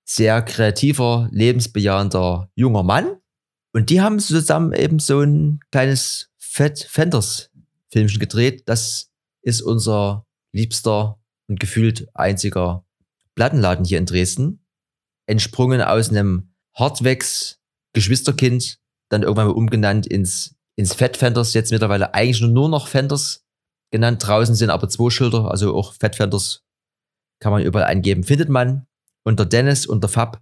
Sehr 0.05 0.41
kreativer, 0.41 1.29
lebensbejahender 1.31 2.49
junger 2.55 2.83
Mann. 2.83 3.17
Und 3.73 3.89
die 3.89 4.01
haben 4.01 4.19
zusammen 4.19 4.73
eben 4.73 4.99
so 4.99 5.21
ein 5.21 5.59
kleines 5.71 6.29
Fat 6.37 6.79
Fenders 6.79 7.51
Filmchen 7.91 8.19
gedreht. 8.19 8.63
Das 8.65 9.11
ist 9.41 9.61
unser 9.61 10.25
liebster 10.51 11.19
und 11.47 11.59
gefühlt 11.59 12.07
einziger 12.13 12.85
Plattenladen 13.35 13.85
hier 13.85 13.97
in 13.97 14.05
Dresden. 14.05 14.65
Entsprungen 15.27 15.81
aus 15.81 16.09
einem 16.09 16.53
Hardwax 16.75 17.59
Geschwisterkind, 17.93 18.79
dann 19.09 19.21
irgendwann 19.21 19.47
mal 19.47 19.53
umgenannt 19.53 20.07
ins, 20.07 20.55
ins 20.75 20.93
Fat 20.93 21.17
Fenders, 21.17 21.53
jetzt 21.53 21.71
mittlerweile 21.71 22.13
eigentlich 22.13 22.41
nur 22.41 22.69
noch 22.69 22.87
Fenders 22.87 23.42
genannt. 23.93 24.25
Draußen 24.25 24.55
sind 24.55 24.71
aber 24.71 24.89
zwei 24.89 25.09
Schilder, 25.09 25.49
also 25.49 25.73
auch 25.73 25.93
Fettfenders 25.93 26.63
kann 27.39 27.53
man 27.53 27.63
überall 27.63 27.85
eingeben. 27.85 28.23
Findet 28.23 28.49
man. 28.49 28.87
unter 29.25 29.45
Dennis 29.45 29.85
und 29.85 30.01
der 30.01 30.09
Fab, 30.09 30.41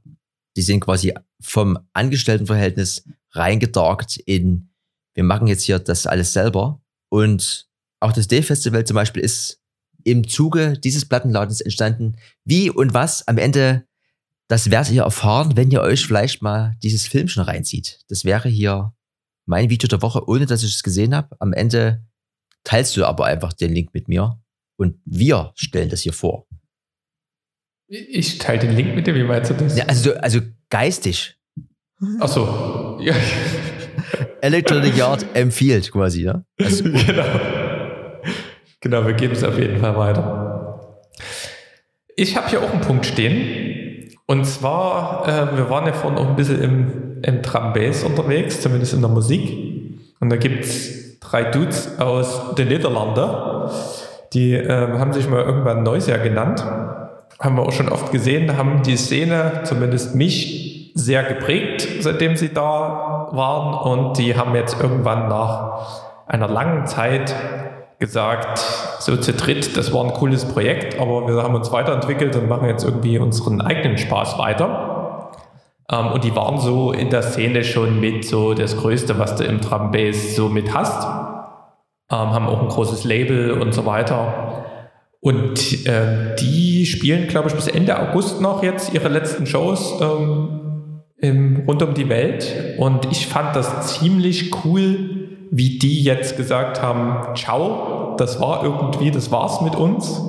die 0.55 0.63
sind 0.63 0.79
quasi 0.79 1.13
vom 1.39 1.77
Angestelltenverhältnis 1.93 3.03
reingedarkt 3.33 4.17
in, 4.17 4.71
wir 5.13 5.23
machen 5.23 5.45
jetzt 5.45 5.63
hier 5.63 5.77
das 5.77 6.07
alles 6.07 6.33
selber. 6.33 6.81
Und 7.09 7.67
auch 7.99 8.11
das 8.11 8.27
Day-Festival 8.27 8.85
zum 8.85 8.95
Beispiel 8.95 9.21
ist 9.21 9.61
im 10.03 10.27
Zuge 10.27 10.79
dieses 10.79 11.05
Plattenladens 11.05 11.61
entstanden. 11.61 12.15
Wie 12.43 12.71
und 12.71 12.95
was 12.95 13.27
am 13.27 13.37
Ende, 13.37 13.85
das 14.47 14.71
werdet 14.71 14.93
ihr 14.93 15.03
erfahren, 15.03 15.55
wenn 15.55 15.69
ihr 15.69 15.81
euch 15.81 16.05
vielleicht 16.05 16.41
mal 16.41 16.75
dieses 16.81 17.05
Film 17.05 17.27
schon 17.27 17.43
reinzieht. 17.43 17.99
Das 18.07 18.25
wäre 18.25 18.49
hier 18.49 18.93
mein 19.45 19.69
Video 19.69 19.87
der 19.87 20.01
Woche, 20.01 20.27
ohne 20.27 20.47
dass 20.47 20.63
ich 20.63 20.73
es 20.73 20.81
gesehen 20.81 21.13
habe. 21.13 21.35
Am 21.39 21.53
Ende 21.53 22.03
teilst 22.63 22.95
du 22.97 23.05
aber 23.05 23.25
einfach 23.25 23.53
den 23.53 23.73
Link 23.73 23.93
mit 23.93 24.07
mir 24.07 24.39
und 24.77 24.99
wir 25.05 25.51
stellen 25.55 25.89
das 25.89 26.01
hier 26.01 26.13
vor. 26.13 26.47
Ich 27.87 28.37
teile 28.37 28.59
den 28.59 28.75
Link 28.75 28.95
mit 28.95 29.05
dir, 29.05 29.15
wie 29.15 29.23
meinst 29.23 29.51
du 29.51 29.53
das? 29.55 29.77
Ja, 29.77 29.85
also, 29.85 30.13
also 30.15 30.39
geistig. 30.69 31.37
Ach 32.19 32.27
so. 32.27 32.97
Ja. 33.01 33.13
Electronic 34.41 34.95
Yard 34.95 35.25
empfiehlt 35.35 35.91
quasi, 35.91 36.23
ja? 36.23 36.43
Also, 36.59 36.83
genau. 36.85 37.25
Genau, 38.79 39.05
wir 39.05 39.13
geben 39.13 39.33
es 39.33 39.43
auf 39.43 39.59
jeden 39.59 39.79
Fall 39.79 39.95
weiter. 39.95 41.01
Ich 42.15 42.35
habe 42.35 42.49
hier 42.49 42.63
auch 42.63 42.71
einen 42.71 42.81
Punkt 42.81 43.05
stehen. 43.05 44.09
Und 44.25 44.45
zwar, 44.45 45.27
äh, 45.27 45.57
wir 45.57 45.69
waren 45.69 45.85
ja 45.85 45.93
vorhin 45.93 46.17
auch 46.17 46.29
ein 46.29 46.35
bisschen 46.35 46.61
im, 46.61 47.21
im 47.21 47.41
Drum 47.41 47.73
Bass 47.73 48.03
unterwegs, 48.03 48.61
zumindest 48.61 48.93
in 48.93 49.01
der 49.01 49.09
Musik. 49.09 49.51
Und 50.19 50.29
da 50.29 50.37
gibt 50.37 50.63
es 50.63 51.10
drei 51.21 51.45
Dudes 51.45 51.99
aus 51.99 52.55
den 52.55 52.67
Niederlanden. 52.67 53.71
Die 54.33 54.53
äh, 54.53 54.99
haben 54.99 55.13
sich 55.13 55.29
mal 55.29 55.41
irgendwann 55.41 55.83
Neuseer 55.83 56.17
genannt. 56.17 56.65
Haben 57.39 57.55
wir 57.55 57.63
auch 57.63 57.71
schon 57.71 57.89
oft 57.89 58.11
gesehen, 58.11 58.57
haben 58.57 58.83
die 58.83 58.97
Szene, 58.97 59.61
zumindest 59.63 60.15
mich, 60.15 60.91
sehr 60.93 61.23
geprägt, 61.23 61.87
seitdem 62.01 62.35
sie 62.35 62.53
da 62.53 63.29
waren. 63.31 63.73
Und 63.73 64.17
die 64.17 64.35
haben 64.35 64.53
jetzt 64.55 64.81
irgendwann 64.81 65.29
nach 65.29 66.01
einer 66.27 66.49
langen 66.49 66.85
Zeit 66.85 67.33
gesagt, 67.97 68.59
so 68.99 69.15
zu 69.15 69.31
dritt, 69.33 69.77
das 69.77 69.93
war 69.93 70.03
ein 70.03 70.13
cooles 70.13 70.45
Projekt, 70.45 70.99
aber 70.99 71.27
wir 71.27 71.41
haben 71.41 71.55
uns 71.55 71.71
weiterentwickelt 71.71 72.35
und 72.35 72.49
machen 72.49 72.67
jetzt 72.67 72.83
irgendwie 72.83 73.19
unseren 73.19 73.61
eigenen 73.61 73.97
Spaß 73.97 74.37
weiter. 74.37 75.00
Ähm, 75.89 76.07
und 76.07 76.23
die 76.23 76.35
waren 76.35 76.59
so 76.59 76.91
in 76.91 77.09
der 77.09 77.21
Szene 77.21 77.63
schon 77.63 77.99
mit 77.99 78.25
so 78.25 78.53
das 78.53 78.77
Größte, 78.77 79.17
was 79.17 79.35
du 79.35 79.43
im 79.43 79.61
Drum 79.61 79.91
Bass 79.91 80.35
so 80.35 80.49
mit 80.49 80.73
hast. 80.73 81.03
Ähm, 81.03 82.17
haben 82.17 82.47
auch 82.47 82.61
ein 82.61 82.67
großes 82.67 83.03
Label 83.03 83.51
und 83.51 83.73
so 83.73 83.85
weiter. 83.85 84.65
Und 85.21 85.85
äh, 85.87 86.35
die 86.35 86.85
spielen, 86.85 87.27
glaube 87.27 87.47
ich, 87.49 87.55
bis 87.55 87.67
Ende 87.67 87.99
August 87.99 88.41
noch 88.41 88.63
jetzt 88.63 88.93
ihre 88.93 89.07
letzten 89.07 89.45
Shows 89.45 90.01
ähm, 90.01 91.03
im, 91.17 91.63
rund 91.67 91.83
um 91.83 91.93
die 91.93 92.09
Welt. 92.09 92.75
Und 92.77 93.05
ich 93.11 93.27
fand 93.27 93.55
das 93.55 93.99
ziemlich 93.99 94.51
cool, 94.65 95.29
wie 95.51 95.77
die 95.77 96.01
jetzt 96.03 96.37
gesagt 96.37 96.81
haben, 96.81 97.35
ciao, 97.35 98.15
das 98.17 98.41
war 98.41 98.63
irgendwie, 98.63 99.11
das 99.11 99.31
war's 99.31 99.61
mit 99.61 99.75
uns. 99.75 100.21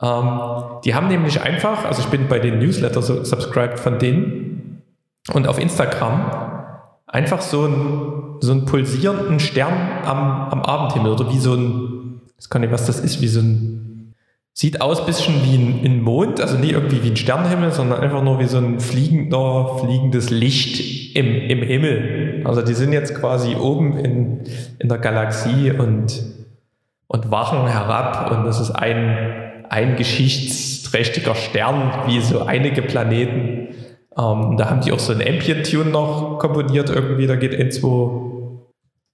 Ähm, 0.00 0.40
die 0.84 0.94
haben 0.94 1.08
nämlich 1.08 1.42
einfach, 1.42 1.84
also 1.84 2.00
ich 2.02 2.08
bin 2.08 2.28
bei 2.28 2.38
den 2.38 2.60
Newsletter 2.60 3.02
subscribed 3.02 3.80
von 3.80 3.98
denen, 3.98 4.47
und 5.32 5.46
auf 5.46 5.58
Instagram 5.58 6.48
einfach 7.06 7.40
so 7.40 7.64
einen, 7.64 8.36
so 8.40 8.52
einen 8.52 8.64
pulsierenden 8.64 9.40
Stern 9.40 9.72
am, 10.04 10.48
am 10.50 10.62
Abendhimmel 10.62 11.12
oder 11.12 11.32
wie 11.32 11.38
so 11.38 11.54
ein, 11.54 12.20
ich 12.38 12.48
kann 12.48 12.60
nicht, 12.60 12.72
was 12.72 12.86
das 12.86 13.00
ist, 13.00 13.20
wie 13.20 13.28
so 13.28 13.40
ein, 13.40 14.14
sieht 14.52 14.80
aus 14.80 15.00
ein 15.00 15.06
bisschen 15.06 15.34
wie 15.44 15.56
ein, 15.56 15.84
ein 15.84 16.02
Mond, 16.02 16.40
also 16.40 16.56
nicht 16.58 16.72
irgendwie 16.72 17.02
wie 17.02 17.10
ein 17.10 17.16
Sternenhimmel, 17.16 17.72
sondern 17.72 18.00
einfach 18.00 18.22
nur 18.22 18.38
wie 18.38 18.46
so 18.46 18.58
ein 18.58 18.80
fliegender, 18.80 19.78
fliegendes 19.78 20.30
Licht 20.30 21.16
im, 21.16 21.26
im 21.26 21.62
Himmel. 21.62 22.42
Also 22.44 22.62
die 22.62 22.74
sind 22.74 22.92
jetzt 22.92 23.14
quasi 23.14 23.56
oben 23.56 23.96
in, 23.98 24.40
in 24.78 24.88
der 24.88 24.98
Galaxie 24.98 25.70
und, 25.70 26.22
und 27.06 27.30
wachen 27.30 27.66
herab 27.66 28.30
und 28.32 28.44
das 28.44 28.60
ist 28.60 28.72
ein, 28.72 29.64
ein 29.70 29.96
geschichtsträchtiger 29.96 31.34
Stern, 31.34 31.92
wie 32.06 32.20
so 32.20 32.42
einige 32.42 32.82
Planeten 32.82 33.67
ähm, 34.18 34.56
da 34.56 34.70
haben 34.70 34.80
die 34.80 34.92
auch 34.92 34.98
so 34.98 35.12
ein 35.12 35.20
Ambient-Tune 35.20 35.90
noch 35.90 36.38
komponiert 36.38 36.90
irgendwie, 36.90 37.26
da 37.26 37.36
geht 37.36 37.54
in 37.54 37.70
zwei, 37.70 38.20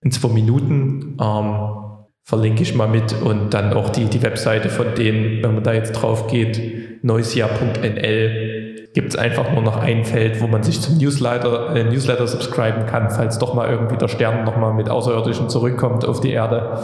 in 0.01 0.11
zwei 0.11 0.29
Minuten. 0.29 1.19
Ähm, 1.21 1.85
verlinke 2.25 2.63
ich 2.63 2.75
mal 2.75 2.89
mit 2.89 3.13
und 3.23 3.53
dann 3.53 3.75
auch 3.75 3.91
die, 3.91 4.07
die 4.07 4.23
Webseite 4.23 4.71
von 4.71 4.95
denen, 4.95 5.43
wenn 5.43 5.55
man 5.55 5.63
da 5.63 5.75
jetzt 5.75 5.93
drauf 5.93 6.27
geht, 6.27 7.05
noisia.nl, 7.05 8.89
gibt 8.95 9.11
es 9.11 9.17
einfach 9.17 9.53
nur 9.53 9.61
noch 9.61 9.77
ein 9.77 10.05
Feld, 10.05 10.41
wo 10.41 10.47
man 10.47 10.63
sich 10.63 10.81
zum 10.81 10.97
Newsletter, 10.97 11.77
äh, 11.77 11.85
Newsletter 11.85 12.27
subscriben 12.27 12.87
kann, 12.87 13.11
falls 13.11 13.39
doch 13.39 13.53
mal 13.53 13.69
irgendwie 13.69 13.99
der 13.99 14.09
Stern 14.09 14.45
nochmal 14.45 14.73
mit 14.73 14.89
Außerirdischen 14.89 15.51
zurückkommt 15.51 16.07
auf 16.07 16.21
die 16.21 16.31
Erde. 16.31 16.79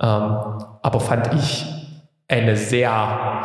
Ähm, 0.00 0.36
aber 0.82 1.00
fand 1.00 1.34
ich 1.34 1.66
eine 2.28 2.56
sehr 2.56 3.42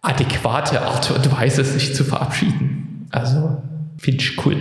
adäquate 0.00 0.80
Art 0.82 1.10
und 1.10 1.38
Weise, 1.38 1.64
sich 1.64 1.94
zu 1.94 2.04
verabschieden. 2.04 2.91
Also 3.12 3.62
finde 3.98 4.22
ich 4.22 4.44
cool. 4.44 4.60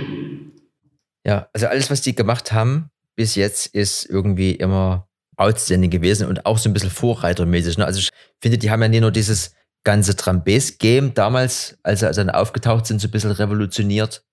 Ja, 1.26 1.50
also 1.54 1.68
alles, 1.68 1.90
was 1.90 2.02
die 2.02 2.16
gemacht 2.16 2.52
haben 2.52 2.90
bis 3.16 3.36
jetzt, 3.36 3.68
ist 3.68 4.06
irgendwie 4.06 4.52
immer 4.52 5.08
outstanding 5.38 5.90
gewesen 5.90 6.28
und 6.28 6.46
auch 6.46 6.58
so 6.58 6.70
ein 6.70 6.74
bisschen 6.74 6.90
vorreitermäßig. 6.90 7.78
Ne? 7.78 7.86
Also 7.86 8.00
ich 8.00 8.10
finde, 8.42 8.58
die 8.58 8.70
haben 8.70 8.82
ja 8.82 8.88
nicht 8.88 9.02
nur 9.02 9.12
dieses 9.12 9.56
ganze 9.84 10.16
Trambes-Game 10.16 11.14
damals, 11.14 11.78
als 11.82 12.02
sie 12.02 12.12
dann 12.12 12.30
aufgetaucht 12.30 12.86
sind, 12.86 13.02
so 13.02 13.08
ein 13.08 13.12
bisschen 13.12 13.32
revolutioniert, 13.32 14.24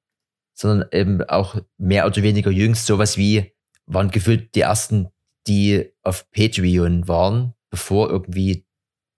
sondern 0.54 0.88
eben 0.92 1.22
auch 1.22 1.56
mehr 1.78 2.06
oder 2.06 2.22
weniger 2.22 2.50
jüngst 2.50 2.86
sowas 2.86 3.16
wie, 3.16 3.52
waren 3.86 4.10
gefühlt 4.10 4.54
die 4.54 4.60
ersten, 4.60 5.08
die 5.46 5.90
auf 6.02 6.30
Patreon 6.32 7.08
waren, 7.08 7.54
bevor 7.70 8.10
irgendwie 8.10 8.66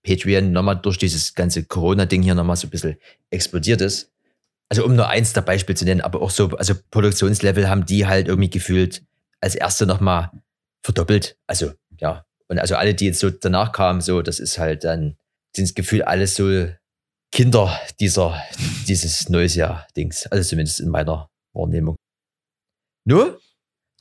Patreon 0.07 0.53
nochmal 0.53 0.81
durch 0.81 0.99
dieses 0.99 1.35
ganze 1.35 1.65
Corona-Ding 1.65 2.23
hier 2.23 2.35
nochmal 2.35 2.57
so 2.57 2.67
ein 2.67 2.71
bisschen 2.71 2.97
explodiert 3.31 3.81
ist 3.81 4.11
also 4.71 4.85
um 4.85 4.95
nur 4.95 5.09
eins 5.09 5.33
der 5.33 5.43
Beispiele 5.43 5.77
zu 5.77 5.85
nennen, 5.85 6.01
aber 6.01 6.23
auch 6.23 6.31
so, 6.31 6.49
also 6.51 6.75
Produktionslevel 6.91 7.69
haben 7.69 7.85
die 7.85 8.07
halt 8.07 8.29
irgendwie 8.29 8.51
gefühlt 8.51 9.03
als 9.41 9.57
erste 9.57 9.85
nochmal 9.85 10.31
verdoppelt. 10.83 11.37
Also, 11.47 11.73
ja. 11.99 12.25
Und 12.47 12.59
also 12.59 12.77
alle, 12.77 12.95
die 12.95 13.07
jetzt 13.07 13.19
so 13.19 13.31
danach 13.31 13.73
kamen, 13.73 14.01
so, 14.01 14.23
das 14.23 14.39
ist 14.39 14.59
halt 14.59 14.85
dann, 14.85 15.17
sind 15.55 15.69
das 15.69 15.75
Gefühl 15.75 16.03
alles 16.03 16.37
so 16.37 16.69
Kinder 17.33 17.81
dieser, 17.99 18.41
dieses 18.87 19.29
neues 19.29 19.57
Jahr-Dings. 19.57 20.29
Also 20.29 20.49
zumindest 20.49 20.81
in 20.81 20.89
meiner 20.89 21.29
Wahrnehmung. 21.53 21.97
Nur, 23.05 23.41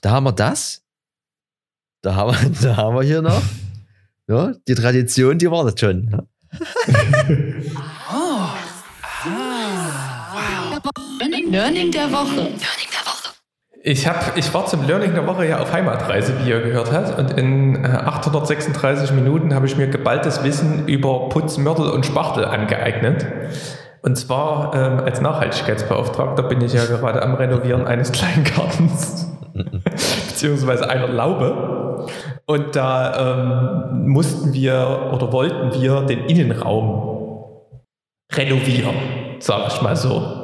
da 0.02 0.12
haben 0.12 0.26
wir 0.26 0.34
das. 0.34 0.84
Da 2.02 2.14
haben 2.14 2.32
wir, 2.32 2.50
da 2.62 2.78
haben 2.78 2.96
wir 2.96 3.04
hier 3.04 3.24
noch. 3.24 3.42
Ja, 4.28 4.54
die 4.68 4.76
Tradition, 4.76 5.40
die 5.40 5.50
wartet 5.50 5.80
schon. 5.80 6.28
Learning, 11.52 11.90
der 11.90 12.12
Woche. 12.12 12.36
Learning 12.36 12.60
der 12.62 13.06
Woche. 13.06 13.34
Ich, 13.82 14.08
hab, 14.08 14.38
ich 14.38 14.54
war 14.54 14.68
zum 14.68 14.86
Learning 14.86 15.16
der 15.16 15.26
Woche 15.26 15.48
ja 15.48 15.60
auf 15.60 15.74
Heimatreise, 15.74 16.34
wie 16.44 16.50
ihr 16.50 16.62
gehört 16.62 16.92
habt. 16.92 17.18
Und 17.18 17.40
in 17.40 17.84
äh, 17.84 17.88
836 17.88 19.12
Minuten 19.14 19.56
habe 19.56 19.66
ich 19.66 19.76
mir 19.76 19.88
geballtes 19.88 20.44
Wissen 20.44 20.88
über 20.88 21.30
Putz, 21.30 21.58
Mörtel 21.58 21.90
und 21.90 22.06
Spachtel 22.06 22.46
angeeignet. 22.46 23.26
Und 24.04 24.16
zwar 24.16 24.76
ähm, 24.76 25.00
als 25.00 25.22
Nachhaltigkeitsbeauftragter 25.22 26.44
bin 26.44 26.62
ich 26.62 26.74
ja 26.74 26.86
gerade 26.86 27.24
am 27.24 27.34
Renovieren 27.34 27.88
eines 27.88 28.12
Kleingartens, 28.12 29.28
beziehungsweise 30.30 30.88
einer 30.88 31.08
Laube. 31.08 32.06
Und 32.46 32.76
da 32.76 33.38
ähm, 33.38 34.08
mussten 34.08 34.54
wir 34.54 35.10
oder 35.14 35.34
wollten 35.34 35.82
wir 35.82 36.02
den 36.02 36.26
Innenraum 36.26 37.18
renovieren, 38.32 38.96
sage 39.40 39.64
ich 39.70 39.82
mal 39.82 39.96
so. 39.96 40.39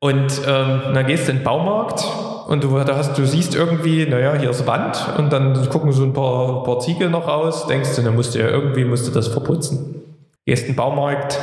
Und 0.00 0.40
ähm, 0.46 0.94
dann 0.94 1.06
gehst 1.06 1.28
du 1.28 1.32
in 1.32 1.38
den 1.38 1.44
Baumarkt 1.44 2.04
und 2.48 2.64
du, 2.64 2.80
hast, 2.80 3.18
du 3.18 3.26
siehst 3.26 3.54
irgendwie, 3.54 4.06
naja, 4.06 4.34
hier 4.34 4.50
ist 4.50 4.66
Wand 4.66 4.98
und 5.18 5.30
dann 5.30 5.68
gucken 5.68 5.92
so 5.92 6.04
ein 6.04 6.14
paar, 6.14 6.64
paar 6.64 6.80
Ziegel 6.80 7.10
noch 7.10 7.28
raus, 7.28 7.66
denkst 7.66 7.96
du, 7.96 8.02
dann 8.02 8.14
musst 8.14 8.34
du 8.34 8.38
ja 8.38 8.48
irgendwie 8.48 8.84
musst 8.84 9.06
du 9.06 9.12
das 9.12 9.28
verputzen. 9.28 10.02
Gehst 10.46 10.62
in 10.62 10.72
den 10.72 10.76
Baumarkt, 10.76 11.38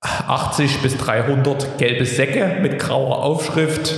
80 0.00 0.82
bis 0.82 0.96
300 0.96 1.78
gelbe 1.78 2.04
Säcke 2.04 2.58
mit 2.60 2.80
grauer 2.80 3.22
Aufschrift, 3.22 3.94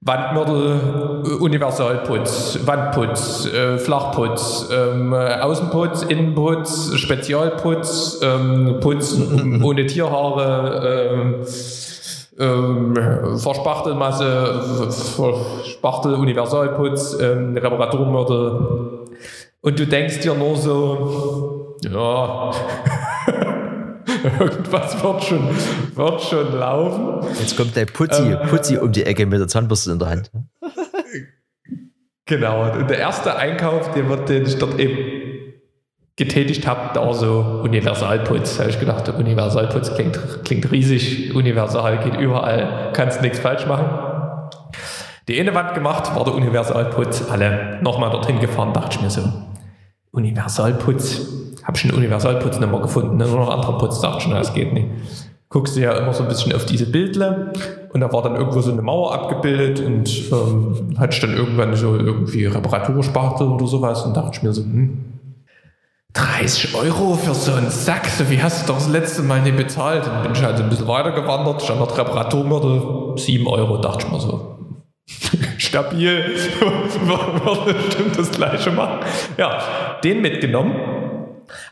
Wandmörtel, 0.00 1.38
Universalputz, 1.40 2.58
Wandputz, 2.64 3.46
äh, 3.46 3.78
Flachputz, 3.78 4.68
ähm, 4.72 5.12
Außenputz, 5.12 6.02
Innenputz, 6.02 6.92
Spezialputz, 6.96 8.20
ähm, 8.22 8.78
Putz 8.80 9.16
ohne 9.62 9.86
Tierhaare, 9.86 11.14
ähm, 11.14 11.34
ähm, 12.38 12.94
Verspachtelmasse, 13.38 14.90
Verspachtel, 14.90 16.14
Universalputz, 16.14 17.16
ähm, 17.20 17.56
Reparaturmörtel. 17.56 19.06
Und 19.60 19.78
du 19.78 19.86
denkst 19.86 20.20
dir 20.20 20.34
nur 20.34 20.56
so, 20.56 21.76
ja, 21.82 22.50
irgendwas 24.40 25.02
wird 25.02 25.24
schon, 25.24 25.48
wird 25.94 26.20
schon 26.22 26.58
laufen. 26.58 27.26
Jetzt 27.38 27.56
kommt 27.56 27.76
der 27.76 27.86
Putzi, 27.86 28.22
Ähm, 28.22 28.48
Putzi 28.48 28.78
um 28.78 28.90
die 28.92 29.04
Ecke 29.04 29.26
mit 29.26 29.38
der 29.38 29.48
Zahnbürste 29.48 29.92
in 29.92 29.98
der 29.98 30.08
Hand. 30.08 30.30
Genau, 32.24 32.72
und 32.72 32.88
der 32.88 32.98
erste 32.98 33.36
Einkauf, 33.36 33.90
den, 33.92 34.08
wird, 34.08 34.28
den 34.28 34.46
ich 34.46 34.56
dort 34.56 34.78
eben 34.78 35.21
getätigt 36.16 36.66
habe, 36.66 36.90
da 36.94 37.12
so 37.14 37.60
Universalputz. 37.64 38.56
Da 38.56 38.62
habe 38.64 38.70
ich 38.70 38.80
gedacht, 38.80 39.08
Universalputz 39.08 39.94
klingt, 39.94 40.18
klingt 40.44 40.70
riesig, 40.70 41.34
universal, 41.34 41.98
geht 41.98 42.20
überall, 42.20 42.90
kannst 42.92 43.22
nichts 43.22 43.38
falsch 43.38 43.66
machen. 43.66 43.86
Die 45.28 45.40
eine 45.40 45.54
Wand 45.54 45.74
gemacht, 45.74 46.14
war 46.14 46.24
der 46.24 46.34
Universalputz, 46.34 47.30
alle 47.30 47.78
nochmal 47.82 48.10
dorthin 48.10 48.40
gefahren, 48.40 48.72
dachte 48.72 48.96
ich 48.96 49.02
mir 49.02 49.10
so, 49.10 49.22
Universalputz, 50.10 51.42
habe 51.64 51.76
ich 51.76 51.84
einen 51.84 51.94
Universalputz 51.94 52.58
nicht 52.58 52.70
mehr 52.70 52.80
gefunden, 52.80 53.16
ne? 53.16 53.26
nur 53.26 53.38
noch 53.38 53.50
anderen 53.50 53.78
Putz, 53.78 54.00
dachte 54.00 54.18
ich, 54.20 54.28
na, 54.28 54.38
das 54.38 54.52
geht 54.52 54.72
nicht. 54.72 54.88
Guckst 55.48 55.76
du 55.76 55.80
ja 55.80 55.92
immer 55.92 56.12
so 56.12 56.22
ein 56.22 56.28
bisschen 56.28 56.54
auf 56.54 56.64
diese 56.64 56.86
Bildle 56.86 57.52
und 57.92 58.00
da 58.00 58.12
war 58.12 58.22
dann 58.22 58.36
irgendwo 58.36 58.60
so 58.60 58.72
eine 58.72 58.82
Mauer 58.82 59.14
abgebildet 59.14 59.80
und 59.80 60.08
ähm, 60.32 60.96
hatte 60.98 61.14
ich 61.14 61.20
dann 61.20 61.34
irgendwann 61.34 61.76
so 61.76 61.94
irgendwie 61.94 62.46
Reparaturspachtel 62.46 63.46
oder 63.46 63.66
sowas 63.66 64.02
und 64.02 64.16
dachte 64.16 64.30
ich 64.34 64.42
mir 64.42 64.52
so, 64.52 64.62
hm, 64.62 65.11
30 66.14 66.74
Euro 66.74 67.14
für 67.14 67.34
so 67.34 67.52
einen 67.52 67.70
Sack, 67.70 68.06
so 68.06 68.28
wie 68.28 68.42
hast 68.42 68.62
du 68.62 68.72
doch 68.72 68.78
das 68.78 68.88
letzte 68.88 69.22
Mal 69.22 69.40
nicht 69.42 69.56
bezahlt? 69.56 70.06
Dann 70.06 70.22
bin 70.22 70.32
ich 70.32 70.42
halt 70.42 70.60
ein 70.60 70.68
bisschen 70.68 70.88
weiter 70.88 71.12
gewandert, 71.12 71.62
stand 71.62 71.80
dort 71.80 71.96
Reparaturmörtel, 71.96 73.16
7 73.16 73.46
Euro, 73.46 73.78
dachte 73.78 74.06
ich 74.06 74.12
mir 74.12 74.20
so. 74.20 74.58
Stabil, 75.56 76.24
würde 77.06 77.74
bestimmt 77.74 78.18
das 78.18 78.30
gleiche 78.30 78.70
machen. 78.70 79.00
Ja, 79.38 79.98
den 80.04 80.20
mitgenommen. 80.20 80.74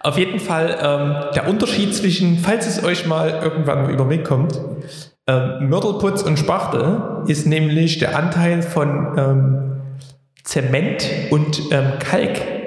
Auf 0.00 0.16
jeden 0.16 0.40
Fall 0.40 0.78
ähm, 0.80 1.34
der 1.34 1.48
Unterschied 1.48 1.94
zwischen, 1.94 2.38
falls 2.38 2.66
es 2.66 2.82
euch 2.82 3.06
mal 3.06 3.40
irgendwann 3.42 3.90
über 3.90 4.04
mich 4.04 4.24
kommt, 4.24 4.58
ähm, 5.26 5.68
Mörtelputz 5.68 6.22
und 6.22 6.38
Spachtel 6.38 7.24
ist 7.26 7.46
nämlich 7.46 7.98
der 7.98 8.16
Anteil 8.16 8.62
von 8.62 9.18
ähm, 9.18 9.82
Zement 10.44 11.08
und 11.30 11.60
ähm, 11.70 11.92
Kalk 11.98 12.59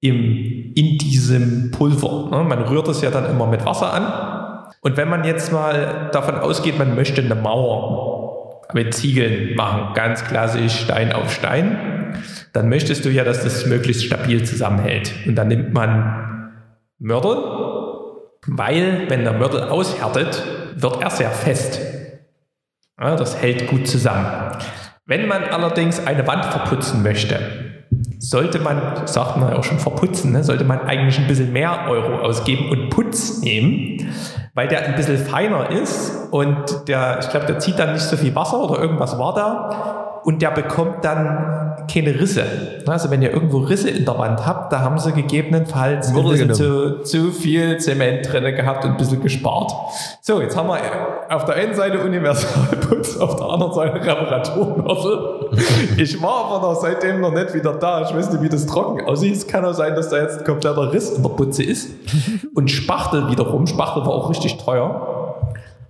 im, 0.00 0.72
in 0.74 0.98
diesem 0.98 1.70
Pulver. 1.70 2.28
Ne? 2.30 2.44
Man 2.44 2.62
rührt 2.62 2.88
es 2.88 3.02
ja 3.02 3.10
dann 3.10 3.28
immer 3.30 3.46
mit 3.46 3.64
Wasser 3.64 3.92
an. 3.92 4.66
Und 4.80 4.96
wenn 4.96 5.08
man 5.08 5.24
jetzt 5.24 5.52
mal 5.52 6.10
davon 6.12 6.36
ausgeht, 6.36 6.78
man 6.78 6.94
möchte 6.94 7.20
eine 7.20 7.34
Mauer 7.34 8.60
mit 8.72 8.94
Ziegeln 8.94 9.56
machen, 9.56 9.94
ganz 9.94 10.24
klassisch 10.24 10.80
Stein 10.80 11.12
auf 11.12 11.32
Stein, 11.32 12.14
dann 12.52 12.68
möchtest 12.68 13.04
du 13.04 13.10
ja, 13.10 13.24
dass 13.24 13.42
das 13.42 13.66
möglichst 13.66 14.04
stabil 14.04 14.44
zusammenhält. 14.44 15.12
Und 15.26 15.34
dann 15.36 15.48
nimmt 15.48 15.72
man 15.72 16.52
Mörtel, 16.98 17.36
weil 18.46 19.04
wenn 19.08 19.24
der 19.24 19.32
Mörtel 19.32 19.62
aushärtet, 19.64 20.42
wird 20.76 21.02
er 21.02 21.10
sehr 21.10 21.30
fest. 21.30 21.80
Ja, 23.00 23.16
das 23.16 23.40
hält 23.40 23.68
gut 23.68 23.86
zusammen. 23.86 24.26
Wenn 25.06 25.26
man 25.26 25.44
allerdings 25.44 26.04
eine 26.06 26.26
Wand 26.26 26.44
verputzen 26.44 27.02
möchte, 27.02 27.38
sollte 28.18 28.58
man, 28.58 29.06
sagt 29.06 29.36
man 29.36 29.50
ja 29.50 29.58
auch 29.58 29.64
schon 29.64 29.78
verputzen, 29.78 30.32
ne, 30.32 30.44
sollte 30.44 30.64
man 30.64 30.80
eigentlich 30.80 31.18
ein 31.18 31.26
bisschen 31.26 31.52
mehr 31.52 31.86
Euro 31.88 32.20
ausgeben 32.20 32.70
und 32.70 32.90
Putz 32.90 33.40
nehmen, 33.40 34.12
weil 34.54 34.68
der 34.68 34.86
ein 34.86 34.94
bisschen 34.94 35.18
feiner 35.18 35.70
ist 35.70 36.28
und 36.30 36.88
der, 36.88 37.18
ich 37.20 37.28
glaube, 37.30 37.46
der 37.46 37.58
zieht 37.58 37.78
dann 37.78 37.92
nicht 37.92 38.02
so 38.02 38.16
viel 38.16 38.34
Wasser 38.34 38.60
oder 38.60 38.80
irgendwas 38.80 39.18
war 39.18 39.34
da 39.34 40.20
und 40.24 40.42
der 40.42 40.50
bekommt 40.50 41.04
dann 41.04 41.67
keine 41.92 42.18
Risse. 42.18 42.44
Also 42.86 43.10
wenn 43.10 43.22
ihr 43.22 43.32
irgendwo 43.32 43.58
Risse 43.58 43.90
in 43.90 44.04
der 44.04 44.18
Wand 44.18 44.46
habt, 44.46 44.72
da 44.72 44.80
haben 44.80 44.98
sie 44.98 45.12
gegebenenfalls 45.12 46.08
ein 46.08 46.14
Wurde 46.14 46.30
bisschen 46.30 46.54
zu, 46.54 47.02
zu 47.02 47.32
viel 47.32 47.78
Zement 47.78 48.30
drin 48.32 48.54
gehabt 48.54 48.84
und 48.84 48.92
ein 48.92 48.96
bisschen 48.96 49.22
gespart. 49.22 49.72
So, 50.20 50.40
jetzt 50.40 50.56
haben 50.56 50.68
wir 50.68 50.78
auf 51.28 51.44
der 51.44 51.56
einen 51.56 51.74
Seite 51.74 51.98
Universalputz, 52.00 53.16
auf 53.18 53.36
der 53.36 53.46
anderen 53.46 53.74
Seite 53.74 53.94
Reparaturmörtel. 53.96 55.34
Ich 55.96 56.22
war 56.22 56.44
aber 56.44 56.68
noch 56.68 56.80
seitdem 56.80 57.20
noch 57.20 57.32
nicht 57.32 57.54
wieder 57.54 57.72
da. 57.72 58.02
Ich 58.02 58.14
weiß 58.14 58.30
nicht, 58.30 58.42
wie 58.42 58.48
das 58.48 58.66
trocken 58.66 59.04
aussieht. 59.06 59.34
Es 59.34 59.46
kann 59.46 59.64
auch 59.64 59.72
sein, 59.72 59.94
dass 59.94 60.10
da 60.10 60.18
jetzt 60.18 60.38
ein 60.38 60.44
kompletter 60.44 60.92
Riss 60.92 61.10
in 61.10 61.22
der 61.22 61.30
Putze 61.30 61.62
ist. 61.62 61.90
Und 62.54 62.70
Spachtel 62.70 63.28
wiederum. 63.30 63.66
Spachtel 63.66 64.02
war 64.02 64.12
auch 64.12 64.30
richtig 64.30 64.58
teuer. 64.58 65.17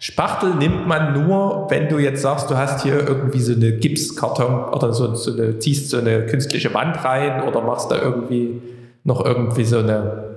Spachtel 0.00 0.54
nimmt 0.54 0.86
man 0.86 1.12
nur, 1.12 1.66
wenn 1.70 1.88
du 1.88 1.98
jetzt 1.98 2.22
sagst, 2.22 2.50
du 2.50 2.56
hast 2.56 2.82
hier 2.82 3.06
irgendwie 3.06 3.40
so 3.40 3.52
eine 3.52 3.72
Gipskarton 3.72 4.72
oder 4.72 4.92
so, 4.92 5.14
so 5.14 5.32
eine, 5.32 5.58
ziehst 5.58 5.90
so 5.90 5.98
eine 5.98 6.26
künstliche 6.26 6.72
Wand 6.72 7.04
rein 7.04 7.42
oder 7.42 7.60
machst 7.62 7.90
da 7.90 8.00
irgendwie 8.00 8.62
noch 9.02 9.24
irgendwie 9.24 9.64
so 9.64 9.78
eine, 9.78 10.36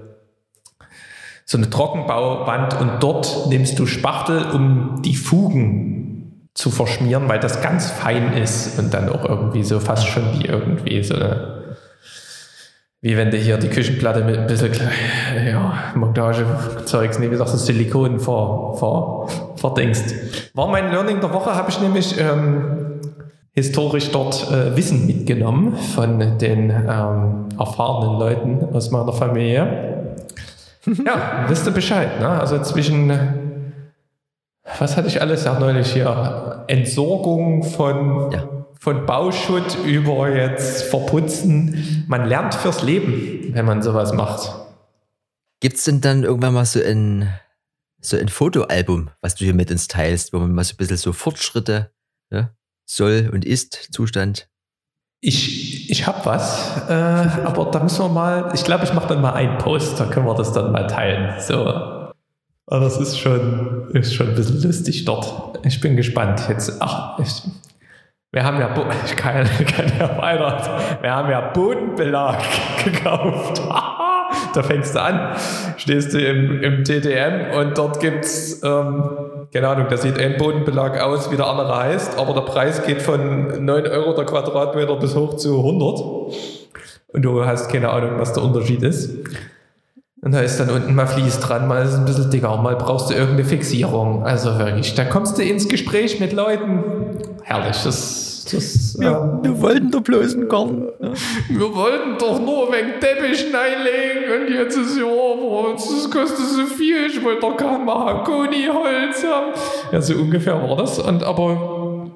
so 1.46 1.58
eine 1.58 1.70
Trockenbauwand 1.70 2.80
und 2.82 2.92
dort 3.02 3.48
nimmst 3.50 3.78
du 3.78 3.86
Spachtel, 3.86 4.46
um 4.52 5.02
die 5.04 5.16
Fugen 5.16 6.50
zu 6.56 6.72
verschmieren, 6.72 7.30
weil 7.30 7.40
das 7.40 7.62
ganz 7.62 7.92
fein 7.92 8.34
ist 8.34 8.80
und 8.80 8.94
dann 8.94 9.10
auch 9.10 9.26
irgendwie 9.26 9.64
so 9.64 9.80
fast 9.80 10.08
schon 10.08 10.24
wie 10.40 10.46
irgendwie 10.46 11.04
so 11.04 11.16
eine 11.16 11.61
wie 13.02 13.18
wenn 13.18 13.32
du 13.32 13.38
hier 13.38 13.58
die 13.58 13.70
Küchenplatte 13.70 14.24
mit 14.24 14.38
ein 14.38 14.46
bisschen 14.46 14.72
ja, 15.48 15.74
Montagezeugs, 15.96 17.18
nee, 17.18 17.32
wie 17.32 17.36
sagst 17.36 17.56
du, 17.56 17.58
Silikon 17.58 18.20
ver, 18.20 18.76
ver, 18.78 19.28
verdingst. 19.56 20.56
War 20.56 20.68
mein 20.68 20.92
Learning 20.92 21.20
der 21.20 21.34
Woche, 21.34 21.56
habe 21.56 21.72
ich 21.72 21.82
nämlich 21.82 22.16
ähm, 22.20 23.00
historisch 23.54 24.12
dort 24.12 24.52
äh, 24.52 24.76
Wissen 24.78 25.08
mitgenommen 25.08 25.76
von 25.76 26.38
den 26.38 26.70
ähm, 26.70 27.50
erfahrenen 27.58 28.20
Leuten 28.20 28.76
aus 28.76 28.92
meiner 28.92 29.14
Familie. 29.14 30.16
ja, 30.86 31.46
wisst 31.48 31.66
ihr 31.66 31.74
Bescheid, 31.74 32.20
ne? 32.20 32.30
Also 32.30 32.60
zwischen, 32.60 33.12
was 34.78 34.96
hatte 34.96 35.08
ich 35.08 35.20
alles 35.22 35.44
ja 35.44 35.60
neulich 35.60 35.92
hier? 35.92 36.66
Entsorgung 36.68 37.64
von 37.64 38.32
Ja. 38.32 38.61
Von 38.82 39.06
Bauschutt 39.06 39.78
über 39.86 40.36
jetzt 40.36 40.86
Verputzen. 40.86 42.04
Man 42.08 42.26
lernt 42.26 42.56
fürs 42.56 42.82
Leben, 42.82 43.54
wenn 43.54 43.64
man 43.64 43.84
sowas 43.84 44.12
macht. 44.12 44.56
Gibt 45.60 45.78
es 45.78 45.84
denn 45.84 46.02
dann 46.02 46.24
irgendwann 46.24 46.56
mal 46.56 46.66
so 46.66 46.82
ein, 46.82 47.30
so 48.00 48.18
ein 48.18 48.28
Fotoalbum, 48.28 49.12
was 49.22 49.36
du 49.36 49.46
hier 49.46 49.54
mit 49.54 49.70
uns 49.70 49.88
teilst, 49.88 50.34
wo 50.34 50.40
man 50.40 50.52
mal 50.52 50.64
so 50.64 50.74
ein 50.74 50.78
bisschen 50.78 50.98
so 50.98 51.14
Fortschritte, 51.14 51.92
ja, 52.32 52.50
Soll- 52.88 53.30
und 53.32 53.46
Ist-Zustand? 53.46 54.50
Ich, 55.20 55.92
ich 55.92 56.08
habe 56.08 56.26
was, 56.26 56.90
äh, 56.90 56.94
aber 56.94 57.70
da 57.70 57.84
müssen 57.84 58.04
wir 58.04 58.10
mal, 58.10 58.52
ich 58.56 58.64
glaube, 58.64 58.86
ich 58.86 58.94
mache 58.94 59.10
dann 59.10 59.22
mal 59.22 59.34
einen 59.34 59.60
Post, 59.60 60.00
da 60.00 60.06
können 60.08 60.26
wir 60.26 60.34
das 60.34 60.54
dann 60.54 60.72
mal 60.72 60.88
teilen. 60.88 61.40
So. 61.40 61.68
Aber 61.68 62.16
das 62.66 62.98
ist 62.98 63.20
schon, 63.20 63.92
ist 63.94 64.16
schon 64.16 64.30
ein 64.30 64.36
bisschen 64.36 64.60
lustig 64.64 65.06
dort. 65.06 65.64
Ich 65.68 65.80
bin 65.82 65.96
gespannt. 65.96 66.42
Jetzt, 66.50 66.82
ach, 66.82 67.20
ich, 67.20 67.44
wir 68.32 68.46
haben 68.46 68.60
ja, 68.60 68.70
Bo 68.70 68.86
ich 69.06 69.16
kann, 69.16 69.46
kann 69.46 69.92
ja 70.00 70.18
weiter, 70.18 70.80
wir 71.02 71.12
haben 71.14 71.30
ja 71.30 71.42
Bodenbelag 71.42 72.40
gekauft. 72.84 73.62
da 74.54 74.64
fängst 74.64 74.96
du 74.96 75.02
an, 75.02 75.36
stehst 75.78 76.14
du 76.14 76.20
im, 76.20 76.62
im 76.62 76.84
TTM 76.84 77.58
und 77.58 77.78
dort 77.78 78.00
gibt 78.00 78.24
es, 78.24 78.64
ähm, 78.64 79.48
keine 79.54 79.68
Ahnung, 79.68 79.88
da 79.90 79.98
sieht 79.98 80.18
ein 80.20 80.38
Bodenbelag 80.38 81.02
aus, 81.02 81.32
wie 81.32 81.36
der 81.36 81.48
andere 81.48 81.76
heißt, 81.76 82.18
aber 82.18 82.34
der 82.34 82.42
Preis 82.42 82.84
geht 82.86 83.02
von 83.02 83.66
9 83.66 83.88
Euro 83.88 84.14
der 84.14 84.26
Quadratmeter 84.26 84.96
bis 84.96 85.16
hoch 85.16 85.36
zu 85.36 85.58
100 85.58 86.00
und 87.14 87.22
du 87.22 87.46
hast 87.46 87.70
keine 87.70 87.90
Ahnung, 87.90 88.12
was 88.18 88.34
der 88.34 88.44
Unterschied 88.44 88.84
ist. 88.84 89.10
Und 90.24 90.36
da 90.36 90.40
ist 90.42 90.60
dann 90.60 90.70
unten 90.70 90.94
mal 90.94 91.08
Fließ 91.08 91.40
dran, 91.40 91.68
mal 91.68 91.84
ist 91.84 91.94
es 91.94 91.96
ein 91.96 92.06
bisschen 92.06 92.30
dicker, 92.30 92.56
mal 92.58 92.76
brauchst 92.76 93.10
du 93.10 93.16
irgendeine 93.16 93.44
Fixierung. 93.44 94.24
Also 94.24 94.60
wirklich, 94.60 94.94
da 94.94 95.04
kommst 95.04 95.40
du 95.40 95.42
ins 95.42 95.68
Gespräch 95.68 96.20
mit 96.20 96.32
Leuten. 96.32 96.84
Herrlich, 97.42 97.82
das, 97.84 98.46
das 98.52 99.00
wir, 99.00 99.10
äh, 99.10 99.44
wir 99.46 99.62
wollten 99.62 99.90
doch 99.90 100.02
bloß 100.02 100.36
einen 100.36 100.48
Garten. 100.48 100.90
Wir 101.50 101.76
wollten 101.76 102.20
doch 102.20 102.40
nur 102.40 102.72
wegen 102.72 103.00
Teppich 103.00 103.48
einlegen 103.48 104.44
und 104.44 104.54
jetzt 104.54 104.78
ist 104.78 104.96
ja, 104.96 105.06
aber 105.06 105.74
das 105.74 106.12
kostet 106.12 106.46
so 106.46 106.66
viel, 106.66 107.08
ich 107.08 107.24
wollte 107.24 107.42
doch 107.42 107.58
kein 107.58 107.84
Mahagoni-Holz 107.84 109.24
haben. 109.24 109.54
Ja, 109.92 110.02
so 110.02 110.14
ungefähr 110.14 110.54
war 110.54 110.78
das. 110.78 111.00
Und 111.00 111.24
aber 111.24 112.12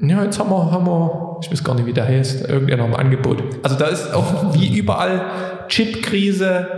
ja, 0.00 0.22
jetzt 0.22 0.38
haben 0.38 0.50
wir, 0.50 0.70
haben 0.70 0.86
wir, 0.86 1.38
ich 1.42 1.50
weiß 1.50 1.64
gar 1.64 1.74
nicht, 1.74 1.86
wie 1.86 1.92
der 1.92 2.06
heißt, 2.06 2.48
irgendeiner 2.48 2.84
im 2.84 2.94
Angebot. 2.94 3.42
Also 3.64 3.76
da 3.76 3.86
ist 3.86 4.14
auch 4.14 4.54
wie 4.54 4.78
überall 4.78 5.22
Chipkrise 5.66 6.68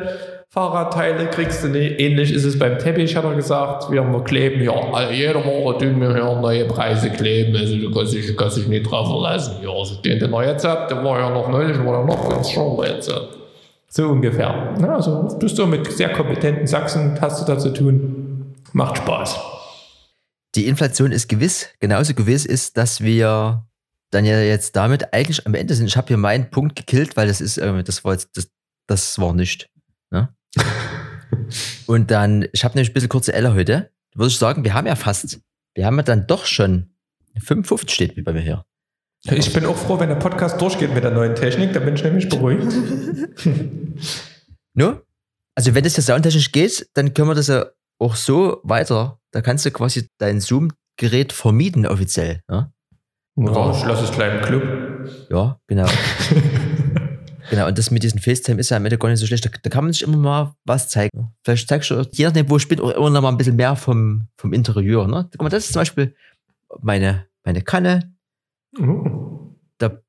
Fahrradteile 0.53 1.31
kriegst 1.31 1.63
du 1.63 1.69
nicht. 1.69 2.01
Ähnlich 2.01 2.33
ist 2.33 2.45
es 2.45 2.59
beim 2.59 2.77
Teppich, 2.77 3.15
hat 3.15 3.25
er 3.25 3.37
gesagt. 3.37 3.89
Wir 3.93 4.03
haben 4.03 4.25
kleben, 4.25 4.61
ja, 4.61 4.73
also 4.73 5.13
jede 5.13 5.45
Woche 5.45 5.79
tun 5.79 6.01
wir 6.01 6.13
hier 6.13 6.41
neue 6.41 6.65
Preise 6.65 7.09
kleben. 7.11 7.55
Also 7.55 7.77
du 7.77 7.89
kannst 7.93 8.15
dich, 8.15 8.37
kannst 8.37 8.57
dich 8.57 8.67
nicht 8.67 8.91
drauf 8.91 9.07
verlassen. 9.07 9.63
Ja, 9.63 9.71
also 9.71 9.95
den, 10.03 10.19
den 10.19 10.33
jetzt 10.43 10.65
hat, 10.65 10.91
der 10.91 11.05
war 11.05 11.21
ja 11.21 11.31
noch 11.31 11.49
neulich, 11.49 11.79
war 11.79 12.01
ja 12.01 12.05
noch 12.05 12.29
ganz 12.29 12.51
schon 12.51 12.85
jetzt. 12.85 13.13
So 13.91 14.09
ungefähr. 14.09 14.75
Ja, 14.81 14.95
also 14.97 15.29
bist 15.39 15.57
du 15.57 15.67
mit 15.67 15.91
sehr 15.93 16.13
kompetenten 16.13 16.67
Sachsen, 16.67 17.17
hast 17.21 17.41
du 17.41 17.53
da 17.53 17.57
zu 17.57 17.73
tun. 17.73 18.57
Macht 18.73 18.99
Spaß. 18.99 19.39
Die 20.57 20.67
Inflation 20.67 21.13
ist 21.13 21.29
gewiss. 21.29 21.69
Genauso 21.79 22.13
gewiss 22.15 22.45
ist, 22.45 22.77
dass 22.77 23.01
wir 23.01 23.67
dann 24.11 24.25
ja 24.25 24.41
jetzt 24.41 24.75
damit 24.75 25.15
eigentlich 25.15 25.47
am 25.47 25.55
Ende 25.55 25.75
sind. 25.75 25.87
Ich 25.87 25.97
habe 25.97 26.09
hier 26.09 26.17
meinen 26.17 26.51
Punkt 26.51 26.75
gekillt, 26.75 27.17
weil 27.17 27.29
das 27.29 27.41
ist, 27.41 27.59
äh, 27.59 27.85
das 27.85 28.05
war 28.05 28.15
jetzt, 28.15 28.37
das, 28.37 28.51
das 28.89 29.17
war 29.21 29.33
nicht. 29.33 29.71
Und 31.87 32.11
dann, 32.11 32.47
ich 32.53 32.65
habe 32.65 32.75
nämlich 32.75 32.91
ein 32.91 32.95
bisschen 32.95 33.09
kurze 33.09 33.33
Elle 33.33 33.55
heute. 33.55 33.91
Würde 34.15 34.29
ich 34.29 34.39
sagen, 34.39 34.65
wir 34.65 34.75
haben 34.75 34.87
ja 34.87 34.97
fast, 34.97 35.41
wir 35.75 35.87
haben 35.87 35.97
ja 35.97 36.03
dann 36.03 36.27
doch 36.27 36.47
schon 36.47 36.91
55 37.39 37.91
steht 37.91 38.17
wie 38.17 38.23
bei 38.23 38.33
mir 38.33 38.41
hier. 38.41 38.65
Ich 39.25 39.53
bin 39.53 39.67
auch 39.67 39.77
froh, 39.77 40.01
wenn 40.01 40.09
der 40.09 40.17
Podcast 40.17 40.61
durchgeht 40.61 40.95
mit 40.95 41.05
der 41.05 41.11
neuen 41.11 41.35
Technik, 41.35 41.75
dann 41.75 41.85
bin 41.85 41.95
ich 41.95 42.03
nämlich 42.03 42.29
beruhigt. 42.29 42.73
no? 44.75 45.01
Also 45.55 45.75
wenn 45.75 45.85
das 45.85 45.97
ja 45.97 46.03
soundtechnisch 46.03 46.53
geht, 46.53 46.89
dann 46.95 47.13
können 47.13 47.29
wir 47.29 47.35
das 47.35 47.49
ja 47.49 47.67
auch 47.99 48.17
so 48.17 48.61
weiter. 48.63 49.19
Da 49.31 49.43
kannst 49.43 49.67
du 49.67 49.71
quasi 49.71 50.09
dein 50.19 50.41
Zoom-Gerät 50.41 51.33
vermieten 51.33 51.87
offiziell. 51.87 52.41
Ne? 52.49 52.73
Ja, 53.37 53.71
ich 53.73 53.85
lasse 53.85 54.05
es 54.05 54.13
gleich 54.13 54.41
im 54.41 54.41
Club. 54.41 54.63
Ja, 55.29 55.61
genau. 55.67 55.87
Genau, 57.51 57.67
und 57.67 57.77
das 57.77 57.91
mit 57.91 58.03
diesem 58.03 58.21
FaceTime 58.21 58.61
ist 58.61 58.71
ja 58.71 58.77
am 58.77 58.85
Ende 58.85 58.97
gar 58.97 59.09
nicht 59.09 59.19
so 59.19 59.27
schlecht. 59.27 59.45
Da, 59.45 59.51
da 59.63 59.71
kann 59.71 59.85
man 59.85 59.93
sich 59.93 60.03
immer 60.03 60.17
mal 60.17 60.55
was 60.65 60.89
zeigen. 60.89 61.33
Vielleicht 61.45 61.69
zeigst 61.69 61.91
du, 61.91 62.09
je 62.13 62.25
nachdem, 62.25 62.49
wo 62.49 62.57
ich 62.57 62.69
bin, 62.69 62.81
auch 62.81 62.91
immer 62.91 63.11
noch 63.11 63.21
mal 63.21 63.29
ein 63.29 63.37
bisschen 63.37 63.57
mehr 63.57 63.75
vom, 63.77 64.29
vom 64.37 64.53
Interieur. 64.53 65.07
Ne? 65.09 65.29
Guck 65.33 65.43
mal, 65.43 65.49
das 65.49 65.65
ist 65.65 65.73
zum 65.73 65.81
Beispiel 65.81 66.15
meine, 66.81 67.27
meine 67.45 67.63
Kanne. 67.63 68.15
Oh. 68.79 69.51
Da 69.79 70.01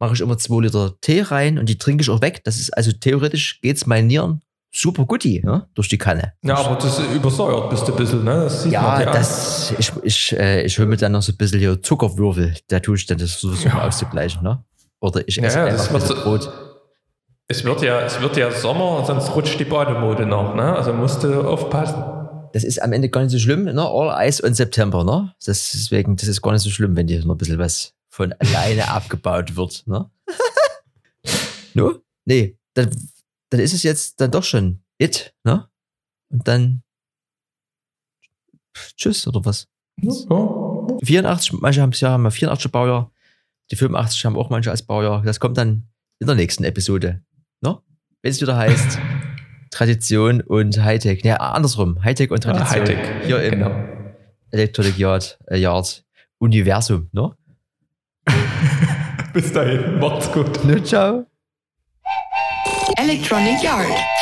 mache 0.00 0.14
ich 0.14 0.20
immer 0.20 0.38
zwei 0.38 0.62
Liter 0.62 0.96
Tee 1.00 1.22
rein 1.22 1.58
und 1.58 1.68
die 1.68 1.78
trinke 1.78 2.02
ich 2.02 2.10
auch 2.10 2.20
weg. 2.20 2.42
Das 2.44 2.58
ist 2.58 2.76
also 2.76 2.90
theoretisch 2.92 3.60
geht 3.60 3.76
es 3.76 3.86
meinen 3.86 4.08
Nieren 4.08 4.42
super 4.70 5.04
guti 5.06 5.40
ne? 5.44 5.66
durch 5.74 5.88
die 5.88 5.98
Kanne. 5.98 6.34
Ja, 6.42 6.56
aber 6.56 6.76
das 6.76 7.00
übersäuert 7.14 7.70
bist 7.70 7.86
du 7.88 7.92
ein 7.92 7.98
bisschen, 7.98 8.24
ne? 8.24 8.44
Das 8.44 8.64
ja, 8.70 8.82
man, 8.82 9.00
ja, 9.00 9.12
das, 9.12 9.72
ich, 9.78 9.92
ich, 10.02 10.36
äh, 10.36 10.62
ich 10.64 10.78
hole 10.78 10.88
mir 10.88 10.96
dann 10.96 11.12
noch 11.12 11.22
so 11.22 11.32
ein 11.32 11.36
bisschen 11.36 11.58
hier 11.58 11.82
Zuckerwürfel. 11.82 12.54
Da 12.68 12.80
tue 12.80 12.96
ich 12.96 13.06
dann 13.06 13.18
das 13.18 13.34
versuchen 13.34 13.68
ja. 13.68 13.86
auszugleichen. 13.86 14.42
Ne? 14.42 14.62
Oder 15.00 15.26
ich 15.26 15.42
esse 15.42 15.58
ja, 15.58 15.64
einfach 15.66 15.88
ein 15.88 16.00
bisschen 16.00 16.16
Brot. 16.16 16.67
Es 17.50 17.64
wird 17.64 17.80
ja, 17.80 18.02
es 18.02 18.20
wird 18.20 18.36
ja 18.36 18.50
Sommer, 18.50 19.06
sonst 19.06 19.34
rutscht 19.34 19.58
die 19.58 19.64
Bademode 19.64 20.26
noch, 20.26 20.54
ne? 20.54 20.76
Also 20.76 20.92
musst 20.92 21.24
du 21.24 21.48
aufpassen. 21.48 22.04
Das 22.52 22.62
ist 22.62 22.80
am 22.82 22.92
Ende 22.92 23.08
gar 23.08 23.22
nicht 23.22 23.30
so 23.30 23.38
schlimm, 23.38 23.64
ne? 23.64 23.82
All 23.82 24.10
Eis 24.10 24.42
und 24.42 24.52
September, 24.52 25.02
ne? 25.02 25.34
Das 25.42 25.72
deswegen, 25.72 26.16
das 26.16 26.28
ist 26.28 26.42
gar 26.42 26.52
nicht 26.52 26.60
so 26.60 26.68
schlimm, 26.68 26.94
wenn 26.94 27.06
dir 27.06 27.24
noch 27.24 27.36
ein 27.36 27.38
bisschen 27.38 27.58
was 27.58 27.94
von 28.10 28.34
alleine 28.34 28.88
abgebaut 28.90 29.56
wird, 29.56 29.82
ne? 29.86 30.10
no? 31.74 31.94
Nee, 32.26 32.58
dann, 32.74 32.94
dann 33.48 33.60
ist 33.60 33.72
es 33.72 33.82
jetzt 33.82 34.20
dann 34.20 34.30
doch 34.30 34.44
schon 34.44 34.82
it, 34.98 35.34
ne? 35.42 35.70
Und 36.28 36.46
dann 36.46 36.82
tschüss 38.98 39.26
oder 39.26 39.42
was? 39.46 39.68
Ja. 40.02 40.98
84, 41.02 41.54
manche 41.54 41.80
haben 41.80 41.92
es 41.92 42.00
ja 42.00 42.10
haben 42.10 42.30
84 42.30 42.70
Baujahr, 42.70 43.10
die 43.70 43.76
85 43.76 44.26
haben 44.26 44.36
auch 44.36 44.50
manche 44.50 44.70
als 44.70 44.82
Baujahr. 44.82 45.22
Das 45.22 45.40
kommt 45.40 45.56
dann 45.56 45.88
in 46.18 46.26
der 46.26 46.36
nächsten 46.36 46.64
Episode 46.64 47.22
no? 47.60 47.82
wenn 48.22 48.30
es 48.30 48.40
wieder 48.40 48.56
heißt 48.56 48.98
Tradition 49.70 50.40
und 50.40 50.82
Hightech. 50.82 51.24
Ja, 51.24 51.36
andersrum. 51.36 52.02
Hightech 52.02 52.30
und 52.30 52.42
Tradition. 52.42 52.86
Ja, 52.86 52.92
Hightech. 52.92 53.26
Hier 53.26 53.42
im 53.42 53.50
genau. 53.50 53.70
Electronic 54.50 54.98
Yard, 54.98 55.38
äh, 55.46 55.58
Yard 55.58 56.04
Universum. 56.38 57.08
No? 57.12 57.34
Bis 59.34 59.52
dahin. 59.52 59.98
Macht's 59.98 60.32
gut. 60.32 60.64
No, 60.64 60.80
ciao. 60.80 61.26
Electronic 62.96 63.62
Yard. 63.62 64.17